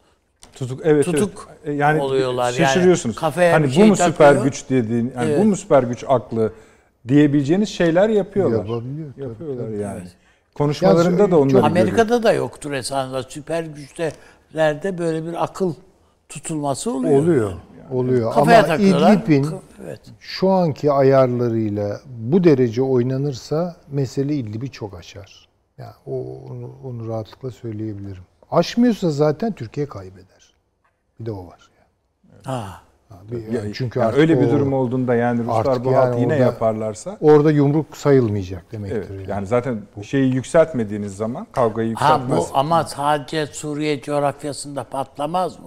[0.55, 1.69] Tutuk evet Tutuk evet.
[1.69, 2.45] E, yani oluyorlar.
[2.47, 3.17] Yani Şaşırıyorsunuz.
[3.17, 4.45] kafaya hani bu şey mu süper takıyor.
[4.45, 5.41] güç dediğin, yani Evet.
[5.41, 6.53] bu mu süper güç aklı
[7.09, 8.59] diyebileceğiniz şeyler yapıyorlar.
[8.59, 9.79] Yapabiliyor, Yapıyorlar tabii.
[9.79, 10.03] yani.
[10.55, 11.63] Konuşmalarında Ya, da onları.
[11.65, 13.23] Amerika'da da yoktur esasında.
[13.23, 15.75] Süper güçlerde böyle bir akıl
[16.29, 17.19] tutulması oluyor.
[17.23, 17.53] oluyor.
[17.91, 18.33] Oluyor.
[18.35, 18.75] Kafaya Ama.
[18.75, 19.47] İdlib'in
[19.85, 20.01] Evet.
[20.21, 25.49] şu anki ayarlarıyla bu derece oynanırsa mesele İdlib'i çok aşar.
[25.79, 26.13] Yani o
[26.51, 28.23] onu, onu rahatlıkla söyleyebilirim.
[28.51, 30.55] Aşmıyorsa zaten Türkiye kaybeder.
[31.21, 31.71] Bir de o var.
[32.45, 32.53] Ha.
[32.61, 32.83] Ha,
[33.31, 36.33] bir- Ya- çünkü yani artık öyle bir o- durum olduğunda yani Ruslar bu yani yine
[36.33, 38.97] orada- yaparlarsa orada yumruk sayılmayacak demektir.
[38.97, 39.31] evet yani.
[39.31, 42.39] yani zaten şeyi yükseltmediğiniz zaman kavgayı Ha yükseltmez.
[42.39, 45.65] bu ama sadece Suriye coğrafyasında patlamaz mı?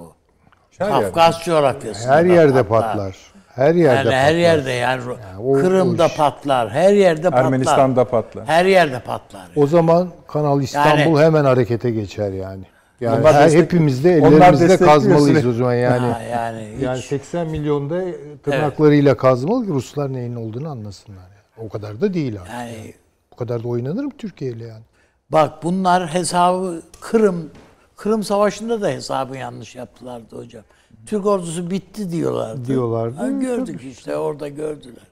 [0.78, 1.02] Her yerde.
[1.04, 3.16] Kafkas coğrafyasında Her yerde patlar.
[3.56, 4.14] Her yerde Yani patlar.
[4.14, 5.02] her yerde yani,
[5.46, 6.70] o- Kırım'da o iş- patlar.
[6.70, 7.46] Her yerde patlar.
[7.46, 8.46] Ermenistan'da patlar.
[8.46, 9.42] Her yerde patlar.
[9.56, 12.64] O zaman Kanal İstanbul Yani- hemen harekete geçer yani.
[13.02, 16.00] Yani Onlar her, destek- hepimiz de destekliyor kazmalıyız o zaman yani.
[16.14, 18.02] Ha, yani hiç- Yani 80 milyonda
[18.44, 21.22] tırnaklarıyla kazmalı ki Ruslar neyin olduğunu anlasınlar.
[21.22, 21.68] Yani.
[21.68, 22.50] O kadar da değil abi.
[22.50, 22.94] yani
[23.32, 24.84] Bu kadar da oynanır mı Türkiye ile yani?
[25.30, 27.50] bak bunlar hesabı Kırım
[27.96, 30.64] Kırım Savaşı'nda da hesabı yanlış yaptılardı hocam.
[31.06, 32.66] Türk ordusu bitti diyorlardı.
[32.66, 33.16] Diyorlardı.
[33.16, 35.04] Ha, gördük işte orada gördüler.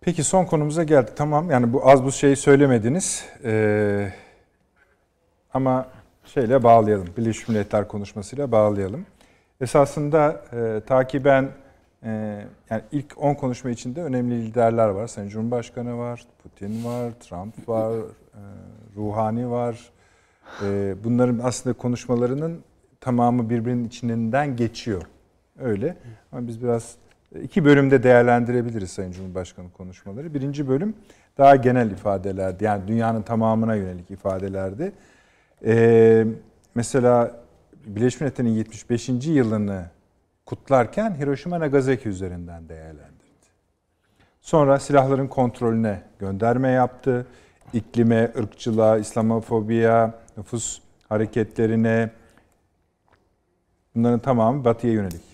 [0.00, 1.16] Peki son konumuza geldik.
[1.16, 3.24] Tamam yani bu az bu şeyi söylemediniz.
[3.44, 4.12] Ee,
[5.54, 5.86] ama
[6.24, 7.08] şeyle bağlayalım.
[7.16, 9.06] Birleşmiş Milletler konuşmasıyla bağlayalım.
[9.60, 11.48] Esasında e, takiben
[12.04, 12.10] e,
[12.70, 15.06] yani ilk 10 konuşma içinde önemli liderler var.
[15.06, 18.40] Sayın Cumhurbaşkanı var, Putin var, Trump var, e,
[18.96, 19.90] Ruhani var.
[20.62, 22.60] E, bunların aslında konuşmalarının
[23.00, 25.02] tamamı birbirinin içinden geçiyor.
[25.58, 25.96] Öyle.
[26.32, 26.96] Ama biz biraz
[27.42, 30.34] iki bölümde değerlendirebiliriz Sayın Cumhurbaşkanı konuşmaları.
[30.34, 30.94] Birinci bölüm
[31.38, 32.64] daha genel ifadelerdi.
[32.64, 34.92] Yani dünyanın tamamına yönelik ifadelerdi.
[35.64, 36.26] Ee,
[36.74, 37.42] mesela
[37.86, 39.08] Birleşmiş Milletler'in 75.
[39.08, 39.86] yılını
[40.46, 43.46] kutlarken Hiroşima Nagasaki üzerinden değerlendirdi.
[44.40, 47.26] Sonra silahların kontrolüne gönderme yaptı.
[47.72, 52.10] İklime, ırkçılığa, İslamofobiya, nüfus hareketlerine
[53.94, 55.24] bunların tamamı batıya yönelik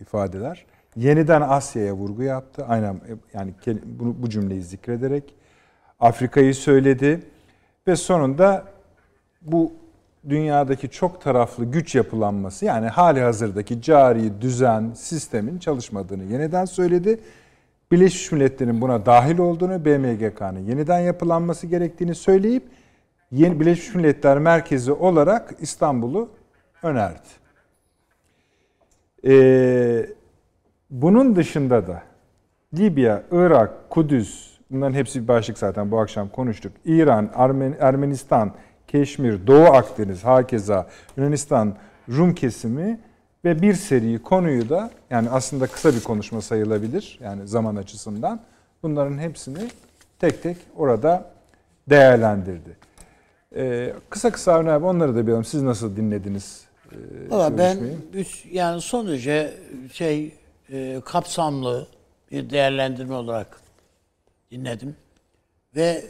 [0.00, 0.66] ifadeler.
[0.96, 2.64] Yeniden Asya'ya vurgu yaptı.
[2.68, 3.00] Aynen
[3.34, 3.54] yani
[3.84, 5.34] bunu bu cümleyi zikrederek
[6.00, 7.20] Afrika'yı söyledi
[7.86, 8.64] ve sonunda
[9.44, 9.72] bu
[10.28, 17.20] dünyadaki çok taraflı güç yapılanması yani hali hazırdaki cari düzen sistemin çalışmadığını yeniden söyledi.
[17.92, 22.62] Birleşmiş Milletler'in buna dahil olduğunu, BMGK'nın yeniden yapılanması gerektiğini söyleyip
[23.32, 26.28] yeni Birleşmiş Milletler merkezi olarak İstanbul'u
[26.82, 27.28] önerdi.
[29.26, 30.06] Ee,
[30.90, 32.02] bunun dışında da
[32.74, 36.72] Libya, Irak, Kudüs, bunların hepsi bir başlık zaten bu akşam konuştuk.
[36.84, 38.52] İran, Ermen Ermenistan,
[38.92, 41.76] Keşmir, Doğu Akdeniz, hakeza Yunanistan,
[42.08, 43.00] Rum kesimi
[43.44, 48.40] ve bir seri konuyu da yani aslında kısa bir konuşma sayılabilir yani zaman açısından
[48.82, 49.58] bunların hepsini
[50.18, 51.30] tek tek orada
[51.90, 52.76] değerlendirdi.
[53.56, 55.44] Ee, kısa kısa Avni abi onları da bilelim.
[55.44, 56.64] Siz nasıl dinlediniz?
[56.92, 56.96] E,
[57.30, 57.78] Valla ben
[58.14, 59.54] üç, yani son derece
[59.92, 60.34] şey
[60.70, 61.86] e, kapsamlı
[62.30, 63.60] bir değerlendirme olarak
[64.50, 64.96] dinledim.
[65.76, 66.04] Ve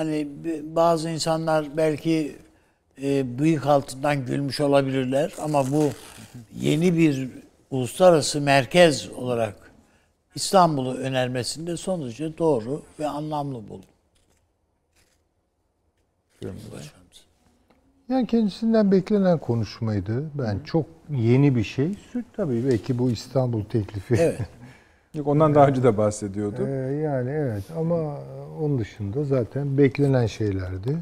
[0.00, 0.28] hani
[0.62, 2.36] bazı insanlar belki
[3.02, 5.90] e, bıyık altından gülmüş olabilirler ama bu
[6.60, 7.28] yeni bir
[7.70, 9.54] uluslararası merkez olarak
[10.34, 13.88] İstanbul'u önermesinde son derece doğru ve anlamlı buldum.
[18.08, 20.30] Yani kendisinden beklenen konuşmaydı.
[20.34, 21.94] Ben çok yeni bir şey.
[22.36, 24.14] Tabii belki bu İstanbul teklifi.
[24.14, 24.40] Evet.
[25.14, 26.66] Yok ondan daha önce de bahsediyordu.
[26.66, 28.18] Ee, yani evet ama
[28.60, 30.98] onun dışında zaten beklenen şeylerdi.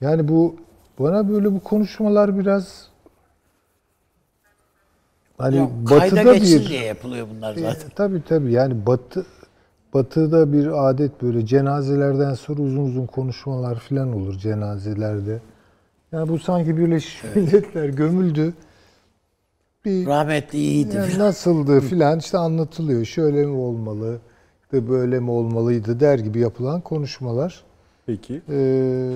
[0.00, 0.56] Yani bu
[0.98, 2.88] bana böyle bu konuşmalar biraz
[5.38, 7.86] hani ya, batıda bir diye yapılıyor bunlar e, zaten.
[7.86, 9.26] E, tabii tabii yani batı
[9.94, 15.40] batıda bir adet böyle cenazelerden sonra uzun uzun konuşmalar falan olur cenazelerde.
[16.12, 17.36] Yani bu sanki Birleşmiş evet.
[17.36, 18.54] Milletler gömüldü
[19.84, 20.96] bir rahmetli iyiydi.
[20.96, 23.04] Yani nasıldı filan işte anlatılıyor.
[23.04, 24.18] Şöyle mi olmalı,
[24.72, 27.64] de böyle mi olmalıydı der gibi yapılan konuşmalar.
[28.06, 28.42] Peki.
[28.50, 29.10] Ee,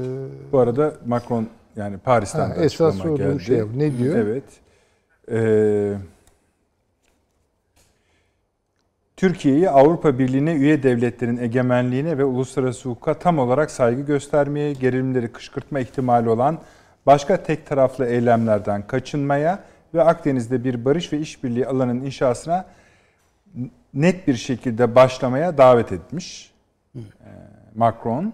[0.53, 3.45] Bu arada Macron yani Paris'ten ha, esas geldi.
[3.45, 4.17] Şey, ne diyor?
[4.17, 4.45] Evet.
[5.31, 5.95] Ee,
[9.17, 15.81] Türkiye'yi Avrupa Birliği'ne üye devletlerin egemenliğine ve uluslararası hukuka tam olarak saygı göstermeye, gerilimleri kışkırtma
[15.81, 16.59] ihtimali olan
[17.07, 22.65] başka tek taraflı eylemlerden kaçınmaya ve Akdeniz'de bir barış ve işbirliği alanının inşasına
[23.95, 26.55] net bir şekilde başlamaya davet etmiş.
[26.97, 27.01] Ee,
[27.75, 28.33] Macron.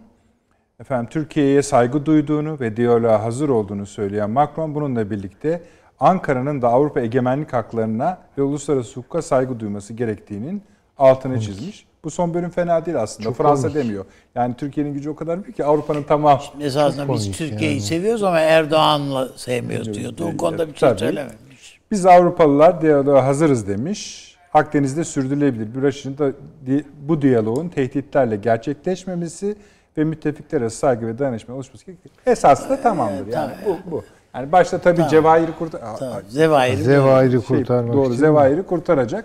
[0.80, 5.62] Efendim Türkiye'ye saygı duyduğunu ve diyaloğa hazır olduğunu söyleyen Macron bununla birlikte
[6.00, 10.62] Ankara'nın da Avrupa egemenlik haklarına ve uluslararası hukuka saygı duyması gerektiğinin
[10.98, 11.86] altını çizmiş.
[12.04, 13.28] Bu son bölüm fena değil aslında.
[13.28, 13.74] Çok Fransa olmuş.
[13.74, 14.04] demiyor.
[14.34, 16.40] Yani Türkiye'nin gücü o kadar büyük ki Avrupa'nın tamamı.
[16.60, 17.86] Esasında biz Türkiye'yi yani.
[17.86, 20.30] seviyoruz ama Erdoğan'la sevmiyoruz diyordu.
[20.34, 21.49] O konuda bir şey söylememiş.
[21.90, 24.30] Biz Avrupalılar diyaloğa hazırız demiş.
[24.54, 26.32] Akdeniz'de sürdürülebilir bir da
[27.08, 29.56] bu diyaloğun tehditlerle gerçekleşmemesi
[29.96, 32.12] ve müttefikler arası saygı ve dayanışma oluşması gerekir.
[32.26, 34.04] Esası da tamamdır yani bu bu.
[34.34, 35.10] Yani başta tabii tamam.
[35.10, 36.22] Cevahir'i kurtar tamam.
[36.28, 39.24] Zevahir'i, Zevahir'i şey, kurtarmak doğru Zevahir'i kurtaracak.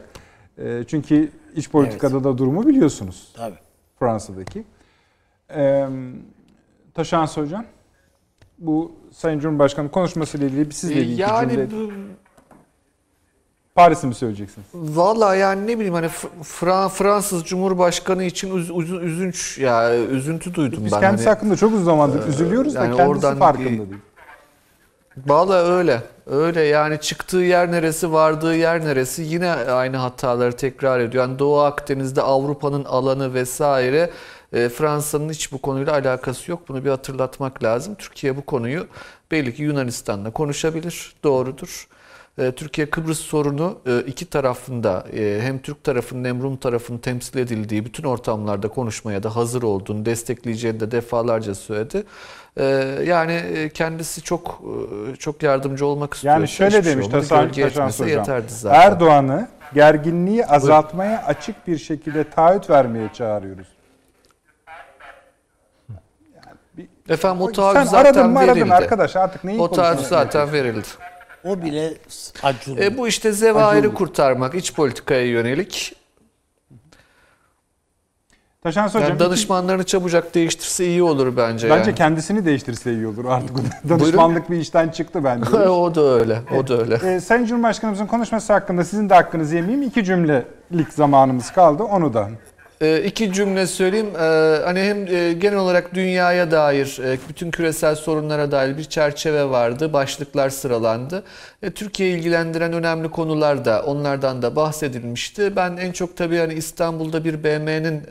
[0.57, 2.25] E, çünkü iç politikada evet.
[2.25, 3.33] da durumu biliyorsunuz.
[3.37, 3.55] Tabii.
[3.99, 4.63] Fransa'daki.
[5.55, 5.87] E,
[6.93, 7.65] Taşans Hocam
[8.57, 11.69] bu Sayın Cumhurbaşkanı konuşmasıyla ilgili sizle ilgili yani, cümle...
[13.75, 14.67] Paris'i mi söyleyeceksiniz?
[14.73, 16.09] Valla yani ne bileyim hani
[16.43, 20.99] Fra Fransız Cumhurbaşkanı için üz, üz, üzünç ya üzüntü duydum Biz ben.
[21.01, 23.81] Biz kendisi hani, hakkında çok uzun zamandır e, üzülüyoruz yani da kendisi farkında değil.
[25.27, 26.01] Valla öyle.
[26.25, 31.23] Öyle yani çıktığı yer neresi, vardığı yer neresi yine aynı hataları tekrar ediyor.
[31.23, 34.09] Yani Doğu Akdeniz'de Avrupa'nın alanı vesaire
[34.53, 36.61] e, Fransa'nın hiç bu konuyla alakası yok.
[36.67, 37.95] Bunu bir hatırlatmak lazım.
[37.95, 38.87] Türkiye bu konuyu
[39.31, 41.15] belli ki Yunanistan'la konuşabilir.
[41.23, 41.87] Doğrudur.
[42.37, 47.37] E, Türkiye Kıbrıs sorunu e, iki tarafında e, hem Türk tarafının hem Rum tarafının temsil
[47.37, 52.03] edildiği bütün ortamlarda konuşmaya da hazır olduğunu destekleyeceğini de defalarca söyledi.
[53.03, 53.41] Yani
[53.73, 54.61] kendisi çok
[55.19, 56.33] çok yardımcı olmak istiyor.
[56.33, 58.27] Yani şöyle şey demiş Tasan Hocam.
[58.65, 63.67] Erdoğan'ı gerginliği azaltmaya açık bir şekilde taahhüt vermeye çağırıyoruz.
[66.35, 68.73] Yani bir, Efendim o taahhüt zaten aradın mı aradın verildi.
[68.73, 70.87] arkadaş artık neyi O taahhüt zaten verildi.
[71.45, 71.93] O bile
[72.43, 72.83] acılı.
[72.83, 75.95] E, bu işte zevahiri kurtarmak, iç politikaya yönelik.
[78.63, 81.69] Taşan Hocam Yani danışmanlarını çabucak değiştirse iyi olur bence.
[81.69, 81.95] bence yani.
[81.95, 83.57] kendisini değiştirse iyi olur artık.
[83.89, 85.49] Danışmanlık bir işten çıktı bence.
[85.69, 86.39] o da öyle.
[86.57, 86.99] O da öyle.
[87.03, 89.87] Ee, Sayın Cumhurbaşkanımızın konuşması hakkında sizin de hakkınızı yemeyeyim.
[89.87, 91.83] İki cümlelik zamanımız kaldı.
[91.83, 92.29] Onu da.
[92.81, 94.15] E, iki cümle söyleyeyim.
[94.15, 94.19] E,
[94.65, 99.93] hani hem e, genel olarak dünyaya dair, e, bütün küresel sorunlara dair bir çerçeve vardı.
[99.93, 101.23] Başlıklar sıralandı.
[101.63, 105.55] E, Türkiye'yi ilgilendiren önemli konular da onlardan da bahsedilmişti.
[105.55, 108.03] Ben en çok tabii hani İstanbul'da bir BM'nin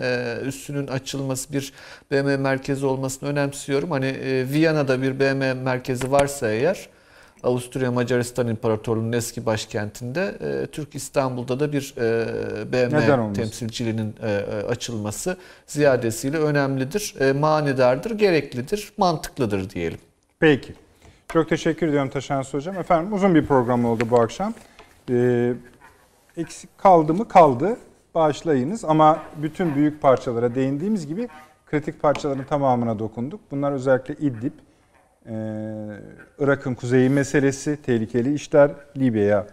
[0.46, 1.72] üssünün açılması, bir
[2.10, 3.90] BM merkezi olmasını önemsiyorum.
[3.90, 4.16] Hani
[4.52, 6.88] Viyana'da bir BM merkezi varsa eğer
[7.44, 14.62] Avusturya Macaristan İmparatorluğu'nun eski başkentinde e, Türk İstanbul'da da bir e, BM temsilciliğinin e, e,
[14.62, 19.98] açılması ziyadesiyle önemlidir, e, manidardır, gereklidir, mantıklıdır diyelim.
[20.40, 20.74] Peki.
[21.32, 22.78] Çok teşekkür ediyorum Taşans Hocam.
[22.78, 24.54] Efendim uzun bir program oldu bu akşam.
[25.10, 25.52] Ee,
[26.36, 27.76] eksik kaldı mı kaldı.
[28.14, 31.28] Bağışlayınız ama bütün büyük parçalara değindiğimiz gibi
[31.66, 33.40] kritik parçaların tamamına dokunduk.
[33.50, 34.73] Bunlar özellikle İdlib, e,
[36.38, 39.46] Irak'ın kuzeyi meselesi, tehlikeli işler, Libya'ya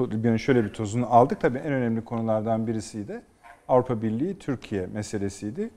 [0.00, 1.40] Libya'nın şöyle bir tozunu aldık.
[1.40, 3.22] Tabii en önemli konulardan birisiydi.
[3.68, 5.70] Avrupa Birliği Türkiye meselesiydi.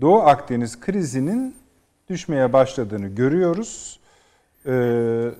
[0.00, 1.56] Doğu Akdeniz krizinin
[2.08, 4.00] düşmeye başladığını görüyoruz.
[4.66, 5.30] Ee,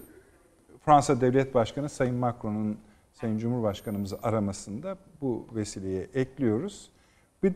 [0.84, 2.78] Fransa Devlet Başkanı Sayın Macron'un
[3.12, 6.90] Sayın Cumhurbaşkanımızı aramasında bu vesileyi ekliyoruz.
[7.42, 7.54] Bir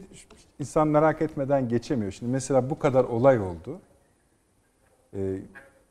[0.58, 2.12] insan merak etmeden geçemiyor.
[2.12, 3.80] Şimdi mesela bu kadar olay oldu.
[5.17, 5.39] Ee,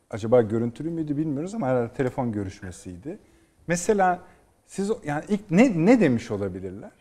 [0.09, 3.19] acaba görüntülü müydü bilmiyoruz ama herhalde telefon görüşmesiydi.
[3.67, 4.19] Mesela
[4.65, 6.91] siz yani ilk ne ne demiş olabilirler?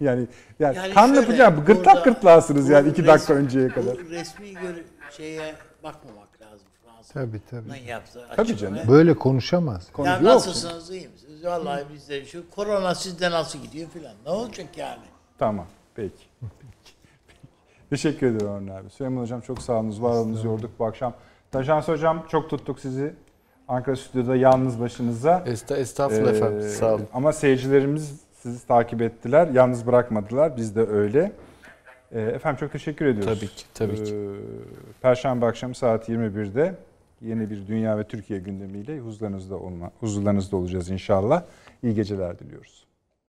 [0.00, 0.26] Yani
[0.60, 3.96] yani, Yani kanlı şöyle, bıçağı gırtlak gırtlağısınız yani iki dakika resmi- önceye kadar.
[3.98, 4.74] Resmi gör
[5.10, 7.14] şeye bakmamak lazım Fransa.
[7.14, 7.68] Tabii tabii.
[7.70, 8.26] Ne yaptı?
[8.36, 8.78] Tabii canım.
[8.88, 9.92] Böyle konuşamaz.
[9.92, 11.44] Konu Ya nasılsınız iyi misiniz?
[11.44, 14.14] Vallahi bizde şu korona sizde nasıl gidiyor filan.
[14.24, 15.04] Ne olacak yani?
[15.38, 15.66] Tamam.
[15.94, 16.24] Peki.
[17.90, 18.90] Teşekkür ederim Orhan abi.
[18.90, 21.14] Süleyman Hocam çok sağ olunuz, var olunuz, yorduk bu akşam.
[21.50, 23.14] Tajans Hocam çok tuttuk sizi.
[23.68, 25.42] Ankara Stüdyo'da yalnız başınıza.
[25.46, 26.68] Esta, estağfurullah Ee, efendim.
[26.68, 27.06] Sağ olun.
[27.12, 29.46] Ama seyircilerimiz sizi takip ettiler.
[29.48, 30.56] Yalnız bırakmadılar.
[30.56, 31.32] Biz de öyle.
[32.12, 33.38] Ee, efendim çok teşekkür ediyoruz.
[33.40, 34.14] Tabii ki, tabii ki.
[34.14, 36.74] Ee, Perşembe akşamı saat 21'de
[37.20, 41.42] yeni bir dünya ve Türkiye gündemiyle huzurlarınızda olma, huzurlarınızda olacağız inşallah.
[41.82, 42.85] İyi geceler diliyoruz.